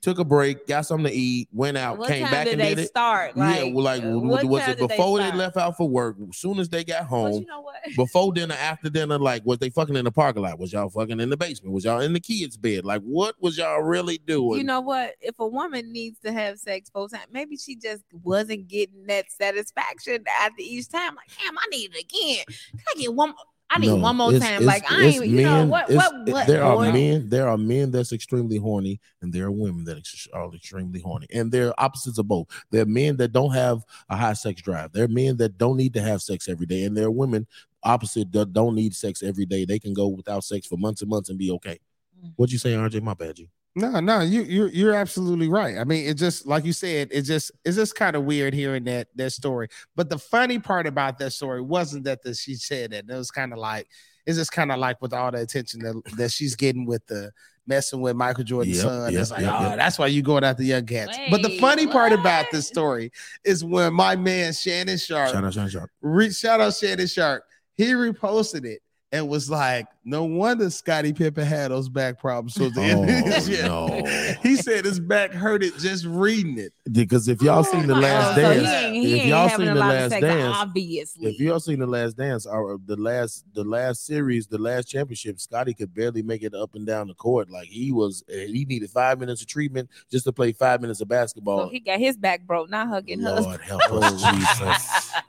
took 0.00 0.18
a 0.18 0.24
break, 0.24 0.66
got 0.66 0.86
something 0.86 1.10
to 1.10 1.16
eat, 1.16 1.48
went 1.52 1.76
out, 1.76 1.98
what 1.98 2.08
came 2.08 2.24
back 2.24 2.46
and 2.46 2.60
they 2.60 2.70
did 2.70 2.80
it? 2.80 2.88
start? 2.88 3.32
yeah, 3.36 3.64
well, 3.64 3.84
like 3.84 4.02
what 4.02 4.44
was 4.44 4.62
it 4.62 4.78
did 4.78 4.78
they 4.78 4.96
before 4.96 5.18
they, 5.18 5.32
left 5.32 5.56
out 5.56 5.76
for 5.76 5.88
work? 5.88 6.16
As 6.28 6.36
soon 6.36 6.58
as 6.58 6.68
they 6.68 6.84
got 6.84 7.04
home, 7.04 7.40
you 7.40 7.46
know 7.46 7.60
before 7.96 8.32
dinner, 8.32 8.54
after 8.54 8.90
dinner, 8.90 9.18
like 9.18 9.44
was 9.44 9.58
they 9.58 9.70
fucking 9.70 9.96
in 9.96 10.04
the 10.04 10.12
parking 10.12 10.42
lot? 10.42 10.58
Was 10.58 10.72
y'all 10.72 10.88
fucking 10.88 11.20
in 11.20 11.30
the 11.30 11.36
basement? 11.36 11.74
Was 11.74 11.84
y'all 11.84 12.00
in 12.00 12.12
the 12.12 12.20
kids' 12.20 12.56
bed? 12.56 12.84
Like 12.84 13.02
what 13.02 13.34
was 13.40 13.58
y'all 13.58 13.82
really 13.82 14.18
doing? 14.18 14.58
You 14.58 14.64
know 14.64 14.80
what? 14.80 15.14
If 15.20 15.38
a 15.38 15.46
woman 15.46 15.92
needs 15.92 16.18
to 16.20 16.32
have 16.32 16.58
sex 16.58 16.90
four 16.90 17.08
times, 17.08 17.26
maybe 17.32 17.56
she 17.56 17.76
just 17.76 18.02
wasn't 18.22 18.68
getting 18.68 19.06
that 19.06 19.30
satisfaction 19.30 20.24
after 20.40 20.60
each 20.60 20.88
time. 20.88 21.14
Like, 21.14 21.30
damn, 21.42 21.58
I 21.58 21.64
need 21.70 21.90
it 21.94 22.04
again. 22.04 22.44
Can 22.46 22.80
I 22.96 23.00
get 23.00 23.14
one? 23.14 23.34
I 23.72 23.78
need 23.78 23.86
No, 23.86 23.96
one 23.96 24.16
more 24.16 24.34
it's- 24.34 24.42
time. 24.42 24.62
it's- 24.62 24.66
like, 24.66 24.90
I 24.90 25.04
ain't, 25.04 25.26
you 25.26 25.42
know, 25.42 25.64
what, 25.66 25.88
what, 25.90 26.28
what? 26.28 26.46
there 26.48 26.64
are 26.64 26.92
men, 26.92 27.28
there 27.28 27.48
are 27.48 27.56
men 27.56 27.92
that's 27.92 28.12
extremely 28.12 28.56
horny, 28.56 29.00
and 29.22 29.32
there 29.32 29.46
are 29.46 29.50
women 29.52 29.84
that 29.84 29.96
are 30.32 30.52
extremely 30.54 31.00
horny, 31.00 31.28
and 31.32 31.52
they're 31.52 31.72
opposites 31.80 32.18
of 32.18 32.26
both. 32.26 32.48
There 32.72 32.82
are 32.82 32.86
men 32.86 33.16
that 33.18 33.32
don't 33.32 33.52
have 33.52 33.84
a 34.08 34.16
high 34.16 34.32
sex 34.32 34.60
drive. 34.60 34.90
There 34.92 35.04
are 35.04 35.08
men 35.08 35.36
that 35.36 35.56
don't 35.56 35.76
need 35.76 35.94
to 35.94 36.02
have 36.02 36.20
sex 36.20 36.48
every 36.48 36.66
day, 36.66 36.82
and 36.84 36.96
there 36.96 37.06
are 37.06 37.10
women 37.12 37.46
opposite 37.84 38.32
that 38.32 38.52
don't 38.52 38.74
need 38.74 38.94
sex 38.94 39.22
every 39.22 39.46
day. 39.46 39.64
They 39.64 39.78
can 39.78 39.94
go 39.94 40.08
without 40.08 40.42
sex 40.44 40.66
for 40.66 40.76
months 40.76 41.00
and 41.02 41.08
months 41.08 41.30
and 41.30 41.38
be 41.38 41.50
okay. 41.52 41.78
Mm. 42.22 42.32
What'd 42.36 42.52
you 42.52 42.58
say, 42.58 42.74
RJ? 42.74 43.00
My 43.02 43.14
bad, 43.14 43.36
G. 43.36 43.48
No, 43.76 44.00
no, 44.00 44.20
you 44.20 44.42
you're 44.42 44.68
you're 44.68 44.94
absolutely 44.94 45.48
right. 45.48 45.78
I 45.78 45.84
mean, 45.84 46.08
it 46.08 46.14
just 46.14 46.44
like 46.46 46.64
you 46.64 46.72
said, 46.72 47.08
it 47.12 47.22
just 47.22 47.52
it's 47.64 47.76
just 47.76 47.94
kind 47.94 48.16
of 48.16 48.24
weird 48.24 48.52
hearing 48.52 48.84
that 48.84 49.08
that 49.14 49.30
story. 49.30 49.68
But 49.94 50.10
the 50.10 50.18
funny 50.18 50.58
part 50.58 50.86
about 50.88 51.18
that 51.18 51.30
story 51.32 51.60
wasn't 51.60 52.04
that 52.04 52.22
the, 52.22 52.34
she 52.34 52.54
said 52.54 52.90
that. 52.90 53.04
It 53.08 53.14
was 53.14 53.30
kind 53.30 53.52
of 53.52 53.58
like 53.60 53.86
it's 54.26 54.36
just 54.36 54.50
kind 54.52 54.72
of 54.72 54.78
like 54.78 55.00
with 55.00 55.12
all 55.14 55.30
the 55.30 55.38
attention 55.38 55.80
that, 55.80 56.02
that 56.16 56.32
she's 56.32 56.56
getting 56.56 56.84
with 56.84 57.06
the 57.06 57.30
messing 57.66 58.00
with 58.00 58.16
Michael 58.16 58.42
Jordan's 58.42 58.76
Yep, 58.78 58.84
son. 58.84 59.12
yep, 59.12 59.20
it's 59.22 59.30
like, 59.30 59.40
yep, 59.42 59.54
oh, 59.56 59.62
yep. 59.68 59.76
that's 59.78 59.98
why 59.98 60.08
you 60.08 60.22
going 60.22 60.42
after 60.42 60.62
young 60.64 60.84
cats. 60.84 61.16
but 61.30 61.40
the 61.42 61.48
Wait, 61.50 61.60
funny 61.60 61.86
part 61.86 62.12
about 62.12 62.46
this 62.50 62.66
story 62.66 63.12
is 63.44 63.64
when 63.64 63.94
my 63.94 64.16
man 64.16 64.52
Shannon 64.52 64.98
Sharpe 64.98 65.30
Shout 65.30 65.44
out, 65.44 65.54
shout 65.54 65.64
out, 65.66 65.70
shout 65.70 65.82
out. 65.82 65.88
re- 66.00 66.32
shout 66.32 66.60
out 66.60 66.74
Shannon 66.74 67.06
Sharpe. 67.06 67.44
He 67.76 67.92
reposted 67.92 68.64
it 68.64 68.82
and 69.12 69.28
was 69.28 69.50
like, 69.50 69.86
"No 70.04 70.24
wonder 70.24 70.70
Scottie 70.70 71.12
Pippen 71.12 71.44
had 71.44 71.70
those 71.70 71.88
back 71.88 72.18
problems." 72.18 72.54
So 72.54 72.68
the 72.70 72.80
end 72.80 73.04
of 73.10 73.70
Oh, 73.70 73.88
no. 73.98 74.34
he 74.42 74.56
said 74.56 74.84
his 74.84 75.00
back 75.00 75.32
hurt 75.32 75.62
it 75.62 75.76
just 75.78 76.04
reading 76.06 76.58
it. 76.58 76.72
Because 76.90 77.28
if 77.28 77.42
y'all 77.42 77.64
seen 77.64 77.86
the 77.86 77.96
Oh, 77.96 78.00
last 78.00 78.34
so 78.36 78.50
he 78.50 78.60
dance, 78.60 78.94
he 78.96 79.20
if 79.20 79.26
y'all 79.26 79.48
seen 79.48 79.66
the 79.66 79.74
last 79.74 80.04
of 80.06 80.10
sex, 80.12 80.22
dance, 80.22 80.56
obviously. 80.56 81.30
if 81.32 81.40
y'all 81.40 81.60
seen 81.60 81.80
the 81.80 81.86
last 81.86 82.16
dance 82.16 82.46
or 82.46 82.78
the 82.86 82.96
last 82.96 83.44
the 83.54 83.64
last 83.64 84.06
series, 84.06 84.46
the 84.46 84.58
last 84.58 84.86
championship, 84.86 85.40
Scottie 85.40 85.74
could 85.74 85.92
barely 85.94 86.22
make 86.22 86.42
it 86.42 86.54
up 86.54 86.74
and 86.74 86.86
down 86.86 87.08
the 87.08 87.14
court. 87.14 87.50
Like 87.50 87.68
he 87.68 87.92
was, 87.92 88.22
he 88.28 88.64
needed 88.64 88.90
five 88.90 89.18
minutes 89.18 89.40
of 89.42 89.48
treatment 89.48 89.90
just 90.10 90.24
to 90.24 90.32
play 90.32 90.52
five 90.52 90.80
minutes 90.80 91.00
of 91.00 91.06
so 91.06 91.08
basketball. 91.08 91.68
he 91.68 91.80
got 91.80 91.98
his 91.98 92.16
back 92.16 92.46
broke, 92.46 92.70
not 92.70 92.88
hugging 92.88 93.20
her. 93.20 93.40
Lord 93.40 93.60
help 93.60 93.82
us, 93.90 94.22
Jesus. 94.22 95.10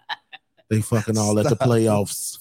They 0.69 0.79
fucking 0.79 1.17
all 1.17 1.37
at 1.37 1.49
the 1.49 1.57
playoffs. 1.57 2.39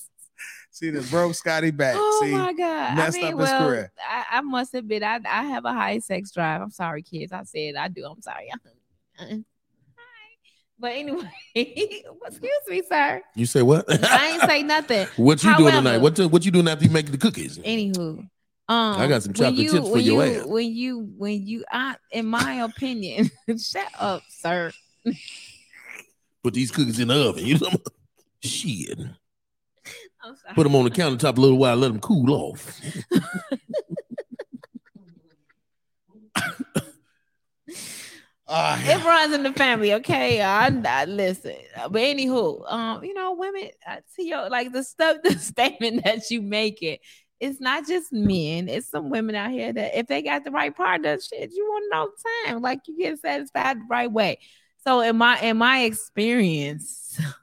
See, 0.81 0.89
this 0.89 1.11
broke 1.11 1.35
Scottie 1.35 1.73
back. 1.73 1.95
Oh 1.99 2.23
See, 2.25 2.33
my 2.33 2.55
god! 2.55 2.97
messed 2.97 3.19
I 3.19 3.21
mean, 3.21 3.35
up 3.35 3.41
his 3.41 3.51
well, 3.51 3.69
career. 3.69 3.93
I, 4.03 4.39
I 4.39 4.41
must 4.41 4.73
admit, 4.73 5.03
I 5.03 5.21
I 5.29 5.45
have 5.45 5.67
a 5.67 5.75
high 5.75 5.99
sex 5.99 6.31
drive. 6.31 6.63
I'm 6.63 6.71
sorry, 6.71 7.03
kids. 7.03 7.33
I 7.33 7.43
said 7.43 7.75
I 7.77 7.89
do. 7.89 8.07
I'm 8.07 8.23
sorry. 8.23 8.51
Hi. 9.19 9.43
But 10.79 10.93
anyway, 10.93 11.31
excuse 11.55 12.51
me, 12.67 12.81
sir. 12.89 13.21
You 13.35 13.45
say 13.45 13.61
what? 13.61 13.85
I 13.91 14.31
ain't 14.31 14.43
say 14.45 14.63
nothing. 14.63 15.07
what 15.19 15.45
you 15.45 15.55
doing 15.59 15.75
tonight? 15.75 15.99
What 15.99 16.19
what 16.19 16.47
you 16.47 16.51
doing 16.51 16.67
after 16.67 16.87
you 16.87 16.91
make 16.91 17.11
the 17.11 17.19
cookies? 17.19 17.59
Anywho, 17.59 18.21
um, 18.21 18.29
I 18.69 19.07
got 19.07 19.23
some 19.23 19.35
chocolate 19.35 19.57
you, 19.57 19.73
chips 19.73 19.87
for 19.87 19.93
when 19.93 20.03
your 20.03 20.25
you, 20.25 20.41
ass. 20.41 20.47
When 20.47 20.75
you, 20.75 21.13
when 21.19 21.47
you, 21.47 21.63
I, 21.71 21.97
in 22.11 22.25
my 22.25 22.63
opinion, 22.63 23.31
shut 23.59 23.93
up, 23.99 24.23
sir. 24.31 24.73
Put 26.43 26.55
these 26.55 26.71
cookies 26.71 26.99
in 26.99 27.09
the 27.09 27.29
oven. 27.29 27.45
You 27.45 27.59
know, 27.59 27.69
shit. 28.43 28.99
I'm 30.23 30.37
sorry. 30.37 30.55
Put 30.55 30.65
them 30.65 30.75
on 30.75 30.85
the 30.85 30.91
countertop 30.91 31.39
a 31.39 31.41
little 31.41 31.59
while. 31.59 31.77
Let 31.77 31.89
them 31.89 32.01
cool 32.01 32.33
off. 32.33 32.81
Ah, 38.53 38.83
it 38.85 39.05
runs 39.05 39.33
in 39.33 39.45
the 39.45 39.53
family, 39.53 39.95
okay? 39.95 40.43
I, 40.43 40.67
I 40.67 41.05
listen, 41.05 41.55
but 41.77 41.93
anywho, 41.93 42.69
um, 42.71 43.05
you 43.05 43.15
know, 43.15 43.35
women, 43.35 43.69
I 43.87 44.01
see 44.09 44.29
your 44.29 44.51
like 44.51 44.73
the 44.73 44.83
stuff, 44.83 45.19
the 45.25 45.39
statement 45.39 46.03
that 46.03 46.29
you 46.33 46.43
make 46.43 46.83
it. 46.83 47.01
It's 47.39 47.61
not 47.61 47.87
just 47.87 48.13
men; 48.13 48.69
it's 48.69 48.91
some 48.91 49.09
women 49.09 49.37
out 49.37 49.53
here 49.53 49.73
that 49.73 49.97
if 49.97 50.09
they 50.09 50.21
got 50.21 50.43
the 50.43 50.51
right 50.51 50.77
partner, 50.77 51.17
shit, 51.21 51.53
you 51.53 51.65
want 51.65 51.85
it 51.85 51.97
all 51.97 52.09
the 52.09 52.51
time. 52.51 52.61
Like 52.61 52.81
you 52.89 52.99
get 52.99 53.21
satisfied 53.21 53.79
the 53.79 53.87
right 53.89 54.11
way. 54.11 54.41
So 54.85 55.01
in 55.01 55.17
my 55.17 55.41
in 55.41 55.57
my 55.57 55.83
experience, 55.83 57.21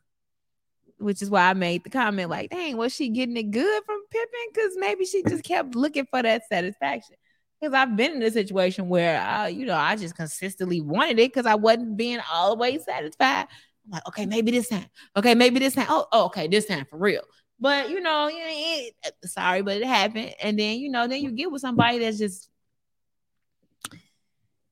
which 0.97 1.21
is 1.21 1.29
why 1.29 1.49
I 1.49 1.53
made 1.53 1.83
the 1.83 1.89
comment, 1.89 2.29
like, 2.29 2.49
dang, 2.49 2.77
was 2.77 2.93
she 2.93 3.09
getting 3.09 3.37
it 3.37 3.51
good 3.51 3.83
from 3.85 3.99
Pippen? 4.09 4.39
Because 4.53 4.71
maybe 4.77 5.05
she 5.05 5.23
just 5.23 5.43
kept 5.43 5.75
looking 5.75 6.05
for 6.09 6.21
that 6.21 6.43
satisfaction. 6.47 7.15
Because 7.59 7.73
I've 7.73 7.95
been 7.95 8.13
in 8.13 8.21
a 8.21 8.31
situation 8.31 8.87
where 8.89 9.19
I, 9.19 9.47
you 9.47 9.65
know, 9.65 9.75
I 9.75 9.95
just 9.95 10.15
consistently 10.15 10.81
wanted 10.81 11.19
it 11.19 11.33
because 11.33 11.45
I 11.45 11.55
wasn't 11.55 11.97
being 11.97 12.19
always 12.31 12.83
satisfied. 12.85 13.47
I'm 13.85 13.91
like, 13.91 14.07
okay, 14.09 14.25
maybe 14.25 14.51
this 14.51 14.69
time. 14.69 14.85
Okay, 15.15 15.33
maybe 15.33 15.59
this 15.59 15.73
time. 15.73 15.87
Oh, 15.89 16.05
oh, 16.11 16.25
okay, 16.25 16.47
this 16.47 16.65
time 16.65 16.85
for 16.89 16.97
real. 16.97 17.23
But 17.59 17.89
you 17.89 17.99
know, 18.01 18.29
ain't- 18.29 18.93
sorry, 19.25 19.63
but 19.63 19.77
it 19.77 19.87
happened. 19.87 20.35
And 20.41 20.59
then 20.59 20.77
you 20.77 20.89
know, 20.89 21.07
then 21.07 21.21
you 21.23 21.31
get 21.31 21.51
with 21.51 21.61
somebody 21.61 21.99
that's 21.99 22.19
just 22.19 22.49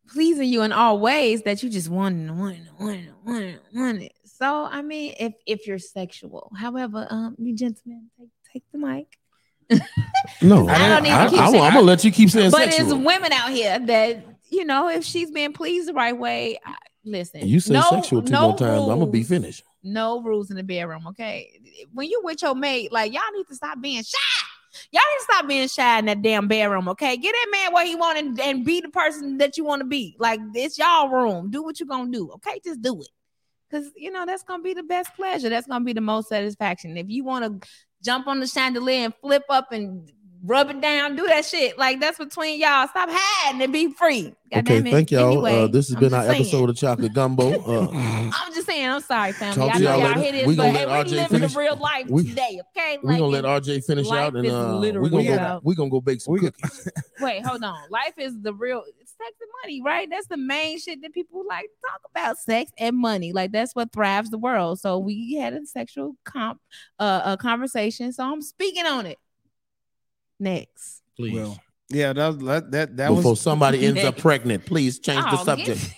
pleasing 0.08 0.48
you 0.50 0.62
in 0.62 0.72
all 0.72 1.00
ways 1.00 1.44
that 1.44 1.64
you 1.64 1.70
just 1.70 1.90
want 1.90 2.16
and 2.16 2.40
want 2.40 2.58
and 2.58 2.68
want 2.80 2.98
and 2.98 3.10
want 3.26 3.44
and 3.44 3.60
want 3.74 4.02
it. 4.02 4.14
So 4.26 4.66
I 4.66 4.82
mean, 4.82 5.14
if 5.20 5.34
if 5.46 5.68
you're 5.68 5.80
sexual, 5.80 6.52
however, 6.58 7.08
um, 7.10 7.36
you 7.40 7.56
gentlemen 7.56 8.10
take 8.20 8.30
take 8.52 8.64
the 8.72 8.78
mic. 8.78 9.18
No, 10.42 10.68
I 10.68 10.78
don't 10.90 11.06
even 11.06 11.18
I, 11.18 11.30
keep 11.30 11.40
am 11.40 11.52
saying- 11.52 11.64
gonna 11.74 11.82
let 11.82 12.04
you 12.04 12.12
keep 12.12 12.30
saying 12.30 12.52
but 12.52 12.72
sexual. 12.74 12.92
it's 12.94 13.06
women 13.06 13.32
out 13.32 13.50
here 13.52 13.80
that 13.80 14.26
you 14.50 14.66
know, 14.66 14.90
if 14.90 15.04
she's 15.04 15.32
being 15.32 15.54
pleased 15.54 15.88
the 15.88 15.94
right 15.94 16.18
way, 16.18 16.60
I, 16.66 16.76
listen. 17.04 17.48
you 17.48 17.60
say 17.60 17.74
no- 17.74 17.82
sexual 17.90 18.22
two 18.22 18.32
no 18.32 18.50
more 18.50 18.58
times, 18.58 18.82
I'm 18.84 19.00
gonna 19.00 19.08
be 19.08 19.24
finished. 19.24 19.64
No 19.84 20.22
rules 20.22 20.50
in 20.52 20.58
the 20.58 20.64
bedroom, 20.64 21.08
okay? 21.10 21.60
When 21.94 22.08
you 22.10 22.22
with 22.24 22.42
your 22.42 22.56
mate, 22.56 22.92
like 22.92 23.14
y'all 23.14 23.22
need 23.36 23.48
to 23.48 23.56
stop 23.56 23.80
being 23.82 24.04
shy. 24.04 24.18
Y'all 24.92 25.02
need 25.12 25.18
to 25.18 25.24
stop 25.24 25.48
being 25.48 25.68
shy 25.68 26.00
in 26.00 26.06
that 26.06 26.22
damn 26.22 26.48
bedroom, 26.48 26.88
okay? 26.90 27.18
Get 27.18 27.34
that 27.34 27.48
man 27.52 27.74
where 27.74 27.86
he 27.86 27.96
want 27.96 28.18
and, 28.18 28.40
and 28.40 28.66
be 28.66 28.82
the 28.82 28.90
person 28.90 29.38
that 29.38 29.58
you 29.58 29.66
want 29.66 29.82
to 29.82 29.88
be. 29.88 30.16
Like 30.20 30.40
it's 30.54 30.78
y'all 30.78 31.10
room. 31.10 31.52
Do 31.52 31.64
what 31.64 31.80
you're 31.80 31.88
gonna 31.88 32.12
do, 32.12 32.32
okay? 32.36 32.60
Just 32.64 32.82
do 32.82 33.02
it. 33.02 33.10
Cause 33.72 33.90
you 33.96 34.12
know 34.12 34.26
that's 34.26 34.44
gonna 34.44 34.64
be 34.64 34.74
the 34.74 34.84
best 34.84 35.14
pleasure. 35.16 35.50
That's 35.50 35.68
gonna 35.68 35.84
be 35.84 35.94
the 35.94 36.02
most 36.02 36.30
satisfaction. 36.30 36.98
If 36.98 37.10
you 37.10 37.24
want 37.24 37.62
to 37.62 37.68
jump 38.04 38.28
on 38.28 38.40
the 38.40 38.48
chandelier 38.48 39.06
and 39.06 39.14
flip 39.22 39.44
up 39.50 39.72
and 39.72 40.10
rub 40.46 40.70
it 40.70 40.82
down, 40.82 41.16
do 41.16 41.26
that 41.28 41.44
shit. 41.46 41.78
Like 41.78 42.00
that's 42.00 42.18
between 42.18 42.60
y'all. 42.60 42.88
Stop 42.88 43.10
hiding 43.12 43.62
and 43.62 43.74
be 43.74 43.92
free. 43.92 44.34
Okay, 44.54 44.62
Goddamn 44.62 44.88
it. 44.88 44.92
thank 44.92 45.12
y'all. 45.12 45.32
Anyway, 45.32 45.64
uh, 45.64 45.68
this 45.68 45.88
has 45.88 45.96
I'm 45.96 46.00
been 46.02 46.14
our 46.14 46.24
saying. 46.24 46.42
episode 46.42 46.70
of 46.70 46.76
Chocolate 46.78 47.14
Gumbo. 47.14 47.60
Uh, 47.62 47.90
I'm 47.94 48.54
just 48.54 48.68
saying, 48.68 48.88
I'm 48.88 49.02
sorry, 49.02 49.32
family. 49.34 49.56
Talk 49.56 49.76
I 49.76 49.78
to 49.80 49.84
know 49.84 49.90
y'all 49.92 50.00
y'all 50.00 50.08
later. 50.10 50.22
hear 50.22 50.32
this, 50.32 50.48
We 50.48 50.56
but 50.56 50.64
gonna 50.68 50.78
hey, 50.78 50.86
let 50.86 51.06
we 51.08 51.12
RJ 51.12 51.16
living 51.16 51.28
finish. 51.30 51.54
the 51.54 51.60
real 51.60 51.76
life 51.78 52.08
We- 52.10 52.30
today, 52.30 52.62
okay? 52.78 52.98
we're 53.02 53.14
gonna 53.18 53.26
let 53.26 53.44
RJ 53.44 53.86
finish 53.86 54.10
out 54.12 54.36
and 54.36 54.46
is 54.46 54.54
uh, 54.54 54.78
we're 54.82 55.10
gonna 55.10 55.24
go, 55.24 55.40
out. 55.40 55.66
we 55.66 55.76
gonna 55.76 55.90
go 55.90 56.00
bake 56.02 56.22
some 56.22 56.38
cookies. 56.38 56.90
Wait, 57.22 57.46
hold 57.46 57.64
on. 57.64 57.90
Life 57.90 58.14
is 58.18 58.40
the 58.42 58.54
real 58.54 58.84
sex 59.18 59.32
and 59.42 59.50
money, 59.64 59.82
right? 59.82 60.08
That's 60.10 60.28
the 60.28 60.38
main 60.38 60.78
shit 60.80 61.02
that 61.02 61.14
people 61.14 61.44
like 61.48 61.64
to 61.64 61.90
talk 61.90 62.02
about. 62.14 62.38
Sex 62.38 62.72
and 62.78 62.96
money, 62.96 63.34
like 63.34 63.52
that's 63.52 63.74
what 63.74 63.92
thrives 63.92 64.30
the 64.30 64.38
world. 64.38 64.80
So 64.80 65.00
we 65.00 65.36
had 65.36 65.54
a 65.54 65.66
sexual 65.66 66.16
comp, 66.24 66.60
uh, 67.00 67.22
a 67.26 67.38
conversation. 67.38 68.14
So 68.14 68.24
I'm 68.24 68.42
speaking 68.42 68.86
on 68.86 69.06
it. 69.06 69.18
Next, 70.40 71.02
Please. 71.16 71.34
Well, 71.34 71.60
yeah, 71.90 72.14
that 72.14 72.40
that 72.40 72.72
that, 72.72 72.98
that 72.98 73.10
Before 73.10 73.32
was 73.32 73.42
somebody 73.42 73.86
ends 73.86 74.04
up 74.04 74.18
pregnant, 74.18 74.66
please 74.66 75.00
change 75.00 75.24
the 75.24 75.40
Oh, 75.40 75.44
subject. 75.44 75.80
get- 75.82 75.94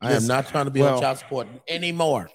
I 0.00 0.12
am 0.12 0.26
not 0.26 0.48
trying 0.48 0.66
to 0.66 0.70
be 0.70 0.80
well- 0.80 0.96
on 0.96 1.00
child 1.02 1.18
support 1.18 1.48
anymore. 1.68 2.28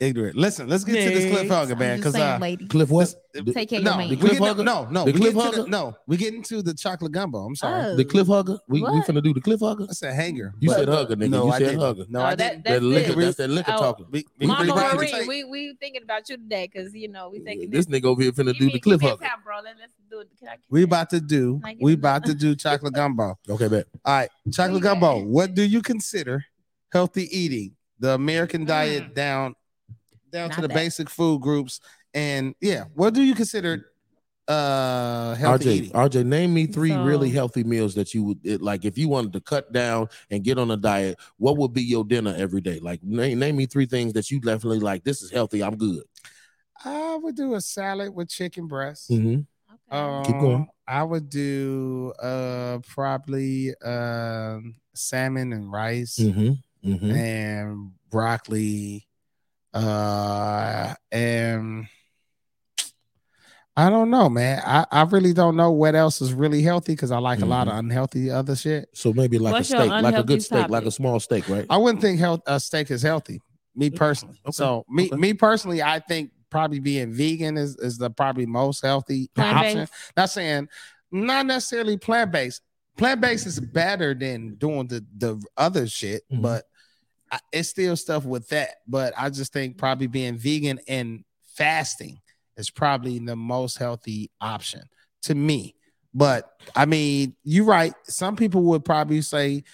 Ignorant. 0.00 0.36
Listen, 0.36 0.68
let's 0.68 0.82
get 0.84 0.94
to 1.04 1.10
this 1.18 1.24
Next. 1.32 1.48
cliffhanger, 1.50 1.78
man. 1.78 1.98
Because 1.98 2.16
uh, 2.16 2.38
lady. 2.40 2.66
Cliff, 2.66 2.88
what? 2.90 3.14
Take 3.54 3.68
care 3.68 3.78
of 3.78 3.84
no, 3.84 3.90
your 3.92 3.98
we 3.98 4.04
man. 4.06 4.08
The 4.08 4.16
getting, 4.16 4.38
cliffhanger? 4.38 4.64
no, 4.64 4.88
no, 4.90 5.04
The 5.04 5.12
we 5.12 5.18
getting 5.20 5.34
to 5.34 5.38
cliffhanger? 5.40 5.64
the, 5.64 5.66
no, 5.70 5.96
we 6.08 6.16
get 6.16 6.34
into 6.34 6.62
the 6.62 6.74
chocolate 6.74 7.12
gumbo. 7.12 7.38
I'm 7.44 7.54
sorry, 7.54 7.84
Oh. 7.92 7.96
the 7.96 8.04
cliff 8.04 8.26
hugger? 8.26 8.58
We, 8.68 8.80
we 8.82 8.88
finna 9.02 9.22
do 9.22 9.32
the 9.32 9.40
cliff 9.40 9.60
hugger? 9.60 9.86
I 9.88 9.92
said 9.92 10.14
hanger. 10.14 10.52
You 10.58 10.70
but- 10.70 10.78
said 10.78 10.88
hugger, 10.88 11.14
nigga. 11.16 11.30
No, 11.30 11.44
you 11.46 11.50
I 11.52 11.58
said 11.58 11.64
didn't. 11.66 11.80
hugger. 11.80 12.04
No, 12.08 12.20
Oh, 12.20 12.24
I 12.24 12.34
didn't. 12.34 12.64
That 12.64 12.70
That's 12.72 12.82
liquor, 12.82 13.12
it. 13.12 13.24
that's 13.24 13.36
that 13.36 13.48
liquor 13.50 13.72
Oh. 13.76 13.80
talking. 13.80 14.06
We, 14.10 14.26
we 14.38 14.46
Mama 14.46 14.64
rewind 14.64 14.96
Marie, 14.96 15.24
we 15.28 15.44
we 15.44 15.76
thinking 15.78 16.02
about 16.02 16.28
you 16.28 16.36
today 16.38 16.68
because 16.72 16.92
you 16.94 17.08
know 17.08 17.28
we 17.30 17.38
thinking 17.40 17.70
This 17.70 17.86
nigga 17.86 18.04
over 18.06 18.22
here 18.22 18.32
finna 18.32 18.56
do 18.58 18.64
the 18.66 18.72
give 18.72 18.80
cliff 18.82 19.00
hugger. 19.02 19.24
bro. 19.44 19.56
Let, 19.62 19.76
let's 19.78 19.92
do 20.10 20.20
it. 20.20 20.28
Can 20.38 20.48
I- 20.48 20.56
we 20.70 20.82
about 20.82 21.10
to 21.10 21.20
do. 21.20 21.58
Can 21.60 21.66
I 21.68 21.74
get 21.74 21.82
We 21.82 21.92
about 21.92 22.24
to 22.26 22.34
do 22.34 22.56
chocolate 22.56 22.94
gumbo. 22.94 23.38
Okay, 23.48 23.68
bet. 23.68 23.86
All 24.04 24.14
right, 24.14 24.30
chocolate 24.52 24.82
gumbo. 24.82 25.22
What 25.24 25.54
do 25.54 25.62
you 25.62 25.82
consider 25.82 26.44
healthy 26.92 27.28
eating? 27.36 27.76
The 28.00 28.14
American 28.14 28.64
Mm. 28.64 28.68
diet 28.68 29.14
down 29.14 29.54
down 30.30 30.50
to 30.50 30.60
the 30.60 30.68
that. 30.68 30.74
basic 30.74 31.08
food 31.10 31.40
groups, 31.42 31.80
and 32.14 32.54
yeah, 32.60 32.84
what 32.94 33.14
do 33.14 33.22
you 33.22 33.34
consider 33.34 33.86
uh 34.48 35.34
healthy 35.36 35.64
RJ, 35.64 35.72
eating? 35.76 35.90
RJ, 35.92 36.24
name 36.26 36.52
me 36.54 36.66
three 36.66 36.90
So- 36.90 37.04
really 37.04 37.30
healthy 37.30 37.62
meals 37.64 37.94
that 37.94 38.12
you 38.14 38.24
would 38.24 38.38
it, 38.44 38.60
like. 38.60 38.84
If 38.84 38.98
you 38.98 39.08
wanted 39.08 39.32
to 39.34 39.40
cut 39.40 39.72
down 39.72 40.08
and 40.30 40.42
get 40.42 40.58
on 40.58 40.70
a 40.70 40.76
diet, 40.76 41.18
what 41.36 41.56
would 41.56 41.72
be 41.72 41.82
your 41.82 42.04
dinner 42.04 42.34
every 42.36 42.60
day? 42.60 42.80
Like, 42.80 43.02
name, 43.02 43.38
name 43.38 43.56
me 43.56 43.66
three 43.66 43.86
things 43.86 44.12
that 44.14 44.30
you 44.30 44.40
definitely 44.40 44.80
like. 44.80 45.04
This 45.04 45.22
is 45.22 45.30
healthy. 45.30 45.62
I'm 45.62 45.76
good. 45.76 46.02
I 46.84 47.16
would 47.16 47.36
do 47.36 47.54
a 47.54 47.60
salad 47.60 48.14
with 48.14 48.28
chicken 48.28 48.66
breast. 48.66 49.10
Mm-hmm. 49.10 49.40
Okay. 49.92 50.02
Um, 50.02 50.24
Keep 50.24 50.40
going. 50.40 50.68
I 50.88 51.02
would 51.04 51.28
do 51.30 52.12
uh 52.20 52.78
probably 52.88 53.72
um 53.84 54.74
salmon 54.94 55.52
and 55.52 55.70
rice 55.70 56.16
Mm-hmm. 56.18 56.90
Mm-hmm. 56.90 57.10
and 57.10 57.90
broccoli 58.10 59.06
uh 59.74 60.94
and 61.12 61.86
I 63.76 63.88
don't 63.88 64.10
know, 64.10 64.28
man. 64.28 64.60
I, 64.66 64.84
I 64.90 65.02
really 65.04 65.32
don't 65.32 65.56
know 65.56 65.70
what 65.70 65.94
else 65.94 66.20
is 66.20 66.34
really 66.34 66.60
healthy 66.60 66.92
because 66.92 67.10
I 67.10 67.18
like 67.18 67.40
a 67.40 67.46
lot 67.46 67.68
of 67.68 67.76
unhealthy 67.76 68.30
other 68.30 68.56
shit. 68.56 68.88
So 68.94 69.12
maybe 69.12 69.38
like 69.38 69.52
What's 69.52 69.70
a 69.70 69.74
steak, 69.74 69.90
like 70.02 70.16
a 70.18 70.22
good 70.22 70.42
steak, 70.42 70.68
like 70.68 70.84
a 70.84 70.90
small 70.90 71.18
steak, 71.20 71.48
right? 71.48 71.64
I 71.70 71.76
wouldn't 71.78 72.00
think 72.00 72.18
health 72.18 72.40
a 72.46 72.58
steak 72.60 72.90
is 72.90 73.00
healthy, 73.00 73.40
me 73.74 73.88
personally. 73.90 74.40
Okay. 74.44 74.52
So 74.52 74.84
me 74.88 75.06
Okay. 75.06 75.16
me 75.16 75.34
personally, 75.34 75.82
I 75.82 76.00
think 76.00 76.30
probably 76.50 76.80
being 76.80 77.12
vegan 77.12 77.56
is, 77.56 77.76
is 77.76 77.96
the 77.96 78.10
probably 78.10 78.44
most 78.44 78.82
healthy 78.84 79.30
Plant-based? 79.34 79.76
option. 79.76 79.88
Not 80.16 80.30
saying 80.30 80.68
not 81.12 81.46
necessarily 81.46 81.96
plant 81.96 82.32
based. 82.32 82.62
plant 82.98 83.20
based 83.20 83.46
is 83.46 83.60
better 83.60 84.14
than 84.14 84.56
doing 84.56 84.88
the 84.88 85.06
the 85.16 85.40
other 85.56 85.86
shit, 85.86 86.22
Mhm. 86.30 86.42
but 86.42 86.64
I, 87.30 87.38
it's 87.52 87.68
still 87.68 87.96
stuff 87.96 88.24
with 88.24 88.48
that. 88.48 88.76
But 88.86 89.14
I 89.16 89.30
just 89.30 89.52
think 89.52 89.78
probably 89.78 90.06
being 90.06 90.36
vegan 90.36 90.80
and 90.88 91.24
fasting 91.54 92.20
is 92.56 92.70
probably 92.70 93.18
the 93.18 93.36
most 93.36 93.78
healthy 93.78 94.30
option 94.40 94.82
to 95.22 95.34
me. 95.34 95.74
But 96.12 96.50
I 96.74 96.86
mean, 96.86 97.36
you're 97.44 97.64
right. 97.64 97.94
Some 98.04 98.36
people 98.36 98.62
would 98.64 98.84
probably 98.84 99.22
say 99.22 99.64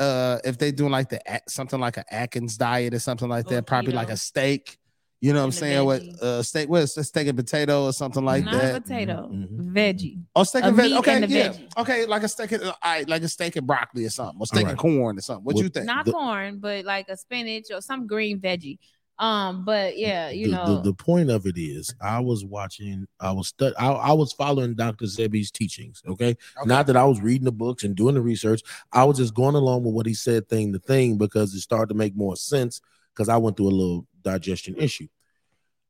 uh 0.00 0.38
if 0.44 0.58
they 0.58 0.72
doing 0.72 0.90
like 0.90 1.08
the 1.08 1.30
At- 1.30 1.48
something 1.48 1.78
like 1.78 1.96
an 1.96 2.04
Atkins 2.10 2.56
diet 2.56 2.94
or 2.94 2.98
something 2.98 3.28
like 3.28 3.46
Or 3.46 3.50
that, 3.50 3.66
probably 3.66 3.92
like 3.92 4.10
a 4.10 4.16
steak. 4.16 4.76
You 5.20 5.32
know 5.32 5.38
what 5.40 5.46
I'm 5.46 5.52
saying? 5.52 5.84
What 5.86 6.02
uh 6.20 6.42
steak? 6.42 6.68
What 6.68 6.82
is 6.82 6.96
a 6.98 7.04
steak 7.04 7.26
and 7.28 7.36
potato 7.38 7.86
or 7.86 7.92
something 7.94 8.24
like 8.24 8.44
Not 8.44 8.54
that? 8.54 8.82
potato, 8.82 9.30
Mhm. 9.32 9.72
veggie. 9.72 10.20
Oh, 10.36 10.42
steak 10.44 10.64
A 10.64 10.66
and 10.66 10.76
veg. 10.76 10.92
Okay, 10.92 11.22
and 11.22 11.30
yeah. 11.30 11.48
veggie. 11.48 11.68
Okay, 11.78 12.04
like 12.06 12.22
a 12.24 12.28
steak 12.28 12.52
and 12.52 12.62
uh, 12.64 13.04
like 13.08 13.22
a 13.22 13.28
steak 13.28 13.56
and 13.56 13.66
broccoli 13.66 14.04
or 14.04 14.10
something, 14.10 14.36
or 14.38 14.46
steak 14.46 14.58
Alright. 14.66 14.70
and 14.72 14.78
corn 14.78 15.16
or 15.16 15.20
something. 15.22 15.44
What 15.44 15.54
What- 15.54 15.62
you 15.62 15.70
think? 15.70 15.86
Not 15.86 16.04
The- 16.04 16.12
corn, 16.12 16.58
but 16.58 16.84
like 16.84 17.08
a 17.08 17.16
spinach 17.16 17.66
or 17.72 17.80
some 17.80 18.06
green 18.06 18.38
veggie. 18.40 18.78
Um, 19.18 19.64
but 19.64 19.96
yeah, 19.96 20.28
you 20.30 20.46
the, 20.50 20.52
know, 20.56 20.74
the, 20.76 20.90
the 20.90 20.94
point 20.94 21.30
of 21.30 21.46
it 21.46 21.56
is 21.56 21.94
i 22.00 22.18
was 22.18 22.44
watching 22.44 23.06
i 23.20 23.30
was 23.30 23.46
stu- 23.46 23.72
I, 23.78 23.92
I 23.92 24.12
was 24.12 24.32
following 24.32 24.74
dr 24.74 25.04
sebi's 25.06 25.52
teachings 25.52 26.02
okay? 26.04 26.30
Okay. 26.30 26.36
not 26.66 26.88
that 26.88 26.96
i 26.96 27.04
was 27.04 27.20
reading 27.20 27.44
the 27.44 27.52
books 27.52 27.84
and 27.84 27.94
doing 27.94 28.16
the 28.16 28.20
research 28.20 28.62
i 28.92 29.04
was 29.04 29.18
just 29.18 29.32
going 29.32 29.54
along 29.54 29.84
with 29.84 29.94
what 29.94 30.06
he 30.06 30.14
said 30.14 30.48
thing 30.48 30.72
to 30.72 30.80
thing 30.80 31.16
because 31.16 31.54
it 31.54 31.60
started 31.60 31.90
to 31.90 31.94
make 31.94 32.16
more 32.16 32.34
sense 32.34 32.80
because 33.14 33.28
i 33.28 33.36
went 33.36 33.56
through 33.56 33.68
a 33.68 33.70
little 33.70 34.06
digestion 34.22 34.74
issue 34.76 35.06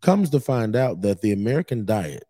comes 0.03 0.31
to 0.31 0.41
find 0.41 0.77
out 0.77 1.01
that 1.03 1.21
the 1.21 1.33
american 1.33 1.85
diet 1.85 2.25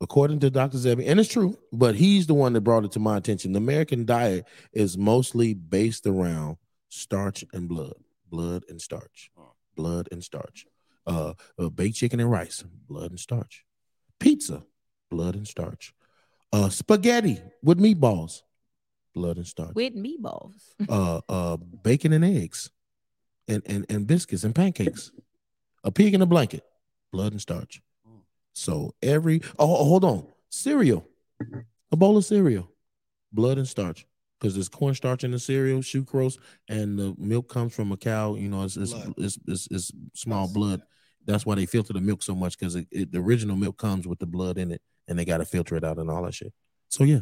according 0.00 0.38
to 0.38 0.50
dr 0.50 0.76
sebi 0.76 1.08
and 1.08 1.18
it's 1.18 1.28
true 1.32 1.58
but 1.72 1.94
he's 1.94 2.26
the 2.26 2.34
one 2.34 2.52
that 2.52 2.60
brought 2.60 2.84
it 2.84 2.92
to 2.92 3.00
my 3.00 3.16
attention 3.16 3.52
the 3.52 3.58
american 3.58 4.04
diet 4.04 4.44
is 4.72 4.96
mostly 4.96 5.54
based 5.54 6.06
around 6.06 6.56
starch 6.88 7.44
and 7.52 7.68
blood 7.68 7.94
blood 8.30 8.62
and 8.68 8.80
starch 8.80 9.30
blood 9.74 10.08
and 10.12 10.22
starch 10.22 10.66
uh, 11.08 11.32
uh 11.58 11.68
baked 11.70 11.96
chicken 11.96 12.20
and 12.20 12.30
rice, 12.30 12.62
blood 12.88 13.10
and 13.10 13.18
starch. 13.18 13.64
Pizza, 14.20 14.62
blood 15.10 15.34
and 15.34 15.48
starch. 15.48 15.94
Uh 16.52 16.68
spaghetti 16.68 17.40
with 17.62 17.78
meatballs, 17.78 18.42
blood 19.14 19.38
and 19.38 19.46
starch. 19.46 19.74
with 19.74 19.94
meatballs. 19.96 20.74
Uh 20.88 21.20
uh 21.28 21.56
bacon 21.56 22.12
and 22.12 22.24
eggs 22.24 22.70
and 23.48 23.62
and, 23.66 23.86
and 23.88 24.06
biscuits 24.06 24.44
and 24.44 24.54
pancakes. 24.54 25.10
A 25.84 25.90
pig 25.90 26.14
in 26.14 26.22
a 26.22 26.26
blanket, 26.26 26.64
blood 27.12 27.32
and 27.32 27.40
starch. 27.40 27.80
So 28.52 28.94
every 29.02 29.40
oh 29.58 29.76
oh, 29.76 29.84
hold 29.84 30.04
on. 30.04 30.26
Cereal. 30.50 31.06
A 31.90 31.96
bowl 31.96 32.16
of 32.16 32.24
cereal, 32.24 32.70
blood 33.32 33.58
and 33.58 33.68
starch. 33.68 34.06
Because 34.38 34.54
there's 34.54 34.68
cornstarch 34.68 35.24
in 35.24 35.32
the 35.32 35.38
cereal, 35.38 35.80
sucrose, 35.80 36.38
and 36.68 36.96
the 36.96 37.14
milk 37.18 37.48
comes 37.48 37.74
from 37.74 37.90
a 37.90 37.96
cow. 37.96 38.36
You 38.36 38.48
know, 38.48 38.62
it's 38.62 38.76
it's 38.76 38.94
it's, 39.16 39.38
it's, 39.48 39.68
it's 39.70 39.92
small 40.14 40.46
blood. 40.46 40.82
That's 41.24 41.44
why 41.44 41.56
they 41.56 41.66
filter 41.66 41.92
the 41.92 42.00
milk 42.00 42.22
so 42.22 42.34
much 42.36 42.56
because 42.56 42.76
it, 42.76 42.86
it, 42.92 43.12
the 43.12 43.18
original 43.18 43.56
milk 43.56 43.78
comes 43.78 44.06
with 44.06 44.20
the 44.20 44.26
blood 44.26 44.56
in 44.56 44.70
it, 44.70 44.80
and 45.08 45.18
they 45.18 45.24
got 45.24 45.38
to 45.38 45.44
filter 45.44 45.76
it 45.76 45.82
out 45.82 45.98
and 45.98 46.08
all 46.08 46.22
that 46.22 46.34
shit. 46.34 46.52
So 46.88 47.04
yeah, 47.04 47.20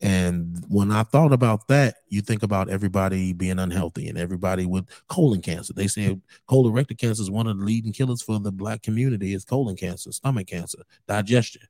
and 0.00 0.64
when 0.68 0.92
I 0.92 1.02
thought 1.02 1.32
about 1.32 1.68
that, 1.68 1.96
you 2.08 2.20
think 2.20 2.42
about 2.42 2.68
everybody 2.68 3.32
being 3.32 3.58
unhealthy 3.58 4.08
and 4.08 4.16
everybody 4.16 4.64
with 4.64 4.86
colon 5.08 5.42
cancer. 5.42 5.72
They 5.72 5.88
say 5.88 6.18
colorectal 6.48 6.98
cancer 6.98 7.22
is 7.22 7.30
one 7.30 7.48
of 7.48 7.58
the 7.58 7.64
leading 7.64 7.92
killers 7.92 8.22
for 8.22 8.38
the 8.38 8.52
black 8.52 8.82
community. 8.82 9.34
Is 9.34 9.44
colon 9.44 9.76
cancer, 9.76 10.12
stomach 10.12 10.46
cancer, 10.46 10.78
digestion, 11.08 11.62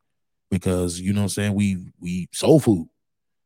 because 0.51 1.01
you 1.01 1.13
know 1.13 1.21
what 1.21 1.25
I'm 1.25 1.29
saying. 1.31 1.55
We 1.55 1.79
we 2.01 2.29
soul 2.33 2.61
food. 2.61 2.89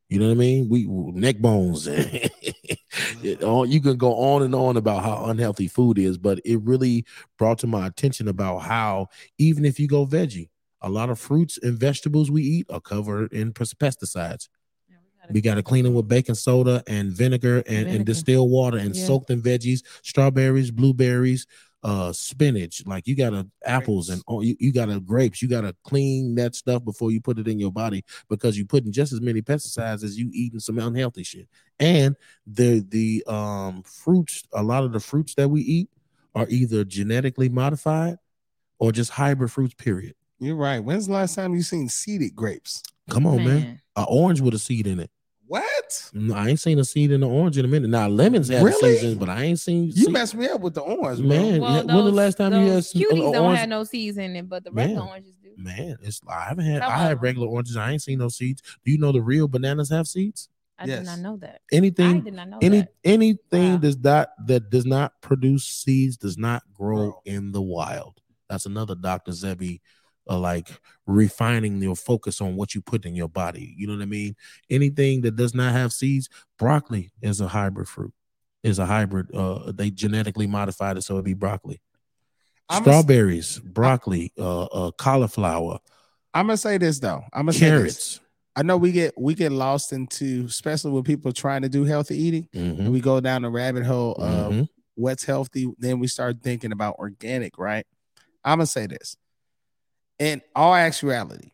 You 0.09 0.19
know 0.19 0.27
what 0.27 0.33
I 0.33 0.37
mean? 0.37 0.69
We 0.69 0.87
neck 0.87 1.39
bones. 1.39 1.89
All- 3.43 3.67
you 3.67 3.81
can 3.81 3.97
go 3.97 4.15
on 4.15 4.43
and 4.43 4.55
on 4.55 4.77
about 4.77 5.05
how 5.05 5.25
unhealthy 5.27 5.69
food 5.69 5.99
is, 5.99 6.19
but 6.19 6.41
it 6.45 6.61
really 6.63 7.07
brought 7.39 7.59
to 7.61 7.67
my 7.67 7.87
attention 7.87 8.29
about 8.29 8.59
how 8.59 9.09
even 9.39 9.65
if 9.65 9.79
you 9.81 9.87
go 9.89 10.07
veggie, 10.07 10.49
a 10.81 10.91
lot 10.91 11.09
of 11.09 11.19
fruits 11.19 11.59
and 11.63 11.79
vegetables 11.79 12.31
we 12.31 12.43
eat 12.43 12.67
are 12.69 12.81
covered 12.81 13.33
in 13.33 13.53
pesticides. 13.53 14.49
We 15.31 15.41
got 15.41 15.55
to 15.55 15.63
clean 15.63 15.85
them 15.85 15.95
with 15.95 16.09
baking 16.09 16.35
soda 16.35 16.83
and 16.87 17.13
vinegar 17.13 17.63
and, 17.67 17.89
and 17.89 18.05
distilled 18.05 18.51
water 18.51 18.79
and 18.79 18.95
Yeah. 18.95 19.05
soak 19.07 19.27
them 19.27 19.43
veggies, 19.43 19.83
strawberries, 20.03 20.71
blueberries, 20.71 21.47
uh, 21.85 22.13
spinach. 22.13 22.85
Like 22.87 23.07
you 23.07 23.17
got 23.17 23.31
to 23.31 23.49
apples 23.65 24.09
and 24.09 24.23
all 24.27 24.43
you, 24.45 24.57
you 24.61 24.73
got 24.73 24.87
to 24.87 25.01
grapes. 25.01 25.43
You 25.43 25.49
got 25.49 25.63
to 25.63 25.75
clean 25.85 26.35
that 26.37 26.55
stuff 26.55 26.85
before 26.85 27.11
you 27.11 27.21
put 27.21 27.39
it 27.39 27.49
in 27.49 27.59
your 27.59 27.73
body 27.73 28.05
because 28.29 28.57
you're 28.57 28.67
putting 28.67 28.93
just 28.93 29.13
as 29.13 29.21
many 29.21 29.43
pesticides 29.43 30.05
as 30.05 30.19
you 30.19 30.31
eating 30.33 30.61
some 30.61 30.79
unhealthy 30.79 31.25
shit. 31.25 31.49
And 31.81 32.17
the 32.47 32.85
the 32.89 33.25
um 33.27 33.83
fruits, 33.83 34.45
a 34.53 34.63
lot 34.63 34.85
of 34.85 34.93
the 34.93 35.01
fruits 35.01 35.35
that 35.35 35.49
we 35.49 35.61
eat 35.63 35.89
are 36.35 36.47
either 36.49 36.85
genetically 36.85 37.49
modified 37.49 38.17
or 38.79 38.93
just 38.93 39.11
hybrid 39.11 39.51
fruits. 39.51 39.75
Period. 39.75 40.15
You're 40.39 40.57
right. 40.57 40.81
When's 40.81 41.07
the 41.07 41.13
last 41.15 41.35
time 41.35 41.55
you 41.55 41.63
seen 41.63 41.89
seeded 41.89 42.35
grapes? 42.37 42.83
Come 43.11 43.27
on, 43.27 43.37
man. 43.39 43.47
Man. 43.47 43.81
An 43.97 44.07
orange 44.09 44.41
with 44.41 44.55
a 44.55 44.59
seed 44.59 44.87
in 44.87 45.01
it. 45.01 45.11
What? 45.47 46.11
No, 46.15 46.35
I 46.35 46.49
ain't 46.49 46.61
seen 46.61 46.79
a 46.79 46.85
seed 46.85 47.11
in 47.11 47.21
the 47.21 47.29
orange 47.29 47.59
in 47.59 47.65
a 47.65 47.69
minute. 47.69 47.91
Now 47.91 48.09
lemons 48.09 48.49
have 48.49 48.63
Really? 48.63 48.95
seasons, 48.95 49.17
but 49.17 49.29
I 49.29 49.43
ain't 49.45 49.59
seen. 49.59 49.87
You 49.87 49.93
seed- 49.93 50.11
messed 50.13 50.35
me 50.35 50.47
up 50.49 50.63
with 50.63 50.73
the 50.75 50.81
orange, 50.81 51.19
bro. 51.19 51.29
Man, 51.29 51.61
Well, 51.61 51.87
when 51.87 52.05
the 52.05 52.11
last 52.11 52.39
time 52.39 52.53
you 52.53 52.59
had 52.61 52.69
those 52.69 52.91
some- 52.91 53.03
an 53.03 53.09
cuties 53.09 53.33
don't 53.33 53.37
orange- 53.45 53.59
have 53.59 53.69
no 53.69 53.85
seeds 53.85 54.17
in 54.17 54.35
it, 54.37 54.49
but 54.49 54.65
the 54.65 54.71
regular 54.71 55.01
Man. 55.01 55.09
oranges 55.11 55.37
do. 55.43 55.51
Man, 55.59 55.97
it's 56.01 56.21
I 56.27 56.45
haven't 56.45 56.65
had. 56.65 56.83
Some 56.83 56.91
I 56.91 56.95
of 56.95 57.01
had 57.09 57.23
regular 57.23 57.49
oranges. 57.49 57.77
I 57.77 57.93
ain't 57.93 58.01
seen 58.01 58.19
no 58.21 58.29
seeds. 58.29 58.63
Do 58.85 58.91
you 58.91 58.97
know 58.99 59.13
the 59.13 59.21
real 59.21 59.47
bananas 59.47 59.91
have 59.91 60.07
seeds? 60.09 60.49
I 60.79 60.87
Yes. 60.87 61.01
did 61.01 61.07
not 61.07 61.19
know 61.19 61.37
that. 61.37 61.61
I 61.71 61.77
Anything, 61.77 62.23
did 62.23 62.33
not 62.35 62.49
know 62.49 62.59
any 62.63 62.81
that. 62.81 62.95
anything 63.05 63.73
Wow. 63.75 63.79
does 63.79 63.99
not 63.99 64.31
that 64.47 64.71
does 64.71 64.87
not 64.87 65.21
produce 65.21 65.65
seeds 65.67 66.17
does 66.17 66.39
not 66.39 66.63
grow 66.73 67.11
Grow. 67.11 67.21
in 67.27 67.53
the 67.53 67.61
wild. 67.63 68.21
That's 68.49 68.65
another 68.65 68.95
Dr. 68.95 69.33
Sebi, 69.33 69.81
uh, 70.29 70.39
like 70.39 70.69
refining 71.07 71.81
your 71.83 71.97
focus 71.97 72.41
on 72.41 72.57
what 72.57 72.75
you 72.75 72.81
put 72.81 73.05
in 73.05 73.15
your 73.15 73.29
body. 73.29 73.75
You 73.77 73.87
know 73.87 73.95
what 73.95 74.03
I 74.03 74.07
mean? 74.07 74.37
Anything 74.71 75.23
that 75.23 75.37
does 75.37 75.55
not 75.55 75.73
have 75.73 75.93
seeds, 75.93 76.29
broccoli 76.59 77.13
is 77.21 77.41
a 77.41 77.49
hybrid 77.49 77.89
fruit. 77.89 78.13
Is 78.63 78.79
a 78.79 78.87
hybrid. 78.87 79.35
Uh, 79.35 79.73
they 79.73 79.91
genetically 79.91 80.47
modified 80.47 80.97
it 80.97 81.03
so 81.03 81.15
it'd 81.15 81.25
be 81.25 81.35
broccoli. 81.35 81.81
I'm 82.69 82.83
a- 82.83 82.85
Strawberries, 82.85 83.59
broccoli, 83.59 84.33
uh, 84.39 84.65
uh, 84.65 84.91
cauliflower, 84.93 85.79
I'm 86.35 86.47
gonna 86.47 86.57
say 86.57 86.79
this 86.79 86.99
though. 86.99 87.23
I'm 87.33 87.47
gonna 87.47 87.53
say 87.53 87.69
this. 87.71 87.71
carrots. 87.71 88.21
I 88.55 88.63
know 88.63 88.77
we 88.77 88.93
get 88.93 89.15
we 89.19 89.35
get 89.35 89.51
lost 89.53 89.93
into, 89.93 90.45
especially 90.47 90.93
with 90.93 91.05
people 91.05 91.33
trying 91.33 91.63
to 91.63 91.69
do 91.69 91.85
healthy 91.85 92.17
eating, 92.17 92.49
Mhm, 92.55 92.79
and 92.79 92.93
we 92.93 93.01
go 93.01 93.21
down 93.21 93.43
the 93.43 93.51
rabbit 93.51 93.85
hole 93.85 94.13
of 94.15 94.53
mhm. 94.53 94.69
what's 94.95 95.25
healthy. 95.25 95.71
Then 95.79 95.99
we 95.99 96.07
start 96.07 96.41
thinking 96.43 96.71
about 96.73 96.99
organic, 96.99 97.59
right? 97.59 97.85
I'm 98.45 98.59
gonna 98.59 98.67
say 98.67 98.87
this. 98.87 99.17
In 100.23 100.41
all 100.55 100.73
actuality, 100.75 101.51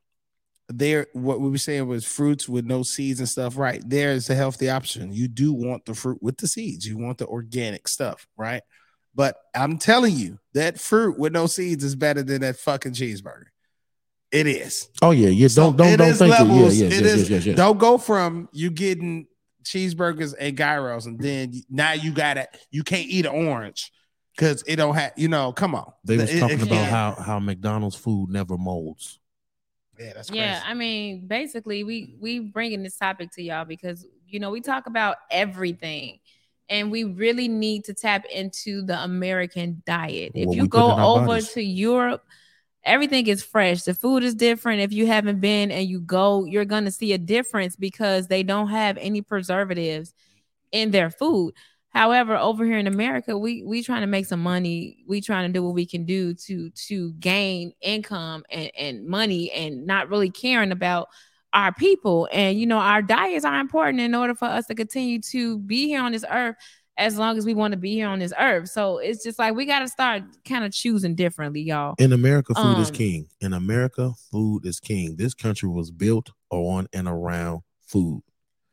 there 0.69 1.07
what 1.15 1.41
we 1.41 1.49
were 1.49 1.57
saying 1.57 1.87
was 1.89 2.05
fruits 2.05 2.47
with 2.47 2.67
no 2.67 2.83
seeds 2.83 3.19
and 3.19 3.29
stuff, 3.29 3.57
right? 3.57 3.83
There 3.89 4.11
is 4.13 4.29
a 4.29 4.35
healthy 4.35 4.69
option. 4.69 5.11
You 5.11 5.27
do 5.27 5.55
want 5.55 5.87
the 5.87 5.95
fruit 5.95 6.19
with 6.23 6.37
the 6.37 6.47
seeds, 6.49 6.87
you 6.87 6.99
want 6.99 7.17
the 7.17 7.27
organic 7.27 7.89
stuff, 7.89 8.27
right? 8.37 8.63
But 9.15 9.37
I'm 9.55 9.79
telling 9.79 10.15
you, 10.17 10.39
that 10.53 10.79
fruit 10.79 11.19
with 11.19 11.33
no 11.33 11.47
seeds 11.47 11.83
is 11.83 11.97
better 11.97 12.23
than 12.23 12.43
that 12.43 12.57
fucking 12.59 12.93
cheeseburger. 12.93 13.47
It 14.31 14.47
is. 14.47 14.91
Oh 15.01 15.13
yeah, 15.13 15.31
yeah. 15.31 15.49
So 15.49 15.63
Don't 15.73 15.77
don't 15.79 15.89
it 15.89 15.97
don't 15.97 16.13
think 16.13 16.35
it. 16.35 16.39
Yeah, 16.39 16.43
levels. 16.43 16.77
yeah, 16.77 16.87
It 16.89 16.93
yes, 16.93 17.01
is- 17.03 17.21
yes, 17.23 17.31
yes, 17.31 17.47
yes. 17.47 17.57
Don't 17.57 17.79
go 17.79 17.97
from 17.97 18.51
you 18.53 18.71
getting 18.71 19.27
cheeseburgers 19.65 20.35
and 20.39 20.59
gyros, 20.59 21.07
and 21.07 21.19
then 21.19 21.55
now 21.71 21.93
you 21.93 22.13
gotta 22.13 22.47
you 22.71 22.83
can't 22.85 23.09
eat 23.09 23.25
an 23.25 23.33
orange 23.49 23.91
because 24.39 24.63
it 24.69 24.77
don't 24.77 24.95
have 24.95 25.13
you 25.17 25.27
know. 25.29 25.53
Come 25.53 25.75
on, 25.75 25.93
They 26.05 26.17
was 26.17 26.31
It- 26.33 26.39
talking 26.39 26.61
it 26.61 26.63
about 26.67 26.75
can't- 26.77 26.91
how 26.91 27.15
how 27.23 27.39
McDonald's 27.41 27.97
food 27.97 28.31
never 28.31 28.57
molds. 28.57 29.19
yeah, 29.99 30.13
that's 30.15 30.31
crazy. 30.31 30.41
Yeah, 30.45 30.63
I 30.65 30.75
mean, 30.75 31.27
basically, 31.27 31.83
we 31.83 32.15
we 32.21 32.39
bringing 32.39 32.83
this 32.85 32.97
topic 32.97 33.33
to 33.33 33.43
y'all 33.43 33.65
because 33.65 34.07
you 34.29 34.39
know 34.39 34.51
we 34.51 34.61
talk 34.61 34.87
about 34.87 35.17
everything, 35.31 36.21
and 36.69 36.91
we 36.93 37.03
really 37.05 37.49
need 37.49 37.85
to 37.87 37.95
tap 37.95 38.25
into 38.27 38.83
the 38.83 39.03
American 39.03 39.83
diet. 39.85 40.33
If 40.35 40.55
you 40.55 40.69
go 40.69 40.93
over 40.97 41.27
bodies. 41.27 41.53
to 41.55 41.63
Europe, 41.63 42.23
everything 42.85 43.27
is 43.27 43.43
fresh. 43.43 43.83
The 43.83 43.95
food 43.95 44.23
is 44.23 44.35
different. 44.37 44.83
If 44.83 44.93
you 44.93 45.07
haven't 45.09 45.41
been 45.41 45.73
and 45.73 45.89
you 45.89 46.01
go, 46.01 46.45
you're 46.45 46.65
gonna 46.65 46.93
see 46.93 47.13
a 47.13 47.19
difference 47.19 47.75
because 47.75 48.29
they 48.29 48.45
don't 48.45 48.69
have 48.69 48.97
any 48.99 49.21
preservatives 49.21 50.15
in 50.71 50.93
their 50.93 51.11
food. 51.11 51.55
However, 51.91 52.37
over 52.37 52.65
here 52.65 52.79
in 52.79 52.87
America, 52.87 53.37
we 53.37 53.63
we 53.63 53.83
trying 53.83 54.03
to 54.03 54.07
make 54.07 54.27
some 54.27 54.43
money. 54.43 54.99
We 55.07 55.21
trying 55.21 55.49
to 55.49 55.53
do 55.53 55.65
what 55.65 55.75
we 55.75 55.87
can 55.87 56.05
do 56.05 56.35
to 56.35 56.71
to 56.71 57.13
gain 57.15 57.73
income 57.81 58.45
and, 58.51 58.71
and 58.79 59.07
money 59.07 59.51
and 59.53 59.87
not 59.87 60.09
really 60.11 60.31
caring 60.31 60.71
about 60.71 61.09
our 61.55 61.73
people. 61.73 62.29
And 62.31 62.61
you 62.61 62.67
know, 62.67 62.79
our 62.79 63.01
diets 63.03 63.45
are 63.45 63.59
important 63.59 64.01
in 64.01 64.15
order 64.15 64.35
for 64.35 64.45
us 64.45 64.67
to 64.67 64.75
continue 64.75 65.21
to 65.31 65.59
be 65.61 65.87
here 65.89 66.03
on 66.03 66.13
this 66.13 66.25
earth 66.31 66.57
as 66.99 67.17
long 67.17 67.39
as 67.39 67.47
we 67.47 67.55
want 67.55 67.73
to 67.73 67.79
be 67.79 67.95
here 67.95 68.09
on 68.09 68.19
this 68.19 68.33
earth. 68.39 68.69
So 68.69 68.99
it's 68.99 69.23
just 69.23 69.39
like 69.39 69.55
we 69.55 69.65
got 69.65 69.79
to 69.79 69.89
start 69.89 70.25
kind 70.45 70.65
of 70.65 70.73
choosing 70.73 71.15
differently, 71.15 71.63
y'all. 71.63 71.95
In 71.99 72.13
America, 72.13 72.55
food 72.55 72.79
is 72.79 72.91
Um, 72.91 72.95
king. 72.95 73.29
In 73.41 73.53
America, 73.55 74.13
food 74.31 74.67
is 74.67 74.81
king. 74.81 75.17
This 75.17 75.33
country 75.33 75.69
was 75.69 75.91
built 75.91 76.31
on 76.51 76.89
and 76.93 77.09
around 77.09 77.63
food. 77.87 78.23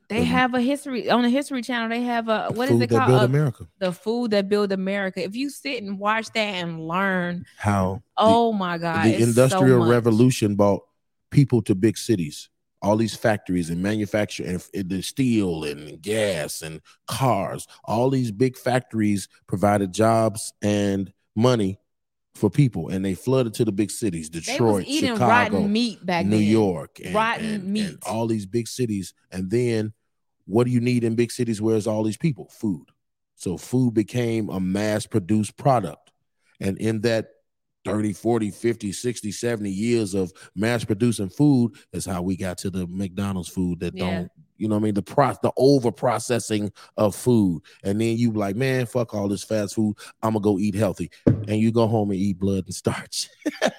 They 0.07 0.21
Mhm. 0.21 0.25
have 0.27 0.53
a 0.53 0.61
history 0.61 1.09
on 1.09 1.23
the 1.23 1.29
History 1.29 1.61
Channel. 1.61 1.89
They 1.89 2.03
have 2.03 2.27
a 2.29 2.49
what 2.53 2.69
is 2.69 2.79
it 2.79 2.89
called? 2.89 3.07
build 3.07 3.23
America. 3.23 3.67
the 3.79 3.91
food 3.91 4.31
that 4.31 4.47
build 4.49 4.71
America. 4.71 5.23
If 5.23 5.35
you 5.35 5.49
sit 5.49 5.81
and 5.83 5.99
watch 5.99 6.27
that 6.33 6.39
and 6.55 6.87
learn, 6.87 7.45
How 7.57 8.01
oh 8.17 8.53
my 8.53 8.77
God, 8.77 9.05
the 9.05 9.17
so 9.17 9.23
industrial 9.27 9.79
much. 9.79 9.89
revolution 9.89 10.55
brought 10.55 10.81
people 11.31 11.61
to 11.63 11.75
big 11.75 11.97
cities 11.97 12.49
all 12.81 12.97
these 12.97 13.15
factories 13.15 13.71
and 13.71 13.81
manufacture 13.81 14.43
and, 14.45 14.63
and 14.75 14.89
the 14.89 15.01
steel 15.01 15.63
and 15.63 15.99
gas 16.03 16.61
and 16.61 16.81
cars 17.07 17.65
all 17.85 18.11
these 18.11 18.31
big 18.31 18.55
factories 18.55 19.27
provided 19.47 19.91
jobs 19.91 20.53
and 20.61 21.11
money 21.35 21.79
for 22.35 22.49
people 22.49 22.89
and 22.89 23.03
they 23.05 23.13
flooded 23.13 23.53
to 23.53 23.63
the 23.63 23.71
big 23.71 23.89
cities 23.89 24.29
detroit 24.29 24.83
eating 24.87 25.13
chicago 25.13 25.55
rotten 25.55 25.71
meat 25.71 26.05
back 26.05 26.25
new 26.25 26.37
then. 26.37 26.45
york 26.47 26.99
and, 27.03 27.15
Rotten 27.15 27.45
and- 27.45 27.63
and 27.63 27.73
meat. 27.73 27.97
all 28.05 28.27
these 28.27 28.45
big 28.45 28.67
cities 28.67 29.13
and 29.31 29.49
then 29.49 29.93
what 30.45 30.65
do 30.65 30.71
you 30.71 30.81
need 30.81 31.03
in 31.05 31.15
big 31.15 31.31
cities 31.31 31.61
where's 31.61 31.87
all 31.87 32.03
these 32.03 32.17
people 32.17 32.49
food 32.51 32.87
so 33.35 33.57
food 33.57 33.93
became 33.93 34.49
a 34.49 34.59
mass 34.59 35.05
produced 35.07 35.55
product 35.55 36.11
and 36.59 36.77
in 36.77 37.01
that 37.01 37.27
30 37.85 38.11
40 38.13 38.51
50 38.51 38.91
60 38.91 39.31
70 39.31 39.69
years 39.69 40.13
of 40.13 40.33
mass 40.55 40.83
producing 40.83 41.29
food 41.29 41.71
is 41.93 42.05
how 42.05 42.21
we 42.21 42.35
got 42.35 42.57
to 42.57 42.69
the 42.69 42.85
mcdonald's 42.87 43.47
food 43.49 43.79
that 43.79 43.95
Yeah. 43.95 44.11
don't 44.11 44.31
you 44.57 44.67
know 44.67 44.75
what 44.75 44.81
i 44.81 44.83
mean 44.83 44.93
the 44.93 45.01
pro 45.01 45.33
the 45.43 45.51
over 45.57 45.91
processing 45.91 46.71
of 46.97 47.15
food 47.15 47.61
and 47.83 47.99
then 47.99 48.17
you 48.17 48.31
like 48.31 48.55
man 48.55 48.85
fuck 48.85 49.13
all 49.13 49.27
this 49.27 49.43
fast 49.43 49.75
food 49.75 49.95
i'm 50.21 50.33
gonna 50.33 50.41
go 50.43 50.59
eat 50.59 50.75
healthy 50.75 51.09
and 51.47 51.59
you 51.59 51.71
go 51.71 51.87
home 51.87 52.11
and 52.11 52.19
eat 52.19 52.39
blood 52.39 52.63
and 52.65 52.73
starch 52.73 53.29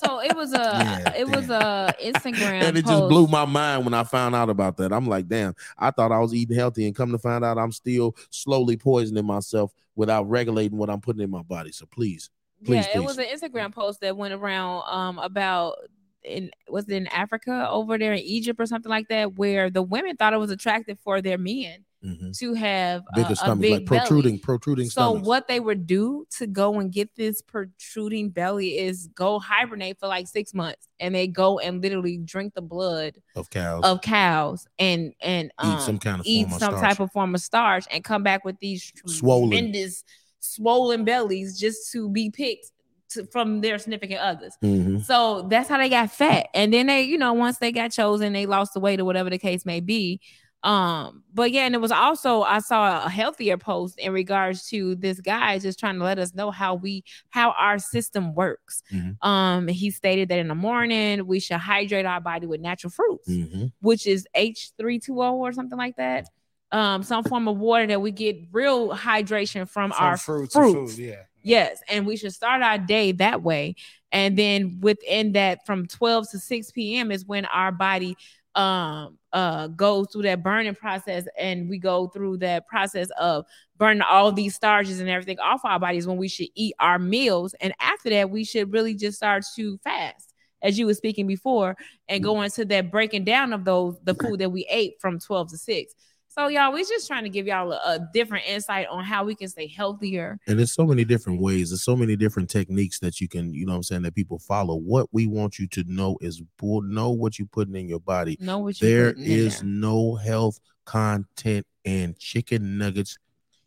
So 0.00 0.20
it 0.20 0.34
was 0.34 0.52
a 0.52 0.56
Yeah, 0.56 1.14
it 1.16 1.28
was 1.28 1.48
a 1.48 1.94
Instagram 2.04 2.62
and 2.62 2.76
it 2.76 2.84
post. 2.84 2.92
just 2.98 3.08
blew 3.08 3.26
my 3.28 3.44
mind 3.44 3.84
when 3.84 3.94
I 3.94 4.02
found 4.02 4.34
out 4.34 4.50
about 4.50 4.76
that. 4.78 4.92
I'm 4.92 5.06
like, 5.06 5.28
damn, 5.28 5.54
I 5.78 5.90
thought 5.92 6.10
I 6.10 6.18
was 6.18 6.34
eating 6.34 6.56
healthy, 6.56 6.86
and 6.86 6.94
come 6.96 7.12
to 7.12 7.18
find 7.18 7.44
out, 7.44 7.56
I'm 7.58 7.70
still 7.70 8.16
slowly 8.30 8.76
poisoning 8.76 9.24
myself 9.24 9.72
without 9.94 10.28
regulating 10.28 10.76
what 10.76 10.90
I'm 10.90 11.00
putting 11.00 11.22
in 11.22 11.30
my 11.30 11.42
body. 11.42 11.70
So 11.70 11.86
please, 11.86 12.30
please, 12.64 12.84
yeah, 12.86 12.96
it 12.98 12.98
please. 12.98 13.04
was 13.04 13.18
an 13.18 13.26
Instagram 13.26 13.72
post 13.72 14.00
that 14.00 14.16
went 14.16 14.34
around 14.34 14.82
um 14.88 15.18
about 15.18 15.76
in 16.24 16.50
was 16.68 16.88
it 16.88 16.94
in 16.94 17.06
Africa 17.08 17.68
over 17.70 17.98
there 17.98 18.12
in 18.12 18.20
Egypt 18.20 18.60
or 18.60 18.66
something 18.66 18.90
like 18.90 19.08
that, 19.08 19.34
where 19.36 19.70
the 19.70 19.82
women 19.82 20.16
thought 20.16 20.32
it 20.32 20.38
was 20.38 20.50
attractive 20.50 20.98
for 21.02 21.20
their 21.20 21.38
men 21.38 21.84
Mhm. 22.04 22.36
to 22.38 22.54
have 22.54 23.02
a, 23.12 23.14
bigger 23.14 23.32
a 23.32 23.36
stomachs, 23.36 23.60
big 23.60 23.72
like 23.72 23.86
protruding, 23.86 24.32
belly. 24.32 24.38
protruding 24.42 24.90
So 24.90 25.02
stomachs. 25.10 25.26
what 25.28 25.46
they 25.46 25.60
would 25.60 25.86
do 25.86 26.26
to 26.38 26.48
go 26.48 26.80
and 26.80 26.90
get 26.92 27.14
this 27.14 27.40
protruding 27.42 28.30
belly 28.30 28.76
is 28.78 29.06
go 29.14 29.38
hibernate 29.38 30.00
for 30.00 30.08
like 30.08 30.26
six 30.26 30.52
months, 30.52 30.88
and 30.98 31.14
they 31.14 31.28
go 31.28 31.60
and 31.60 31.80
literally 31.80 32.16
drink 32.18 32.54
the 32.54 32.62
blood 32.62 33.18
of 33.36 33.50
cows 33.50 33.84
of 33.84 34.00
cows 34.00 34.66
and 34.80 35.12
and 35.20 35.52
um, 35.58 35.74
eat 35.76 35.80
some 35.82 35.98
kind 35.98 36.18
of 36.20 36.26
eat 36.26 36.46
of 36.46 36.52
some 36.54 36.72
starch. 36.74 36.80
type 36.80 37.00
of 37.00 37.12
form 37.12 37.34
of 37.36 37.40
starch 37.40 37.84
and 37.92 38.02
come 38.02 38.24
back 38.24 38.44
with 38.44 38.58
these 38.58 38.92
Swollen. 39.06 39.50
tremendous 39.50 40.02
swollen 40.40 41.04
bellies 41.04 41.56
just 41.56 41.92
to 41.92 42.08
be 42.10 42.28
picked 42.30 42.72
to, 43.14 43.26
from 43.26 43.60
their 43.60 43.78
significant 43.78 44.20
others. 44.20 44.56
Mhm. 44.62 45.04
So 45.04 45.42
that's 45.48 45.68
how 45.68 45.78
they 45.78 45.88
got 45.88 46.10
fat. 46.10 46.48
And 46.54 46.72
then 46.72 46.86
they, 46.86 47.02
you 47.02 47.18
know, 47.18 47.32
once 47.32 47.58
they 47.58 47.72
got 47.72 47.90
chosen, 47.92 48.32
they 48.32 48.46
lost 48.46 48.74
the 48.74 48.80
weight 48.80 49.00
or 49.00 49.04
whatever 49.04 49.30
the 49.30 49.38
case 49.38 49.64
may 49.66 49.80
be. 49.80 50.20
Um, 50.64 51.24
but 51.34 51.50
yeah, 51.50 51.62
and 51.66 51.74
it 51.74 51.80
was 51.80 51.90
also 51.90 52.42
I 52.42 52.60
saw 52.60 53.04
a 53.04 53.08
healthier 53.08 53.58
post 53.58 53.98
in 53.98 54.12
regards 54.12 54.68
to 54.68 54.94
this 54.94 55.20
guy 55.20 55.58
just 55.58 55.80
trying 55.80 55.98
to 55.98 56.04
let 56.04 56.20
us 56.20 56.34
know 56.36 56.52
how 56.52 56.76
we 56.76 57.02
how 57.30 57.50
our 57.58 57.80
system 57.80 58.32
works. 58.32 58.80
Mhm. 58.92 59.16
Um, 59.26 59.66
he 59.66 59.90
stated 59.90 60.28
that 60.28 60.38
in 60.38 60.46
the 60.46 60.54
morning 60.54 61.26
we 61.26 61.40
should 61.40 61.56
hydrate 61.56 62.06
our 62.06 62.20
body 62.20 62.46
with 62.46 62.60
natural 62.60 62.92
fruits 62.92 63.28
Mhm. 63.28 63.72
which 63.80 64.06
is 64.06 64.24
H320 64.36 65.32
or 65.40 65.52
something 65.52 65.76
like 65.78 65.96
that. 65.96 66.28
Um, 66.70 67.02
some 67.02 67.24
form 67.24 67.48
of 67.48 67.58
water 67.58 67.88
that 67.88 68.00
we 68.00 68.12
get 68.12 68.36
real 68.52 68.90
hydration 68.90 69.68
from, 69.68 69.90
From 69.90 70.00
our 70.04 70.16
fruits, 70.16 70.54
fruits. 70.54 70.94
food, 70.94 71.04
yeah. 71.04 71.22
Yes, 71.42 71.82
and 71.88 72.06
we 72.06 72.16
should 72.16 72.32
start 72.32 72.62
our 72.62 72.78
day 72.78 73.12
that 73.12 73.42
way. 73.42 73.74
And 74.12 74.38
then 74.38 74.78
within 74.80 75.32
that, 75.32 75.66
from 75.66 75.86
12 75.86 76.30
to 76.30 76.38
6 76.38 76.70
p.m. 76.70 77.10
is 77.10 77.24
when 77.26 77.44
our 77.46 77.72
body 77.72 78.16
um 78.54 79.16
uh 79.32 79.66
goes 79.68 80.06
through 80.12 80.20
that 80.20 80.42
burning 80.42 80.74
process 80.74 81.24
and 81.38 81.70
we 81.70 81.78
go 81.78 82.06
through 82.08 82.36
that 82.36 82.66
process 82.66 83.08
of 83.18 83.46
burning 83.78 84.02
all 84.02 84.30
these 84.30 84.54
starches 84.54 85.00
and 85.00 85.08
everything 85.08 85.38
off 85.38 85.64
our 85.64 85.80
bodies 85.80 86.06
when 86.06 86.18
we 86.18 86.28
should 86.28 86.48
eat 86.54 86.74
our 86.78 86.98
meals 86.98 87.54
and 87.62 87.72
after 87.80 88.10
that 88.10 88.28
we 88.28 88.44
should 88.44 88.70
really 88.70 88.92
just 88.94 89.16
start 89.16 89.42
to 89.56 89.78
fast 89.78 90.34
as 90.60 90.78
you 90.78 90.84
were 90.84 90.92
speaking 90.92 91.26
before 91.26 91.74
and 92.08 92.22
go 92.22 92.42
into 92.42 92.62
that 92.66 92.90
breaking 92.90 93.24
down 93.24 93.54
of 93.54 93.64
those 93.64 93.96
the 94.04 94.14
food 94.14 94.38
that 94.38 94.50
we 94.52 94.66
ate 94.68 95.00
from 95.00 95.18
12 95.18 95.48
to 95.48 95.56
6 95.56 95.94
so 96.34 96.48
y'all 96.48 96.72
we're 96.72 96.84
just 96.84 97.06
trying 97.06 97.24
to 97.24 97.28
give 97.30 97.46
y'all 97.46 97.72
a, 97.72 97.76
a 97.94 98.08
different 98.12 98.44
insight 98.46 98.86
on 98.88 99.04
how 99.04 99.24
we 99.24 99.34
can 99.34 99.48
stay 99.48 99.66
healthier 99.66 100.38
And 100.46 100.58
there's 100.58 100.72
so 100.72 100.86
many 100.86 101.04
different 101.04 101.40
ways. 101.40 101.70
There's 101.70 101.82
so 101.82 101.96
many 101.96 102.16
different 102.16 102.48
techniques 102.48 102.98
that 103.00 103.20
you 103.20 103.28
can, 103.28 103.52
you 103.52 103.66
know 103.66 103.72
what 103.72 103.76
I'm 103.76 103.82
saying, 103.82 104.02
that 104.02 104.14
people 104.14 104.38
follow. 104.38 104.76
What 104.76 105.08
we 105.12 105.26
want 105.26 105.58
you 105.58 105.66
to 105.68 105.84
know 105.86 106.16
is 106.20 106.42
know 106.62 107.10
what 107.10 107.38
you're 107.38 107.48
putting 107.48 107.74
in 107.76 107.88
your 107.88 108.00
body. 108.00 108.36
know 108.40 108.58
what 108.58 108.80
you 108.80 108.88
There 108.88 109.12
is 109.16 109.60
there. 109.60 109.68
no 109.68 110.14
health 110.14 110.58
content 110.84 111.66
in 111.84 112.14
chicken 112.18 112.78
nuggets. 112.78 113.18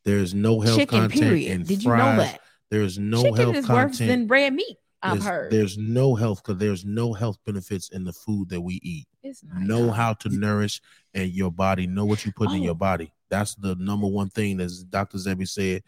There's 0.03 0.33
no 0.33 0.59
health 0.59 0.77
chicken 0.77 1.01
content 1.01 1.21
period 1.21 1.51
in 1.51 1.63
did 1.63 1.83
you 1.83 1.89
fries. 1.89 2.17
know 2.17 2.23
that 2.23 2.39
There's 2.69 2.97
no 2.97 3.23
chicken 3.23 3.35
health 3.37 3.55
is 3.55 3.69
worse 3.69 3.97
than 3.97 4.27
red 4.27 4.53
meat 4.53 4.77
i've 5.03 5.13
there's, 5.13 5.25
heard 5.25 5.51
there's 5.51 5.77
no 5.77 6.15
health 6.15 6.41
because 6.43 6.57
there's 6.59 6.85
no 6.85 7.13
health 7.13 7.37
benefits 7.45 7.89
in 7.89 8.03
the 8.03 8.13
food 8.13 8.49
that 8.49 8.61
we 8.61 8.79
eat. 8.81 9.07
It's 9.25 9.43
not, 9.43 9.61
Know 9.61 9.91
how 9.91 10.13
to 10.13 10.29
nourish 10.29 10.81
and 11.13 11.31
your 11.31 11.51
body. 11.51 11.87
Know 11.87 12.05
what 12.05 12.25
you 12.25 12.31
put 12.31 12.51
in 12.51 12.61
Oh. 12.61 12.63
your 12.63 12.75
body. 12.75 13.11
That's 13.29 13.55
the 13.55 13.75
number 13.75 14.05
one 14.07 14.29
thing, 14.29 14.59
as 14.61 14.83
Dr. 14.83 15.17
Sebi 15.17 15.47
said, 15.47 15.83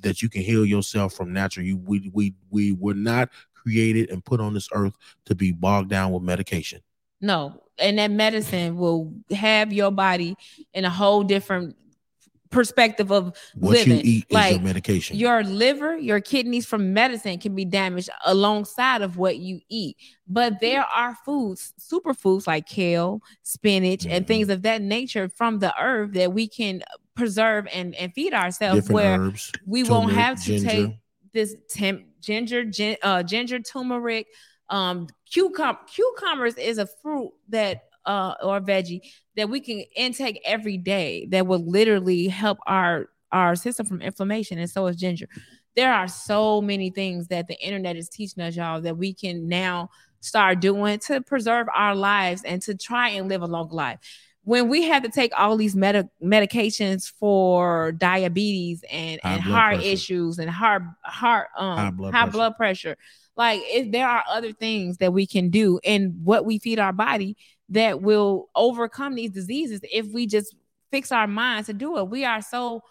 that 0.00 0.20
you 0.22 0.28
can 0.28 0.42
heal 0.42 0.66
yourself 0.66 1.14
from 1.14 1.32
natural. 1.32 1.64
You 1.66 1.78
we 1.78 2.10
we 2.12 2.34
we 2.50 2.72
were 2.72 2.94
not 2.94 3.30
created 3.54 4.10
and 4.10 4.24
put 4.24 4.38
on 4.40 4.52
this 4.54 4.68
earth 4.72 4.94
to 5.24 5.34
be 5.34 5.50
bogged 5.52 5.88
down 5.88 6.12
with 6.12 6.22
medication. 6.22 6.80
No, 7.20 7.62
and 7.78 7.98
that 7.98 8.10
medicine 8.10 8.76
will 8.76 9.12
have 9.30 9.72
your 9.72 9.90
body 9.90 10.36
in 10.74 10.84
a 10.84 10.90
whole 10.90 11.24
different 11.24 11.74
perspective 12.50 13.10
of 13.12 13.36
What 13.54 13.72
living. 13.72 13.96
you 13.98 14.02
eat 14.04 14.26
is 14.28 14.34
like 14.34 14.52
your 14.54 14.62
medication. 14.62 15.16
your 15.16 15.42
liver, 15.44 15.96
your 15.96 16.20
kidneys 16.20 16.66
from 16.66 16.92
medicine 16.92 17.38
can 17.38 17.54
be 17.54 17.64
damaged 17.64 18.10
alongside 18.24 19.02
of 19.02 19.16
what 19.16 19.38
you 19.38 19.60
eat. 19.68 19.96
But 20.26 20.60
there 20.60 20.84
are 20.84 21.14
foods, 21.24 21.72
superfoods 21.80 22.46
like 22.46 22.66
kale, 22.66 23.20
spinach, 23.42 24.06
and 24.06 24.24
Mhm. 24.24 24.28
things 24.28 24.48
of 24.48 24.62
that 24.62 24.82
nature 24.82 25.28
from 25.28 25.58
the 25.58 25.74
earth 25.80 26.12
that 26.12 26.32
we 26.32 26.48
can 26.48 26.82
preserve 27.14 27.66
and, 27.72 27.94
and 27.96 28.12
feed 28.14 28.32
ourselves 28.32 28.82
Different 28.82 28.94
where 28.94 29.20
herbs. 29.20 29.52
we 29.66 29.82
won't 29.84 30.12
have 30.12 30.38
to 30.44 30.58
ginger. 30.58 30.68
take 30.68 30.90
this 31.32 31.54
tem- 31.68 32.06
ginger, 32.20 32.64
gin- 32.64 32.96
uh, 33.02 33.22
ginger, 33.22 33.58
turmeric, 33.60 34.26
um, 34.70 35.08
cucumber. 35.30 35.78
Cucumbers 35.94 36.54
is 36.54 36.78
a 36.78 36.86
fruit 37.02 37.32
that 37.48 37.87
uh 38.08 38.34
or 38.42 38.60
veggie 38.60 39.00
that 39.36 39.48
we 39.48 39.60
can 39.60 39.78
intake 39.94 40.40
every 40.44 40.76
day 40.78 41.26
that 41.30 41.46
will 41.46 41.64
literally 41.64 42.26
help 42.28 42.58
our 42.66 43.06
our 43.30 43.54
system 43.54 43.84
from 43.86 44.00
inflammation, 44.02 44.58
and 44.58 44.70
so 44.70 44.86
is 44.86 44.96
ginger. 44.96 45.28
There 45.76 45.92
are 45.92 46.08
so 46.08 46.60
many 46.62 46.90
things 46.90 47.28
that 47.28 47.46
the 47.46 47.58
internet 47.60 47.94
is 47.96 48.08
teaching 48.08 48.42
us, 48.42 48.56
y'all, 48.56 48.80
that 48.80 48.96
we 48.96 49.12
can 49.14 49.46
now 49.46 49.90
start 50.20 50.60
doing 50.60 50.98
to 51.00 51.20
preserve 51.20 51.66
our 51.76 51.94
lives 51.94 52.42
and 52.44 52.60
to 52.62 52.74
try 52.74 53.10
and 53.10 53.28
live 53.28 53.42
a 53.42 53.46
long 53.46 53.68
life 53.68 53.98
when 54.42 54.68
we 54.68 54.82
have 54.84 55.02
to 55.02 55.10
take 55.10 55.30
all 55.38 55.56
these 55.58 55.76
medi- 55.76 56.08
medications 56.24 57.12
for 57.20 57.92
diabetes 57.92 58.82
and, 58.90 59.20
High 59.22 59.34
and 59.34 59.42
heart 59.42 59.74
pressure. 59.76 59.88
issues 59.90 60.38
and 60.38 60.50
heart 60.50 60.82
heart 61.04 61.48
um 61.56 61.76
High 61.76 61.84
high 61.84 61.90
blood 61.90 62.32
blood, 62.32 62.56
pressure. 62.56 62.94
pressure 62.94 62.96
like 63.36 63.60
if 63.64 63.92
there 63.92 64.08
are 64.08 64.24
other 64.28 64.52
things 64.52 64.96
that 64.98 65.12
we 65.12 65.26
can 65.26 65.50
do 65.50 65.78
and 65.84 66.24
what 66.24 66.44
we 66.46 66.58
feed 66.58 66.78
our 66.78 66.92
body 66.94 67.36
that 67.70 68.00
will 68.02 68.48
overcome 68.54 69.14
these 69.14 69.30
diseases 69.30 69.80
if 69.92 70.06
we 70.12 70.26
just 70.26 70.54
fix 70.90 71.12
our 71.12 71.26
minds 71.26 71.66
to 71.66 71.72
do 71.74 71.98
it 71.98 72.08
we 72.08 72.24
are 72.24 72.40
so 72.40 72.82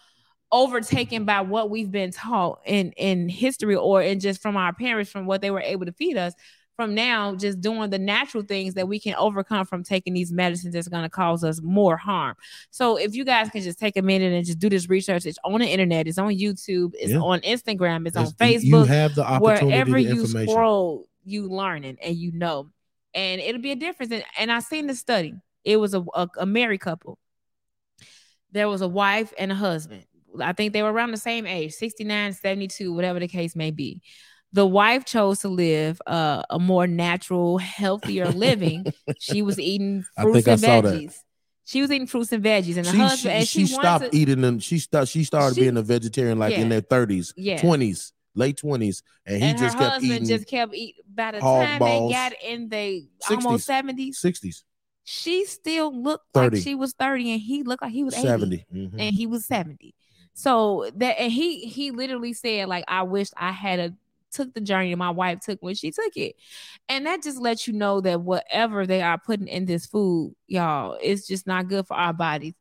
overtaken 0.52 1.26
by 1.26 1.42
what 1.42 1.70
we've 1.70 1.92
been 1.92 2.12
taught 2.12 2.60
in 2.66 2.92
in 2.94 3.28
history 3.28 3.76
or 3.76 4.02
in 4.02 4.20
just 4.20 4.42
from 4.42 4.56
our 4.56 4.74
parents 4.74 5.12
from 5.12 5.26
what 5.26 5.42
they 5.42 5.52
were 5.52 5.60
able 5.62 5.86
to 5.86 5.92
feed 5.92 6.16
us 6.16 6.34
from 6.78 6.94
now 6.94 7.34
just 7.36 7.60
doing 7.60 7.90
the 7.90 7.98
natural 7.98 8.44
things 8.44 8.76
that 8.76 8.88
we 8.88 9.00
can 9.00 9.16
overcome 9.16 9.66
from 9.66 9.84
taking 9.84 10.14
these 10.14 10.32
medicines 10.32 10.74
that's 10.76 10.88
going 10.88 11.02
to 11.02 11.10
cause 11.10 11.44
us 11.44 11.60
more 11.64 11.98
harm. 11.98 12.36
So 12.70 12.98
if 12.98 13.16
you 13.16 13.26
guys 13.26 13.50
can 13.50 13.64
just 13.64 13.80
take 13.80 13.98
a 13.98 14.02
minute 14.04 14.32
and 14.32 14.46
just 14.46 14.60
do 14.60 14.70
this 14.70 14.88
research, 14.88 15.26
it's 15.26 15.40
on 15.44 15.60
the 15.62 15.66
internet, 15.68 16.08
it's 16.08 16.20
on 16.20 16.32
YouTube, 16.34 16.92
it's 16.94 17.14
Yeah. 17.14 17.18
on 17.18 17.40
Instagram, 17.40 18.06
it's 18.08 18.16
on 18.16 18.26
That's- 18.38 18.64
you- 18.64 18.72
Facebook, 18.76 18.88
have 18.90 19.16
the 19.16 19.26
opportunity, 19.28 19.66
wherever 19.66 19.98
you 19.98 20.28
scroll, 20.28 21.08
you 21.26 21.50
learning 21.50 21.98
and 22.00 22.16
you 22.16 22.32
know, 22.32 22.70
and 23.18 23.41
it'll 23.41 23.61
be 23.61 23.72
a 23.72 23.76
difference. 23.76 24.11
And, 24.11 24.24
and 24.38 24.51
I 24.51 24.59
seen 24.59 24.88
the 24.88 24.95
study. 24.95 25.34
It 25.65 25.78
was 25.78 25.93
a, 25.93 26.05
a 26.13 26.30
a 26.38 26.45
married 26.45 26.82
couple. 26.82 27.18
There 28.51 28.70
was 28.70 28.82
a 28.82 28.88
wife 28.88 29.34
and 29.38 29.51
a 29.51 29.55
husband. 29.55 30.05
I 30.39 30.53
think 30.53 30.72
they 30.72 30.84
were 30.84 30.93
around 30.93 31.11
the 31.11 31.18
same 31.18 31.47
age, 31.47 31.74
69, 31.74 32.34
72, 32.34 32.93
whatever 32.93 33.20
the 33.20 33.28
case 33.28 33.55
may 33.55 33.72
be. 33.72 34.01
The 34.53 34.65
wife 34.65 35.03
chose 35.03 35.39
to 35.39 35.49
live 35.49 35.99
uh, 36.05 36.43
a 36.49 36.59
more 36.59 36.88
natural, 36.88 37.57
healthier 37.57 38.28
living. 38.28 38.86
she 39.20 39.41
was 39.41 39.59
eating 39.59 40.05
I 40.18 40.22
fruits 40.22 40.36
think 40.36 40.47
I 40.47 40.51
and 40.51 40.61
saw 40.61 40.82
that. 40.82 40.93
veggies. 40.93 41.15
She 41.65 41.82
was 41.82 41.91
eating 41.91 42.07
fruits 42.07 42.32
and 42.32 42.43
veggies, 42.43 42.78
and 42.78 42.86
the 42.86 42.91
She, 42.91 42.97
husband 42.97 43.20
she, 43.20 43.30
and 43.30 43.47
she, 43.47 43.65
she, 43.65 43.74
stopped 43.74 44.11
to, 44.11 44.15
eating 44.15 44.39
them. 44.39 44.59
She 44.59 44.80
started. 44.80 45.07
She 45.07 45.26
started 45.26 45.55
being 45.55 45.76
a 45.76 45.82
vegetarian 45.82 46.39
like 46.39 46.53
in 46.53 46.70
their 46.70 46.82
thirties, 46.82 47.34
yeah. 47.36 47.59
twenties, 47.59 48.13
late 48.38 48.58
twenties, 48.58 49.04
and 49.26 49.42
he 49.42 49.50
and 49.50 49.58
just 49.58 49.74
her 49.76 49.80
kept 49.80 49.94
husband 49.96 50.12
eating 50.14 50.28
just 50.28 50.48
kept 50.48 50.74
eating. 50.74 51.04
By 51.14 51.32
the 51.32 51.40
time 51.42 51.80
balls. 51.80 52.10
they 52.12 52.16
got 52.16 52.34
in 52.44 52.70
the 52.70 53.08
60s. 53.22 53.46
almost 53.46 53.66
seventies, 53.66 54.20
sixties, 54.20 54.64
she 55.04 55.46
still 55.46 55.96
looked 56.02 56.34
30. 56.34 56.58
like 56.58 56.64
she 56.64 56.76
was 56.76 56.94
thirty, 56.94 57.32
and 57.32 57.42
he 57.42 57.64
looked 57.64 57.82
like 57.82 57.92
he 57.92 58.04
was 58.04 58.14
80, 58.14 58.28
70 58.28 58.66
Mhm. 58.74 58.92
and 58.98 59.16
he 59.16 59.28
was 59.28 59.46
seventy. 59.46 59.96
So 60.34 60.90
that 60.98 61.20
and 61.20 61.32
he 61.32 61.66
he 61.66 61.92
literally 61.92 62.34
said 62.34 62.68
like, 62.70 62.86
I 62.88 63.04
wish 63.04 63.30
I 63.36 63.52
had 63.52 63.80
a 63.80 63.94
took 64.32 64.54
the 64.54 64.62
journey 64.62 64.94
my 64.94 65.10
wife 65.10 65.40
took 65.40 65.58
when 65.62 65.74
she 65.74 65.90
took 65.90 66.16
it, 66.16 66.36
and 66.90 67.06
that 67.06 67.24
just 67.24 67.40
lets 67.40 67.68
you 67.68 67.74
know 67.74 68.02
that 68.02 68.22
whatever 68.22 68.86
they 68.86 69.02
are 69.02 69.18
putting 69.18 69.48
in 69.48 69.66
this 69.66 69.86
food, 69.88 70.36
y'all, 70.48 70.98
it's 71.02 71.26
just 71.26 71.48
not 71.48 71.68
good 71.70 71.88
for 71.88 71.96
our 71.96 72.14
bodies. 72.14 72.54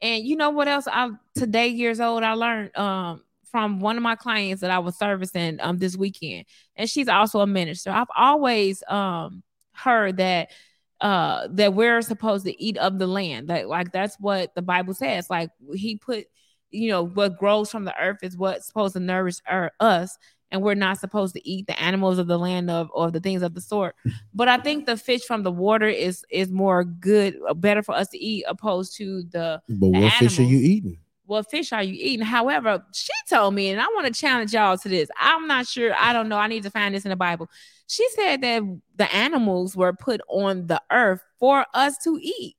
And 0.00 0.22
you 0.24 0.36
know 0.36 0.50
what 0.50 0.68
else? 0.68 0.86
I 0.86 1.10
today 1.34 1.68
years 1.68 1.98
old, 1.98 2.22
I 2.22 2.34
learned 2.34 2.76
um 2.76 3.22
from 3.54 3.78
one 3.78 3.96
of 3.96 4.02
my 4.02 4.16
clients 4.16 4.62
that 4.62 4.72
I 4.72 4.80
was 4.80 4.98
servicing 4.98 5.58
um 5.60 5.78
this 5.78 5.96
weekend, 5.96 6.44
and 6.74 6.90
she's 6.90 7.06
also 7.06 7.38
a 7.38 7.46
minister. 7.46 7.88
I've 7.92 8.08
always 8.16 8.82
um 8.88 9.44
heard 9.70 10.16
that 10.16 10.50
uh 11.00 11.46
that 11.52 11.72
we're 11.72 12.02
supposed 12.02 12.46
to 12.46 12.60
eat 12.60 12.76
of 12.78 12.98
the 12.98 13.06
land. 13.06 13.46
That 13.50 13.68
like 13.68 13.92
that's 13.92 14.16
what 14.18 14.52
the 14.56 14.62
Bible 14.62 14.92
says. 14.92 15.30
Like 15.30 15.50
he 15.72 15.94
put, 15.94 16.24
you 16.72 16.88
know, 16.90 17.06
what 17.06 17.38
grows 17.38 17.70
from 17.70 17.84
the 17.84 17.96
earth 17.96 18.24
is 18.24 18.36
what's 18.36 18.66
supposed 18.66 18.94
to 18.94 19.00
nourish 19.00 19.36
our, 19.46 19.70
us. 19.78 20.18
And 20.50 20.60
we're 20.60 20.74
not 20.74 20.98
supposed 20.98 21.34
to 21.36 21.48
eat 21.48 21.68
the 21.68 21.80
animals 21.80 22.18
of 22.18 22.26
the 22.26 22.38
land 22.38 22.70
of 22.70 22.88
or 22.92 23.12
the 23.12 23.20
things 23.20 23.42
of 23.42 23.54
the 23.54 23.60
sort. 23.60 23.94
But 24.34 24.48
I 24.48 24.58
think 24.58 24.86
the 24.86 24.96
fish 24.96 25.22
from 25.22 25.44
the 25.44 25.52
water 25.52 25.86
is 25.86 26.24
is 26.28 26.50
more 26.50 26.82
good, 26.82 27.38
better 27.54 27.84
for 27.84 27.94
us 27.94 28.08
to 28.08 28.18
eat 28.18 28.46
opposed 28.48 28.96
to 28.96 29.22
the 29.30 29.62
But 29.68 29.92
the 29.92 30.00
what 30.00 30.12
fish 30.14 30.40
are 30.40 30.42
you 30.42 30.58
eating? 30.58 30.98
What 31.26 31.50
fish 31.50 31.72
are 31.72 31.82
you 31.82 31.94
eating? 31.98 32.26
However, 32.26 32.84
she 32.92 33.12
told 33.28 33.54
me, 33.54 33.70
and 33.70 33.80
I 33.80 33.86
want 33.88 34.06
to 34.06 34.12
challenge 34.20 34.52
y'all 34.52 34.76
to 34.78 34.88
this. 34.88 35.08
I'm 35.18 35.46
not 35.46 35.66
sure. 35.66 35.94
I 35.98 36.12
don't 36.12 36.28
know. 36.28 36.38
I 36.38 36.46
need 36.48 36.62
to 36.64 36.70
find 36.70 36.94
this 36.94 37.04
in 37.04 37.10
the 37.10 37.16
Bible. 37.16 37.48
She 37.86 38.06
said 38.10 38.40
that 38.42 38.62
the 38.96 39.14
animals 39.14 39.76
were 39.76 39.92
put 39.92 40.20
on 40.28 40.66
the 40.66 40.80
earth 40.90 41.22
for 41.38 41.66
us 41.74 41.96
to 42.04 42.18
eat. 42.20 42.56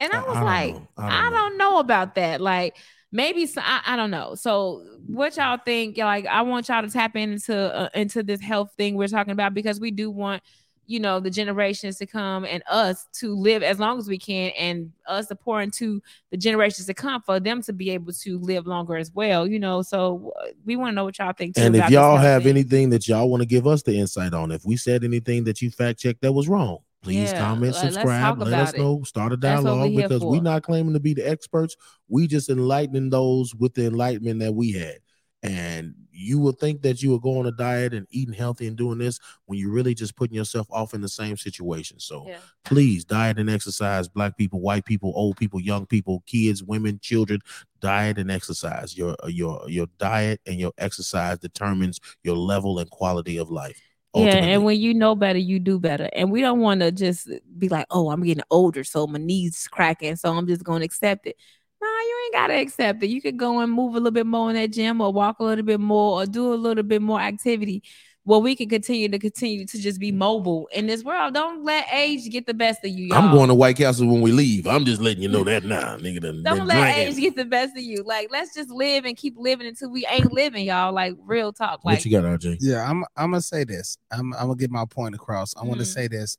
And 0.00 0.12
I 0.12 0.22
I- 0.22 0.28
was 0.28 0.36
I 0.36 0.42
like, 0.42 0.74
know. 0.74 0.88
I 0.98 1.26
I 1.26 1.30
don't, 1.30 1.32
don't 1.32 1.58
know. 1.58 1.70
know 1.72 1.78
about 1.78 2.14
that. 2.16 2.40
Like, 2.40 2.76
maybe 3.12 3.46
so, 3.46 3.60
I, 3.64 3.80
I 3.86 3.96
don't 3.96 4.10
know. 4.10 4.34
So, 4.34 4.84
what 5.06 5.36
y'all 5.36 5.58
think? 5.64 5.96
Like, 5.98 6.26
I 6.26 6.42
want 6.42 6.68
y'all 6.68 6.82
to 6.82 6.90
tap 6.90 7.16
into 7.16 7.56
uh, 7.56 7.88
into 7.94 8.22
this 8.22 8.40
health 8.40 8.72
thing 8.76 8.94
we're 8.94 9.08
talking 9.08 9.32
about 9.32 9.54
because 9.54 9.80
we 9.80 9.90
do 9.90 10.10
want 10.10 10.42
you 10.88 10.98
know 10.98 11.20
the 11.20 11.30
generations 11.30 11.98
to 11.98 12.06
come 12.06 12.44
and 12.44 12.62
us 12.68 13.06
to 13.12 13.34
live 13.36 13.62
as 13.62 13.78
long 13.78 13.98
as 13.98 14.08
we 14.08 14.18
can 14.18 14.50
and 14.58 14.90
us 15.06 15.26
to 15.26 15.36
pour 15.36 15.60
into 15.62 16.02
the 16.30 16.36
generations 16.36 16.86
to 16.86 16.94
come 16.94 17.20
for 17.22 17.38
them 17.38 17.62
to 17.62 17.72
be 17.72 17.90
able 17.90 18.12
to 18.12 18.38
live 18.38 18.66
longer 18.66 18.96
as 18.96 19.12
well 19.12 19.46
you 19.46 19.58
know 19.60 19.82
so 19.82 20.32
we 20.64 20.74
want 20.76 20.90
to 20.90 20.94
know 20.94 21.04
what 21.04 21.18
y'all 21.18 21.32
think 21.32 21.54
too 21.54 21.60
And 21.60 21.76
if 21.76 21.90
y'all 21.90 22.16
have 22.16 22.42
thing. 22.42 22.50
anything 22.50 22.90
that 22.90 23.06
y'all 23.06 23.28
want 23.30 23.42
to 23.42 23.46
give 23.46 23.66
us 23.66 23.82
the 23.82 23.96
insight 23.98 24.32
on, 24.34 24.50
if 24.50 24.64
we 24.64 24.76
said 24.76 25.04
anything 25.04 25.44
that 25.44 25.60
you 25.62 25.70
fact 25.70 26.00
checked 26.00 26.22
that 26.22 26.32
was 26.32 26.48
wrong, 26.48 26.78
please 27.02 27.32
Yeah, 27.32 27.38
comment, 27.38 27.74
subscribe, 27.74 28.38
let 28.40 28.52
us 28.54 28.72
it. 28.72 28.78
know, 28.78 29.02
start 29.04 29.32
a 29.32 29.36
what 29.36 29.40
we 29.40 29.48
dialogue 29.48 29.92
because 29.92 30.24
we're 30.24 30.40
not 30.42 30.62
claiming 30.62 30.94
to 30.94 31.00
be 31.00 31.12
the 31.14 31.28
experts. 31.28 31.76
We 32.08 32.26
just 32.26 32.48
enlightening 32.48 33.10
those 33.10 33.54
with 33.54 33.74
the 33.74 33.86
enlightenment 33.86 34.40
that 34.40 34.54
we 34.54 34.72
had. 34.72 34.98
And 35.42 35.94
you 36.10 36.40
would 36.40 36.58
think 36.58 36.82
that 36.82 37.00
you 37.00 37.10
would 37.12 37.22
go 37.22 37.38
on 37.38 37.46
a 37.46 37.52
diet 37.52 37.94
and 37.94 38.06
eating 38.10 38.34
healthy 38.34 38.66
and 38.66 38.76
doing 38.76 38.98
this 38.98 39.20
when 39.46 39.58
you're 39.58 39.70
really 39.70 39.94
just 39.94 40.16
putting 40.16 40.34
yourself 40.34 40.66
off 40.70 40.94
in 40.94 41.00
the 41.00 41.08
same 41.08 41.36
situation. 41.36 42.00
So 42.00 42.24
Yeah. 42.26 42.38
please 42.64 43.04
diet 43.04 43.38
and 43.38 43.48
exercise 43.48 44.08
black 44.08 44.36
people 44.36 44.60
white 44.60 44.84
people 44.84 45.12
old 45.14 45.36
people 45.36 45.60
young 45.60 45.86
people 45.86 46.22
kids 46.26 46.62
women 46.62 46.98
children 47.00 47.40
diet 47.80 48.18
and 48.18 48.30
exercise 48.30 48.96
your 48.96 49.16
uh, 49.22 49.28
your 49.28 49.62
your 49.68 49.86
diet 49.98 50.40
and 50.44 50.56
your 50.56 50.72
exercise 50.76 51.38
determines 51.38 52.00
your 52.24 52.36
level 52.36 52.78
and 52.78 52.90
quality 52.90 53.38
of 53.38 53.48
life 53.50 53.80
yeah 54.14 54.36
and 54.36 54.64
when 54.64 54.78
you 54.78 54.92
know 54.92 55.14
better 55.14 55.38
you 55.38 55.58
do 55.58 55.78
better 55.78 56.08
and 56.14 56.30
we 56.30 56.40
don't 56.40 56.60
want 56.60 56.80
to 56.80 56.90
just 56.92 57.30
be 57.56 57.68
like 57.68 57.86
oh 57.90 58.10
i'm 58.10 58.22
getting 58.22 58.44
older 58.50 58.82
so 58.84 59.06
my 59.06 59.18
knees 59.18 59.66
cracking 59.70 60.16
so 60.16 60.30
i'm 60.32 60.46
just 60.46 60.64
going 60.64 60.80
to 60.80 60.84
accept 60.86 61.26
it 61.26 61.36
no 61.80 61.88
you 61.88 62.20
ain't 62.24 62.34
gotta 62.34 62.54
accept 62.54 63.02
it 63.02 63.08
you 63.08 63.20
could 63.20 63.36
go 63.36 63.60
and 63.60 63.72
move 63.72 63.94
a 63.94 63.98
little 63.98 64.10
bit 64.10 64.26
more 64.26 64.50
in 64.50 64.56
that 64.56 64.70
gym 64.70 65.00
or 65.00 65.12
walk 65.12 65.38
a 65.40 65.44
little 65.44 65.64
bit 65.64 65.80
more 65.80 66.22
or 66.22 66.26
do 66.26 66.52
a 66.52 66.56
little 66.56 66.82
bit 66.82 67.02
more 67.02 67.20
activity 67.20 67.82
where 68.24 68.40
we 68.40 68.54
can 68.54 68.68
continue 68.68 69.08
to 69.08 69.18
continue 69.18 69.64
to 69.66 69.78
just 69.80 69.98
be 69.98 70.12
mobile 70.12 70.68
in 70.72 70.86
this 70.86 71.02
world 71.02 71.34
don't 71.34 71.64
let 71.64 71.86
age 71.92 72.28
get 72.30 72.46
the 72.46 72.54
best 72.54 72.84
of 72.84 72.90
you 72.90 73.06
y'all. 73.06 73.18
i'm 73.18 73.30
going 73.30 73.48
to 73.48 73.54
white 73.54 73.76
castle 73.76 74.06
when 74.06 74.20
we 74.20 74.32
leave 74.32 74.66
i'm 74.66 74.84
just 74.84 75.00
letting 75.00 75.22
you 75.22 75.28
know 75.28 75.44
that 75.44 75.64
now 75.64 75.96
nigga 75.98 76.20
done, 76.20 76.42
Don't 76.42 76.58
been 76.58 76.66
let 76.66 76.94
drinking. 76.94 77.14
age 77.14 77.20
get 77.20 77.36
the 77.36 77.44
best 77.44 77.76
of 77.76 77.82
you. 77.82 78.02
Like, 78.04 78.28
let's 78.30 78.54
just 78.54 78.70
live 78.70 79.04
and 79.04 79.16
keep 79.16 79.34
living 79.36 79.66
until 79.66 79.90
we 79.90 80.06
ain't 80.06 80.32
living, 80.32 80.66
y'all. 80.66 80.92
Like, 80.92 81.14
real 81.24 81.52
talk. 81.52 81.84
what 81.84 82.04
you 82.04 82.10
got 82.10 82.24
rj 82.24 82.56
Yeah, 82.60 82.88
I'm 82.88 83.04
I'm 83.16 83.30
gonna 83.30 83.40
say 83.40 83.64
this. 83.64 83.98
I'm 84.10 84.32
I'm 84.34 84.48
gonna 84.48 84.56
get 84.56 84.70
my 84.70 84.84
point 84.84 85.14
across. 85.14 85.54
I 85.56 85.64
want 85.64 85.80
to 85.80 85.86
mm. 85.86 85.94
say 85.94 86.08
this. 86.08 86.36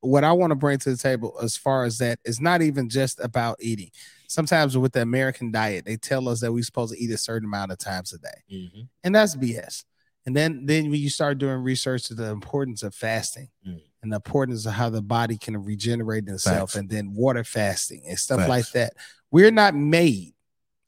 What 0.00 0.24
I 0.24 0.32
want 0.32 0.50
to 0.50 0.54
bring 0.54 0.78
to 0.78 0.90
the 0.90 0.96
table 0.96 1.36
as 1.42 1.56
far 1.56 1.84
as 1.84 1.98
that 1.98 2.18
is 2.24 2.40
not 2.40 2.62
even 2.62 2.88
just 2.88 3.20
about 3.20 3.56
eating. 3.60 3.90
Sometimes 4.28 4.76
with 4.76 4.92
the 4.92 5.02
American 5.02 5.50
diet, 5.50 5.84
they 5.84 5.96
tell 5.96 6.28
us 6.28 6.40
that 6.40 6.52
we're 6.52 6.62
supposed 6.62 6.94
to 6.94 7.00
eat 7.00 7.10
a 7.10 7.18
certain 7.18 7.46
amount 7.46 7.72
of 7.72 7.78
times 7.78 8.12
a 8.12 8.18
day. 8.18 8.42
Mhm. 8.52 8.88
And 9.04 9.14
that's 9.14 9.34
BS. 9.36 9.84
And 10.26 10.34
then 10.36 10.66
then 10.66 10.90
when 10.90 11.00
you 11.00 11.08
start 11.10 11.38
doing 11.38 11.58
research 11.62 12.04
to 12.08 12.14
the 12.14 12.30
importance 12.30 12.82
of 12.82 12.94
fasting 12.94 13.48
Mm. 13.66 13.80
and 14.02 14.12
the 14.12 14.16
importance 14.16 14.66
of 14.66 14.72
how 14.72 14.90
the 14.90 15.02
body 15.02 15.38
can 15.38 15.56
regenerate 15.62 16.28
itself 16.28 16.70
Facts. 16.72 16.76
and 16.76 16.88
then 16.90 17.14
water 17.14 17.44
fasting 17.44 18.02
and 18.08 18.18
stuff 18.18 18.40
Facts. 18.40 18.48
like 18.48 18.70
that. 18.72 18.94
We're 19.30 19.50
not 19.52 19.74
made. 19.74 20.34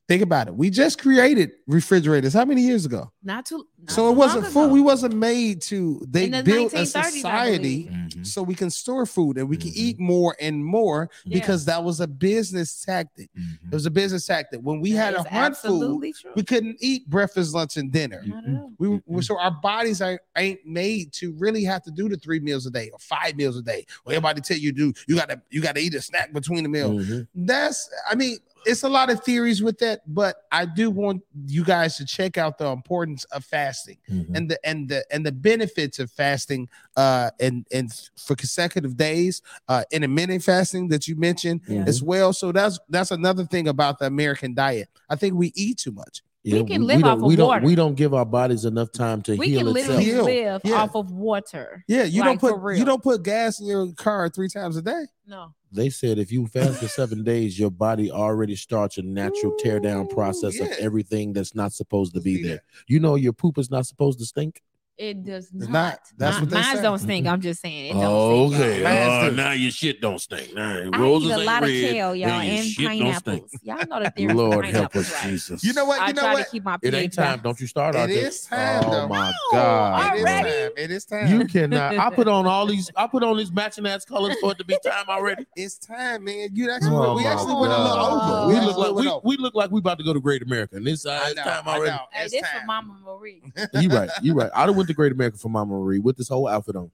Think 0.09 0.23
about 0.23 0.49
it. 0.49 0.55
We 0.57 0.71
just 0.71 0.99
created 0.99 1.51
refrigerators 1.67 2.33
how 2.33 2.47
many 2.47 2.63
years 2.63 2.87
ago? 2.87 3.13
not 3.23 3.45
too. 3.45 3.67
not 3.79 3.91
so 3.91 4.11
it 4.11 4.15
wasn't 4.17 4.47
food. 4.47 4.65
ago. 4.65 4.73
We 4.73 4.81
wasn't 4.81 5.15
made 5.15 5.61
to. 5.63 6.03
They 6.09 6.31
the 6.31 6.43
built 6.43 6.73
a 6.73 6.87
society 6.87 7.83
believe. 7.85 7.91
Mhm. 7.91 8.27
so 8.27 8.43
we 8.43 8.55
can 8.55 8.71
store 8.71 9.05
food 9.05 9.37
and 9.37 9.47
we 9.51 9.59
can 9.59 9.69
Mhm. 9.69 9.77
eat 9.77 10.01
more 10.01 10.35
and 10.41 10.65
more 10.65 11.11
Yeah. 11.27 11.39
because 11.39 11.67
that 11.67 11.85
was 11.85 12.01
a 12.01 12.07
business 12.07 12.81
tactic. 12.81 13.29
Mhm. 13.39 13.59
It 13.71 13.75
was 13.75 13.85
a 13.85 13.91
business 13.91 14.25
tactic. 14.25 14.61
When 14.63 14.81
we 14.81 14.93
had 14.93 15.13
That 15.15 15.25
to 15.25 15.29
is 15.29 15.31
hunt 15.31 15.57
food, 15.59 16.15
true. 16.19 16.33
we 16.37 16.43
couldn't 16.43 16.79
eat 16.81 17.07
breakfast, 17.11 17.53
lunch, 17.55 17.77
and 17.77 17.93
dinner. 17.93 18.23
Not 18.27 18.45
at. 18.49 18.65
We, 18.79 19.01
we- 19.05 19.23
so 19.23 19.39
our 19.39 19.51
bodies 19.51 20.01
are, 20.01 20.19
ain't 20.39 20.61
made 20.65 21.13
to 21.15 21.35
really 21.35 21.65
have 21.65 21.83
to 21.83 21.91
do 21.91 22.09
the 22.09 22.17
three 22.17 22.41
meals 22.41 22.65
a 22.65 22.71
day 22.71 22.89
or 22.95 22.99
five 22.99 23.37
meals 23.37 23.59
a 23.59 23.63
day. 23.63 23.85
Well, 24.07 24.17
everybody 24.17 24.41
tell 24.41 24.57
you 24.57 24.73
do 24.73 24.95
you 25.07 25.17
gotta 25.17 25.43
you 25.51 25.61
gotta 25.61 25.81
eat 25.81 25.93
a 25.95 26.01
snack 26.01 26.33
between 26.33 26.63
the 26.63 26.71
meal. 26.71 26.93
Mhm. 26.93 27.27
That's 27.35 27.91
I 28.11 28.15
mean, 28.15 28.39
it's 28.67 28.83
a 28.83 28.89
lot 28.89 29.11
of 29.11 29.23
theories 29.25 29.63
with 29.63 29.79
that, 29.79 30.01
but 30.07 30.45
I 30.53 30.65
do 30.67 30.91
want 30.91 31.23
you 31.47 31.65
guys 31.65 31.97
to 31.97 32.05
check 32.05 32.37
out 32.39 32.59
the 32.59 32.67
importance 32.69 33.25
of 33.25 33.45
fasting 33.45 33.99
Mhm. 34.11 34.37
and 34.37 34.51
the 34.51 34.59
and 34.65 34.89
the 34.89 35.05
and 35.11 35.25
the 35.25 35.33
benefits 35.33 35.99
of 35.99 36.11
fasting 36.11 36.69
uh 36.97 37.31
and 37.41 37.67
and 37.73 37.91
for 38.17 38.35
consecutive 38.37 38.97
days, 38.97 39.43
uh 39.69 39.85
intermittent 39.91 40.43
fasting 40.43 40.89
that 40.89 41.07
you 41.09 41.17
mentioned 41.17 41.61
Yeah. 41.67 41.85
as 41.87 42.03
well. 42.03 42.33
So 42.33 42.53
that's 42.53 42.79
that's 42.89 43.11
another 43.11 43.45
thing 43.47 43.69
about 43.69 43.99
the 43.99 44.07
American 44.07 44.55
diet. 44.55 44.89
I 45.09 45.17
think 45.17 45.35
we 45.35 45.53
eat 45.55 45.79
too 45.79 45.93
much. 45.93 46.23
We 46.45 46.65
can 46.65 46.87
live 46.87 47.01
don't, 47.01 47.11
off 47.11 47.17
of 47.19 47.23
we 47.25 47.37
don't 47.37 47.47
water. 47.49 47.67
we 47.67 47.75
don't 47.75 47.95
give 47.95 48.15
our 48.15 48.25
bodies 48.25 48.65
enough 48.65 48.91
time 48.93 49.21
to 49.23 49.37
We 49.37 49.49
heal 49.51 49.59
can 49.59 49.77
itself 49.77 49.87
literally 49.99 50.05
Heal. 50.05 50.25
live 50.25 50.61
Yeah. 50.65 50.75
off 50.83 50.95
of 50.95 51.11
water. 51.11 51.85
Yeah, 51.89 52.05
you 52.05 52.21
Like, 52.21 52.29
don't 52.29 52.41
for 52.41 52.53
put 52.59 52.63
real. 52.65 52.79
you 52.79 52.85
don't 52.85 53.03
put 53.03 53.23
gas 53.23 53.61
in 53.61 53.67
your 53.67 53.93
car 53.95 54.29
three 54.29 54.49
times 54.49 54.77
a 54.77 54.83
day. 54.83 55.05
No. 55.27 55.53
they 55.71 55.91
said 55.91 56.19
if 56.19 56.33
you 56.33 56.47
fast 56.47 56.79
for 56.81 56.89
seven 56.89 57.23
days, 57.23 57.59
your 57.59 57.71
body 57.71 58.11
already 58.11 58.57
starts 58.57 58.97
a 58.97 59.03
natural 59.03 59.55
tear 59.59 59.79
down 59.81 60.07
Ooh, 60.07 60.15
process 60.15 60.59
of 60.61 60.69
everything 60.79 61.35
that's 61.35 61.55
not 61.55 61.73
supposed 61.75 62.15
to 62.15 62.21
Be 62.21 62.37
be 62.37 62.43
there. 62.45 62.51
there. 62.53 62.63
You 62.87 63.01
know 63.01 63.17
your 63.17 63.35
poop 63.35 63.59
is 63.59 63.71
not 63.71 63.85
supposed 63.87 64.19
to 64.21 64.25
stink. 64.25 64.63
It 64.99 65.25
does 65.25 65.51
not. 65.53 65.71
not. 65.71 66.01
That's 66.17 66.37
Mi- 66.39 66.41
what 66.43 66.51
they 66.51 66.57
Mine 66.61 66.77
say. 66.77 66.83
don't 66.83 66.99
stink. 66.99 67.27
I'm 67.29 67.41
just 67.41 67.61
saying 67.63 67.87
it 67.91 67.93
don't 68.01 68.05
Oh, 68.05 68.49
stink. 68.51 68.61
okay. 68.63 69.27
Uh, 69.29 69.31
now 69.31 69.53
your 69.53 69.71
shit 69.71 70.01
don't 70.01 70.19
stink. 70.21 70.53
Now 70.57 70.91
I 70.93 70.99
roses 70.99 71.31
eat 71.31 71.35
a 71.35 71.37
ain't 71.37 71.47
lot 71.47 71.63
of 71.63 71.69
red, 71.69 71.93
kale, 71.93 72.17
y'all, 72.17 72.31
and 72.31 72.67
shit 72.67 72.87
pineapples. 72.89 73.51
Y'all 73.63 73.87
know 73.87 74.01
that 74.01 74.15
there's 74.17 74.35
Lord 74.35 74.65
help 74.65 74.97
us, 74.97 75.13
right? 75.13 75.31
Jesus. 75.31 75.63
You 75.63 75.73
know 75.73 75.85
what? 75.85 76.01
I 76.01 76.09
You 76.09 76.15
know 76.15 76.23
try 76.23 76.33
what? 76.35 76.45
to 76.47 76.51
keep 76.51 76.65
my 76.65 76.79
It 76.83 76.95
ain't 76.95 77.13
time. 77.13 77.25
balanced. 77.25 77.45
Don't 77.45 77.61
you 77.61 77.67
start 77.69 77.95
It 77.95 77.99
out 77.99 78.09
there. 78.09 78.19
is 78.27 78.41
time, 78.41 78.81
though. 78.83 78.89
Oh 78.89 78.91
though. 79.03 79.09
my 79.09 79.31
No, 79.31 79.35
God. 79.53 80.01
It 80.01 80.19
is 80.19 80.25
already? 80.25 80.51
time. 80.51 80.71
It 80.77 80.91
is 80.91 81.05
time. 81.05 81.29
You 81.29 81.47
cannot. 81.47 81.97
I 81.97 82.11
put 82.11 82.27
on 82.27 82.47
all 82.49 82.67
these. 82.67 82.91
I 82.97 83.07
put 83.07 83.23
on 83.23 83.37
these 83.37 83.53
matching 83.53 83.87
ass 83.87 84.05
colors 84.05 84.35
for 84.41 84.51
it 84.51 84.59
to 84.59 84.65
be 84.65 84.77
time 84.85 85.05
already. 85.09 85.47
it's 85.55 85.79
time, 85.79 86.25
man. 86.25 86.49
You 86.55 86.73
actually 86.73 86.91
Oh 86.91 87.15
we 87.15 87.23
my 87.23 87.31
actually 87.35 87.55
went 87.55 87.73
a 87.73 87.79
little 87.85 87.99
over. 88.05 88.49
We 88.49 88.55
actually 88.57 88.67
look 88.67 88.77
like 88.79 88.95
we, 89.05 89.09
over. 89.09 89.21
we 89.25 89.37
look 89.37 89.55
like 89.55 89.71
we 89.71 89.79
about 89.79 89.99
to 89.99 90.05
go 90.05 90.13
to 90.13 90.19
Great 90.21 90.43
America, 90.43 90.75
and 90.75 90.85
this 90.85 91.07
uh, 91.07 91.21
it's 91.27 91.41
time 91.41 91.69
already. 91.69 91.97
It's 92.17 92.33
this 92.33 92.43
for. 92.49 92.67
Mama 92.67 92.97
Marie. 93.05 93.45
You 93.75 93.91
right. 93.91 94.11
You 94.23 94.35
right. 94.35 94.51
I 94.55 94.67
done 94.67 94.77
went 94.89 94.97
to 94.97 95.01
Great 95.03 95.13
America 95.13 95.37
for 95.39 95.49
Mama 95.51 95.75
Marie 95.75 95.99
with 95.99 96.17
this 96.17 96.29
whole 96.29 96.49
outfit 96.49 96.77
on. 96.77 96.91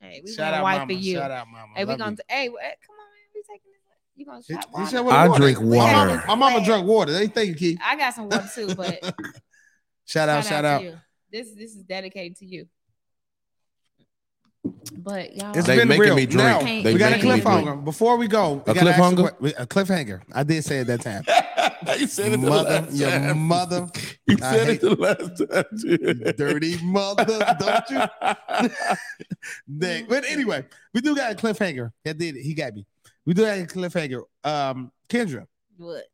Hey, 0.00 0.20
we 0.24 0.30
Shout 0.32 0.52
gonna 0.52 0.56
out, 0.58 0.62
wipe 0.62 0.78
mama. 0.80 0.94
for 0.94 1.00
you. 1.00 1.14
Shout 1.16 1.30
out, 1.30 1.46
mama. 1.48 1.72
Hey, 1.74 1.84
we 1.84 1.96
gonna. 1.96 2.10
you. 2.12 2.16
Hey, 2.28 2.48
what- 2.48 2.60
come 2.86 2.96
on, 2.96 3.06
man. 3.06 3.26
We 3.34 3.42
taking 3.42 3.72
this. 3.72 3.80
You 4.16 4.26
gonna 4.26 4.42
He- 4.46 4.54
shot 4.54 4.72
water? 4.72 4.86
said 4.90 5.00
what 5.00 5.14
I 5.16 5.28
water. 5.28 5.40
drink 5.42 5.60
My 5.60 5.66
mama- 5.76 6.12
water. 6.12 6.24
My 6.28 6.34
mama 6.36 6.64
drank 6.64 6.86
water. 6.86 7.12
They 7.12 7.26
thank 7.26 7.48
you, 7.48 7.54
Keith. 7.54 7.78
I 7.82 7.96
got 7.96 8.14
some 8.14 8.28
water 8.28 8.48
too, 8.54 8.74
but 8.74 9.00
Shout 10.06 10.28
out, 10.28 10.44
shout 10.44 10.62
to 10.64 10.68
out. 10.68 10.82
This 11.32 11.50
this 11.54 11.74
is 11.74 11.82
dedicated 11.82 12.36
to 12.38 12.44
you. 12.46 12.68
But 14.96 15.34
y'all, 15.36 15.56
It's 15.56 15.66
They 15.66 15.76
been 15.76 15.88
making 15.88 16.02
real. 16.02 16.14
me 16.16 16.26
drink. 16.26 16.46
Now, 16.46 16.58
They 16.60 16.92
we 16.92 16.98
got 16.98 17.08
a 17.12 17.16
making 17.16 17.30
me 17.32 17.40
drink. 17.40 17.44
cliffhanger. 17.68 17.84
Before 17.84 18.16
we 18.16 18.28
go, 18.28 18.62
we 18.66 18.72
A 18.72 18.74
gotta 18.74 18.90
ask 18.90 19.00
cliffhanger? 19.00 19.40
what- 19.40 19.54
A 19.60 19.66
cliffhanger. 19.66 20.22
I 20.32 20.42
did 20.42 20.64
say 20.64 20.78
it 20.80 20.86
that 20.86 21.00
time. 21.02 21.24
you 21.98 22.06
said 22.06 22.32
it 22.32 22.40
the 22.40 22.48
mother, 22.48 22.70
last 22.70 22.92
your 22.94 23.10
time. 23.10 23.38
mother, 23.38 23.88
You 24.26 24.36
I 24.42 24.52
said 24.52 24.66
hate- 24.66 24.74
it 24.76 24.80
the 24.80 24.94
last 24.96 25.38
time. 25.50 26.24
too. 26.24 26.32
dirty 26.32 26.82
mother, 26.84 27.56
don't 27.58 27.90
you? 27.90 28.68
Dang. 29.78 30.06
But 30.08 30.24
anyway, 30.28 30.64
we 30.92 31.00
do 31.00 31.14
got 31.14 31.32
a 31.32 31.34
cliffhanger. 31.34 31.90
That 32.04 32.18
did 32.18 32.36
it. 32.36 32.42
He 32.42 32.54
got 32.54 32.74
me. 32.74 32.86
We 33.26 33.34
do 33.34 33.42
got 33.42 33.58
a 33.58 33.62
cliffhanger. 33.62 34.22
Um, 34.42 34.92
Kendra. 35.08 35.46
what? 35.76 36.04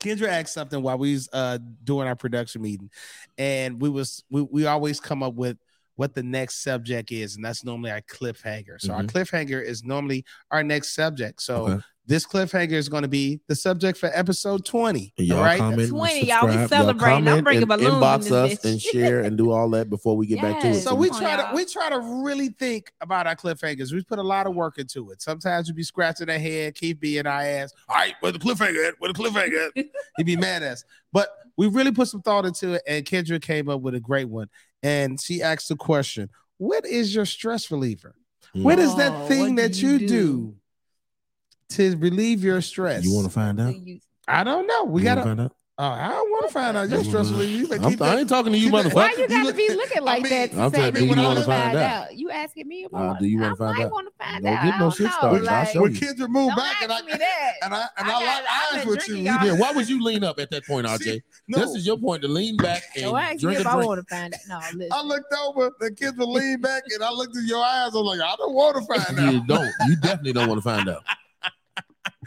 Kendra 0.00 0.28
asked 0.28 0.54
something 0.54 0.80
while 0.80 0.96
we 0.98 1.12
was 1.14 1.28
uh 1.32 1.58
doing 1.82 2.06
our 2.06 2.14
production 2.14 2.62
meeting, 2.62 2.90
and 3.36 3.80
we 3.80 3.88
was 3.88 4.22
we, 4.30 4.42
we 4.42 4.66
always 4.66 5.00
come 5.00 5.22
up 5.24 5.34
with 5.34 5.56
what 5.96 6.14
the 6.14 6.22
next 6.22 6.62
subject 6.62 7.10
is, 7.10 7.34
and 7.34 7.44
that's 7.44 7.64
normally 7.64 7.90
our 7.90 8.00
cliffhanger. 8.02 8.80
So 8.80 8.92
our 8.94 9.02
Mhm. 9.02 9.10
cliffhanger 9.10 9.60
is 9.64 9.82
normally 9.82 10.24
our 10.52 10.62
next 10.62 10.94
subject. 10.94 11.42
So 11.42 11.66
Okay. 11.66 11.82
This 12.08 12.26
cliffhanger 12.26 12.72
is 12.72 12.88
going 12.88 13.02
to 13.02 13.08
be 13.08 13.38
the 13.48 13.54
subject 13.54 13.98
for 13.98 14.10
episode 14.14 14.64
20. 14.64 15.12
And 15.18 15.26
y'all 15.26 15.36
all 15.38 15.44
right. 15.44 15.58
comment, 15.58 15.90
20, 15.90 16.26
y'all, 16.26 16.46
we 16.46 16.52
subscribe. 16.54 16.68
celebrating. 16.70 17.16
I'm 17.18 17.24
comment 17.24 17.44
bringing 17.44 17.62
and 17.64 17.68
balloons 17.68 17.86
in 17.88 18.00
Inbox 18.00 18.18
this 18.24 18.32
us 18.32 18.54
bitch. 18.54 18.70
and 18.70 18.80
share 18.82 19.20
and 19.20 19.36
do 19.36 19.50
all 19.52 19.68
that 19.70 19.90
before 19.90 20.16
we 20.16 20.26
get 20.26 20.40
back 20.40 20.60
to 20.62 20.68
it. 20.68 20.80
So 20.80 20.94
we 20.94 21.08
Come 21.10 21.16
on, 21.18 21.22
try 21.22 21.36
to 21.36 21.42
y'all. 21.42 21.54
we 21.54 21.64
try 21.66 21.90
to 21.90 22.00
really 22.24 22.48
think 22.48 22.90
about 23.02 23.26
our 23.26 23.36
cliffhangers. 23.36 23.92
We 23.92 24.02
put 24.02 24.18
a 24.18 24.22
lot 24.22 24.46
of 24.46 24.54
work 24.54 24.78
into 24.78 25.10
it. 25.10 25.20
Sometimes 25.20 25.68
we 25.68 25.74
be 25.74 25.82
scratching 25.82 26.30
our 26.30 26.38
head, 26.38 26.74
keep 26.74 26.98
being 26.98 27.26
our 27.26 27.42
ass. 27.42 27.72
All 27.90 27.96
right, 27.96 28.14
where 28.20 28.32
the 28.32 28.38
cliffhanger 28.38 28.88
at? 28.88 28.94
Where 28.98 29.12
the 29.12 29.18
cliffhanger 29.18 29.66
at? 29.76 29.84
He'd 30.16 30.24
be 30.24 30.36
mad 30.36 30.62
at 30.62 30.72
us. 30.72 30.84
But 31.12 31.28
we 31.58 31.66
really 31.68 31.92
put 31.92 32.08
some 32.08 32.22
thought 32.22 32.46
into 32.46 32.72
it, 32.72 32.82
and 32.88 33.04
Kendra 33.04 33.40
came 33.40 33.68
up 33.68 33.82
with 33.82 33.94
a 33.94 34.00
great 34.00 34.28
one. 34.30 34.48
And 34.82 35.20
she 35.20 35.42
asked 35.42 35.68
the 35.68 35.76
question: 35.76 36.30
What 36.56 36.86
is 36.86 37.14
your 37.14 37.26
stress 37.26 37.70
reliever? 37.70 38.14
Mm. 38.56 38.62
What 38.62 38.78
is 38.78 38.92
Oh, 38.92 38.96
that 38.96 39.28
thing 39.28 39.40
what 39.40 39.48
do 39.56 39.62
that 39.68 39.82
you 39.82 39.88
you 39.90 39.98
do? 39.98 40.06
do 40.08 40.54
to 41.70 41.96
relieve 41.96 42.42
your 42.42 42.60
stress? 42.60 43.04
You 43.04 43.12
want 43.14 43.26
to 43.26 43.32
find 43.32 43.60
out? 43.60 43.74
I 44.26 44.44
don't 44.44 44.66
know. 44.66 44.84
We 44.84 45.02
gotta. 45.02 45.22
find 45.22 45.40
out? 45.40 45.52
Oh, 45.80 45.84
I 45.84 46.08
don't 46.08 46.28
want 46.32 46.48
to 46.48 46.52
find 46.52 46.76
out 46.76 46.88
your 46.88 47.04
stress 47.04 47.30
reliever. 47.30 47.46
You 47.56 47.68
better 47.68 47.84
I'm, 47.84 47.90
keep 47.90 48.02
I 48.02 48.18
ain't 48.18 48.28
talking 48.28 48.50
to 48.52 48.58
you, 48.58 48.72
motherfucker. 48.72 48.94
Why 48.94 49.10
you 49.12 49.22
You 49.22 49.28
gotta 49.28 49.52
be 49.54 49.68
looking 49.74 50.02
like 50.02 50.22
mean- 50.24 50.32
that? 50.32 50.54
I'm 50.54 50.70
say 50.72 50.76
saying, 50.80 50.94
do 50.94 51.00
you 51.00 51.06
me 51.06 51.10
wanna 51.10 51.22
wanna 51.28 51.44
find 51.44 51.76
out? 51.78 52.16
You 52.16 52.30
asking 52.32 52.66
me 52.66 52.82
Uh, 52.82 52.88
about? 52.88 53.20
do 53.20 53.26
you 53.26 53.38
wanna 53.38 53.52
I 53.54 53.56
find 53.58 53.78
might 53.78 53.84
out? 53.84 53.92
wanna 53.92 54.10
find 54.18 54.44
Don't 54.44 54.54
out. 54.56 54.64
get 54.64 54.78
no 54.80 54.90
shit 54.90 55.06
know, 55.06 55.10
started. 55.12 55.46
I'll 55.46 55.58
like- 55.60 55.68
show 55.68 55.82
When 55.82 55.94
you. 55.94 56.00
Kendra 56.00 56.28
moved 56.28 56.48
Don't 56.48 56.56
back, 56.56 56.82
and 56.82 56.90
I 56.92 57.02
me 57.02 57.12
that. 57.12 57.52
and 57.62 57.72
I 57.74 57.84
and 57.96 58.08
I 58.08 58.10
I, 58.10 58.12
locked 58.24 58.46
I've 58.50 58.78
eyes 58.80 58.86
with 58.86 59.08
you. 59.08 59.14
y'all- 59.18 59.46
Yeah, 59.46 59.52
why 59.52 59.70
would 59.70 59.88
you 59.88 60.02
lean 60.02 60.24
up 60.24 60.40
at 60.40 60.50
that 60.50 60.66
point, 60.66 60.84
RJ? 60.88 61.22
No. 61.46 61.58
This 61.60 61.76
is 61.76 61.86
your 61.86 61.96
point 61.96 62.22
to 62.22 62.28
lean 62.28 62.56
back 62.56 62.82
and 62.96 63.04
Don't 63.04 63.16
ask 63.16 63.38
drink 63.38 63.60
if 63.60 63.64
a 63.66 63.68
I 63.68 63.72
drink. 63.74 63.86
want 63.88 64.00
to 64.08 64.12
find 64.16 64.34
out. 64.34 64.40
No, 64.48 64.56
listen. 64.78 64.88
I 64.92 65.02
looked 65.02 65.32
over, 65.46 65.70
the 65.78 65.92
kids 65.92 66.18
were 66.18 66.26
leaned 66.26 66.60
back, 66.60 66.82
and 66.92 67.04
I 67.04 67.12
looked 67.12 67.36
in 67.36 67.46
your 67.46 67.62
eyes. 67.64 67.94
I'm 67.94 68.02
like, 68.04 68.20
I 68.20 68.34
don't 68.36 68.52
want 68.52 68.78
to 68.78 68.82
find 68.94 69.20
out. 69.20 69.32
You 69.32 69.38
out. 69.42 69.46
don't. 69.46 69.70
You 69.88 69.94
definitely 69.94 70.32
don't 70.32 70.48
want 70.48 70.58
to 70.58 70.62
find 70.68 70.88
out. 70.88 71.04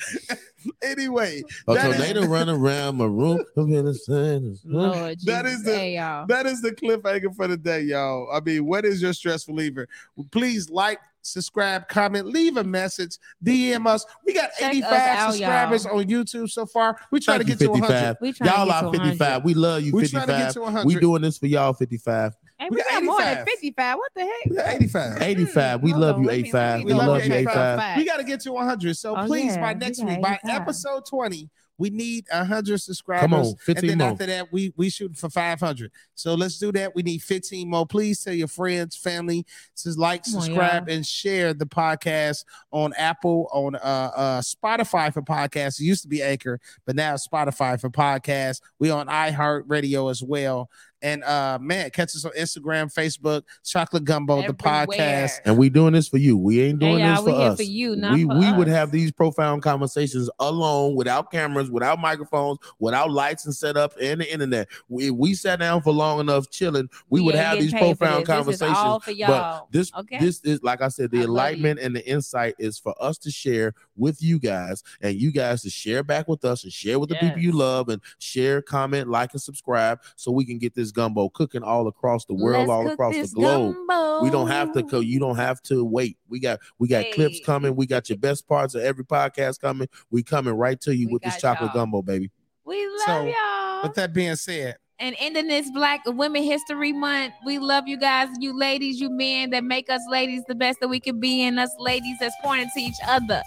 anyway, 0.83 1.43
Oh, 1.67 1.73
That 1.75 1.83
so 1.83 1.91
is- 1.91 1.97
they 1.97 2.13
done 2.13 2.29
run 2.29 2.49
around 2.49 2.97
my 2.97 3.05
room. 3.05 3.43
I'm 3.57 3.73
in 3.73 3.85
the. 3.85 4.59
Lord 4.65 5.19
That 5.25 5.45
Jesus. 5.45 5.59
is 5.59 5.63
the- 5.63 5.75
hey, 5.75 5.95
that 6.27 6.45
is 6.45 6.61
the 6.61 6.71
cliffhanger 6.71 7.35
for 7.35 7.47
the 7.47 7.57
day, 7.57 7.81
y'all. 7.81 8.27
I 8.31 8.39
mean, 8.39 8.65
what 8.65 8.85
is 8.85 9.01
your 9.01 9.13
stress 9.13 9.47
reliever? 9.47 9.87
Please 10.31 10.69
like, 10.69 10.99
subscribe, 11.23 11.87
comment, 11.87 12.25
leave 12.27 12.57
a 12.57 12.63
message, 12.63 13.17
DM 13.43 13.85
us. 13.85 14.05
We 14.25 14.33
got 14.33 14.49
Check 14.57 14.71
85 14.73 14.91
out, 14.93 15.31
subscribers 15.33 15.85
on 15.85 16.03
YouTube 16.05 16.49
so 16.49 16.65
far. 16.65 16.97
We 17.11 17.19
try 17.19 17.35
Thank 17.37 17.45
to 17.45 17.51
you, 17.53 17.57
get 17.57 17.65
to 17.65 17.71
100. 17.71 18.17
We 18.21 18.33
trying 18.33 18.49
Y'all 18.49 18.65
to 18.65 18.87
are 18.87 18.91
55. 18.91 19.43
We 19.45 19.53
love 19.53 19.83
you, 19.83 19.93
We 19.93 20.07
trying 20.07 20.27
to 20.27 20.33
get 20.33 20.37
55. 20.47 20.53
to 20.53 20.61
100. 20.61 20.85
We 20.87 20.95
doing 20.99 21.21
this 21.21 21.37
for 21.37 21.45
y'all, 21.47 21.73
55. 21.73 22.33
Hey, 22.61 22.67
We 22.69 22.75
we, 22.75 22.83
got 22.83 22.91
got 22.91 23.03
more 23.03 23.21
than 23.21 23.45
55. 23.45 23.97
What 23.97 24.11
the 24.15 24.21
heck? 24.21 24.45
We 24.47 24.55
got 24.55 24.73
85. 24.75 25.21
85. 25.21 25.81
We 25.81 25.89
Hold 25.89 26.01
love 26.01 26.15
on, 26.17 26.23
you, 26.23 26.29
85. 26.29 26.79
We 26.79 26.85
We 26.85 26.93
love 26.93 27.07
love 27.07 27.25
you, 27.25 27.33
you, 27.33 27.39
85. 27.39 27.97
We 27.97 28.05
got 28.05 28.17
to 28.17 28.23
get 28.23 28.39
to 28.41 28.51
100. 28.51 28.97
So 28.97 29.17
Oh, 29.17 29.25
please, 29.25 29.55
yeah, 29.55 29.61
by 29.61 29.73
next 29.73 29.97
got 29.97 30.09
week, 30.09 30.21
by 30.21 30.39
episode 30.47 31.03
20, 31.07 31.49
we 31.79 31.89
need 31.89 32.25
100 32.31 32.79
subscribers. 32.79 33.21
Come 33.21 33.33
on, 33.33 33.55
15 33.55 33.77
and 33.77 33.89
then 33.89 33.97
more. 33.97 34.07
after 34.09 34.27
that, 34.27 34.53
we 34.53 34.71
we 34.77 34.91
shooting 34.91 35.15
for 35.15 35.31
500. 35.31 35.91
So 36.13 36.35
let's 36.35 36.59
do 36.59 36.71
that. 36.73 36.93
We 36.93 37.01
need 37.01 37.23
15 37.23 37.67
more. 37.67 37.87
Please 37.87 38.23
tell 38.23 38.35
your 38.35 38.47
friends, 38.47 38.95
family, 38.95 39.43
to 39.77 39.89
like, 39.93 40.23
Come 40.25 40.35
on, 40.35 40.41
subscribe, 40.43 40.89
and 40.89 41.03
share 41.03 41.55
the 41.55 41.65
podcast 41.65 42.45
on 42.69 42.93
Apple, 42.95 43.49
on 43.51 43.75
uh, 43.75 43.79
uh 44.15 44.41
Spotify 44.41 45.11
for 45.11 45.23
podcasts. 45.23 45.79
It 45.79 45.85
used 45.85 46.03
to 46.03 46.07
be 46.07 46.21
Anchor, 46.21 46.59
but 46.85 46.95
now 46.95 47.15
Spotify 47.15 47.81
for 47.81 47.89
podcasts. 47.89 48.61
We 48.77 48.91
on 48.91 49.07
iHeartRadio 49.07 50.11
as 50.11 50.21
well. 50.21 50.69
And 51.01 51.23
uh 51.23 51.57
man, 51.61 51.89
catch 51.89 52.15
us 52.15 52.25
on 52.25 52.31
Instagram, 52.33 52.93
Facebook, 52.93 53.43
Chocolate 53.63 54.03
Gumbo, 54.03 54.41
the 54.45 54.53
podcast. 54.53 55.39
And 55.45 55.57
we 55.57 55.69
doing 55.69 55.93
this 55.93 56.07
for 56.07 56.17
you. 56.17 56.37
We 56.37 56.61
ain't 56.61 56.79
doing 56.79 56.99
Hey, 56.99 57.07
this 57.09 57.15
y'all, 57.17 57.25
for 57.25 57.31
we 57.31 57.37
here 57.37 57.51
us. 57.51 57.57
for 57.57 57.63
you, 57.63 57.95
not 57.95 58.13
we 58.13 58.25
for 58.25 58.35
we 58.37 58.53
would 58.53 58.67
have 58.67 58.91
these 58.91 59.11
profound 59.11 59.63
conversations 59.63 60.29
alone, 60.39 60.95
without 60.95 61.31
cameras, 61.31 61.71
without 61.71 61.99
microphones, 61.99 62.59
without 62.79 63.11
lights 63.11 63.45
and 63.45 63.55
setup 63.55 63.93
and 64.01 64.21
the 64.21 64.31
internet. 64.31 64.67
We 64.89 65.11
we 65.11 65.33
sat 65.33 65.59
down 65.59 65.81
for 65.81 65.91
long 65.91 66.19
enough 66.19 66.49
chilling. 66.49 66.89
We, 67.09 67.21
would 67.21 67.35
have 67.35 67.59
these 67.59 67.71
profound 67.71 68.25
this. 68.25 68.35
This 68.47 68.55
is 68.55 68.61
conversations. 68.61 68.77
all 68.77 68.99
for 68.99 69.11
y'all. 69.11 69.67
This 69.71 69.91
Okay. 69.97 70.19
this 70.19 70.41
is 70.43 70.61
like 70.63 70.81
I 70.81 70.87
said, 70.87 71.11
the 71.11 71.17
love 71.17 71.23
you. 71.23 71.29
enlightenment 71.29 71.79
and 71.79 71.95
the 71.95 72.07
insight 72.07 72.55
is 72.59 72.77
for 72.77 72.93
us 73.01 73.17
to 73.19 73.31
share 73.31 73.73
with 73.95 74.21
you 74.21 74.39
guys, 74.39 74.83
and 75.01 75.15
you 75.19 75.31
guys 75.31 75.61
to 75.63 75.69
share 75.69 76.03
back 76.03 76.27
with 76.27 76.45
us 76.45 76.63
and 76.63 76.71
share 76.71 76.99
with 76.99 77.09
the 77.09 77.15
people 77.15 77.39
you 77.39 77.51
love, 77.51 77.89
and 77.89 78.01
share, 78.19 78.61
comment, 78.61 79.09
like, 79.09 79.33
and 79.33 79.41
subscribe, 79.41 79.99
so 80.15 80.31
we 80.31 80.45
can 80.45 80.57
get 80.57 80.73
this 80.75 80.90
gumbo 80.91 81.29
cooking 81.29 81.63
all 81.63 81.87
across 81.87 82.25
the 82.25 82.33
world, 82.33 82.67
Let's 82.67 82.71
all 82.71 82.87
across 82.87 83.15
the 83.15 83.27
globe. 83.27 83.75
gumbo. 83.75 84.23
We 84.23 84.29
don't 84.29 84.47
have 84.47 84.73
to. 84.73 84.83
Co- 84.83 84.99
you 84.99 85.19
don't 85.19 85.37
have 85.37 85.61
to 85.63 85.83
wait. 85.83 86.17
We 86.29 86.39
got 86.39 86.59
we 86.79 86.87
got 86.87 87.05
clips 87.13 87.39
coming. 87.45 87.75
We 87.75 87.85
got 87.85 88.09
your 88.09 88.17
best 88.17 88.47
parts 88.47 88.75
of 88.75 88.81
every 88.83 89.03
podcast 89.05 89.59
coming. 89.59 89.87
We 90.09 90.23
coming 90.23 90.53
right 90.53 90.79
to 90.81 90.95
you 90.95 91.07
We 91.07 91.13
with 91.13 91.23
this 91.23 91.37
chocolate 91.37 91.71
y'all. 91.73 91.83
gumbo, 91.85 92.01
baby. 92.01 92.29
We 92.65 92.85
love 92.87 92.99
So, 93.05 93.25
y'all. 93.25 93.83
With 93.83 93.95
that 93.95 94.13
being 94.13 94.35
said, 94.35 94.75
and 94.99 95.15
ending 95.19 95.47
this 95.47 95.71
Black 95.71 96.01
Women 96.05 96.43
History 96.43 96.93
Month, 96.93 97.33
we 97.43 97.57
love 97.57 97.87
you 97.87 97.97
guys, 97.97 98.29
you 98.39 98.55
ladies, 98.57 98.99
you 98.99 99.09
men 99.09 99.49
that 99.49 99.63
make 99.63 99.89
us 99.89 100.01
ladies 100.09 100.43
the 100.47 100.53
best 100.53 100.79
that 100.79 100.87
we 100.89 100.99
can 100.99 101.19
be, 101.19 101.41
and 101.41 101.59
us 101.59 101.71
ladies 101.79 102.17
that's 102.19 102.35
pointing 102.43 102.69
to 102.75 102.79
each 102.81 102.97
other. 103.07 103.41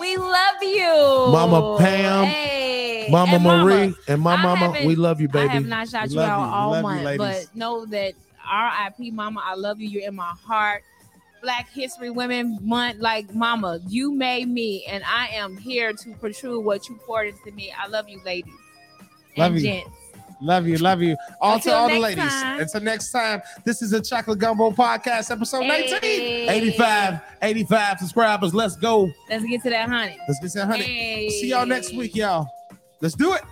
We 0.00 0.16
love 0.16 0.62
you, 0.62 1.32
Mama 1.32 1.76
Pam, 1.78 2.24
hey, 2.24 3.08
Mama 3.10 3.34
and 3.34 3.44
Marie 3.44 3.94
and 4.08 4.20
my 4.20 4.34
I 4.34 4.42
mama, 4.42 4.74
we 4.84 4.96
love 4.96 5.20
you, 5.20 5.28
baby. 5.28 5.48
I 5.48 5.52
have 5.52 5.66
not 5.66 5.88
shot 5.88 6.08
We 6.08 6.14
you 6.14 6.20
out 6.20 6.38
you. 6.38 6.44
All 6.54 6.70
love 6.70 6.78
you, 6.78 6.82
month, 6.90 7.04
ladies. 7.04 7.18
but 7.48 7.56
know 7.56 7.86
that 7.86 8.14
R.I.P. 8.48 9.10
Mama, 9.10 9.42
I 9.44 9.54
love 9.54 9.80
you. 9.80 9.88
You're 9.88 10.08
in 10.08 10.14
my 10.16 10.32
heart. 10.44 10.82
Black 11.42 11.68
History 11.70 12.08
Women 12.10 12.58
Month, 12.62 13.00
like 13.00 13.34
Mama, 13.34 13.80
you 13.88 14.12
made 14.14 14.48
me, 14.48 14.84
and 14.88 15.02
I 15.04 15.26
am 15.28 15.56
here 15.56 15.92
to 15.92 16.14
protrude 16.14 16.64
what 16.64 16.88
you 16.88 16.94
poured 17.04 17.28
into 17.28 17.50
me. 17.50 17.72
I 17.76 17.88
love 17.88 18.08
you, 18.08 18.20
ladies 18.24 18.54
Love 19.36 19.52
and 19.52 19.60
you. 19.60 19.66
gents. 19.66 19.90
Love 20.42 20.66
you, 20.66 20.76
love 20.78 21.00
you. 21.00 21.16
All 21.40 21.54
Until 21.54 21.72
to 21.72 21.78
all 21.78 21.88
the 21.88 21.98
ladies. 22.00 22.24
time. 22.24 22.60
Until 22.60 22.80
next 22.80 23.12
time, 23.12 23.42
this 23.64 23.80
is 23.80 23.92
a 23.92 24.00
Chocolate 24.00 24.40
Gumbo 24.40 24.72
Podcast, 24.72 25.30
episode 25.30 25.60
19. 25.66 26.48
85, 26.50 27.20
85 27.40 27.98
subscribers. 28.00 28.52
Let's 28.52 28.74
go. 28.74 29.08
Let's 29.30 29.44
get 29.44 29.62
to 29.62 29.70
that 29.70 29.88
honey. 29.88 30.18
Let's 30.26 30.40
get 30.40 30.50
to 30.52 30.58
100. 30.66 30.84
Hey. 30.84 31.28
See 31.30 31.50
y'all 31.50 31.64
next 31.64 31.94
week, 31.94 32.16
y'all. 32.16 32.48
Let's 33.00 33.14
do 33.14 33.34
it. 33.34 33.42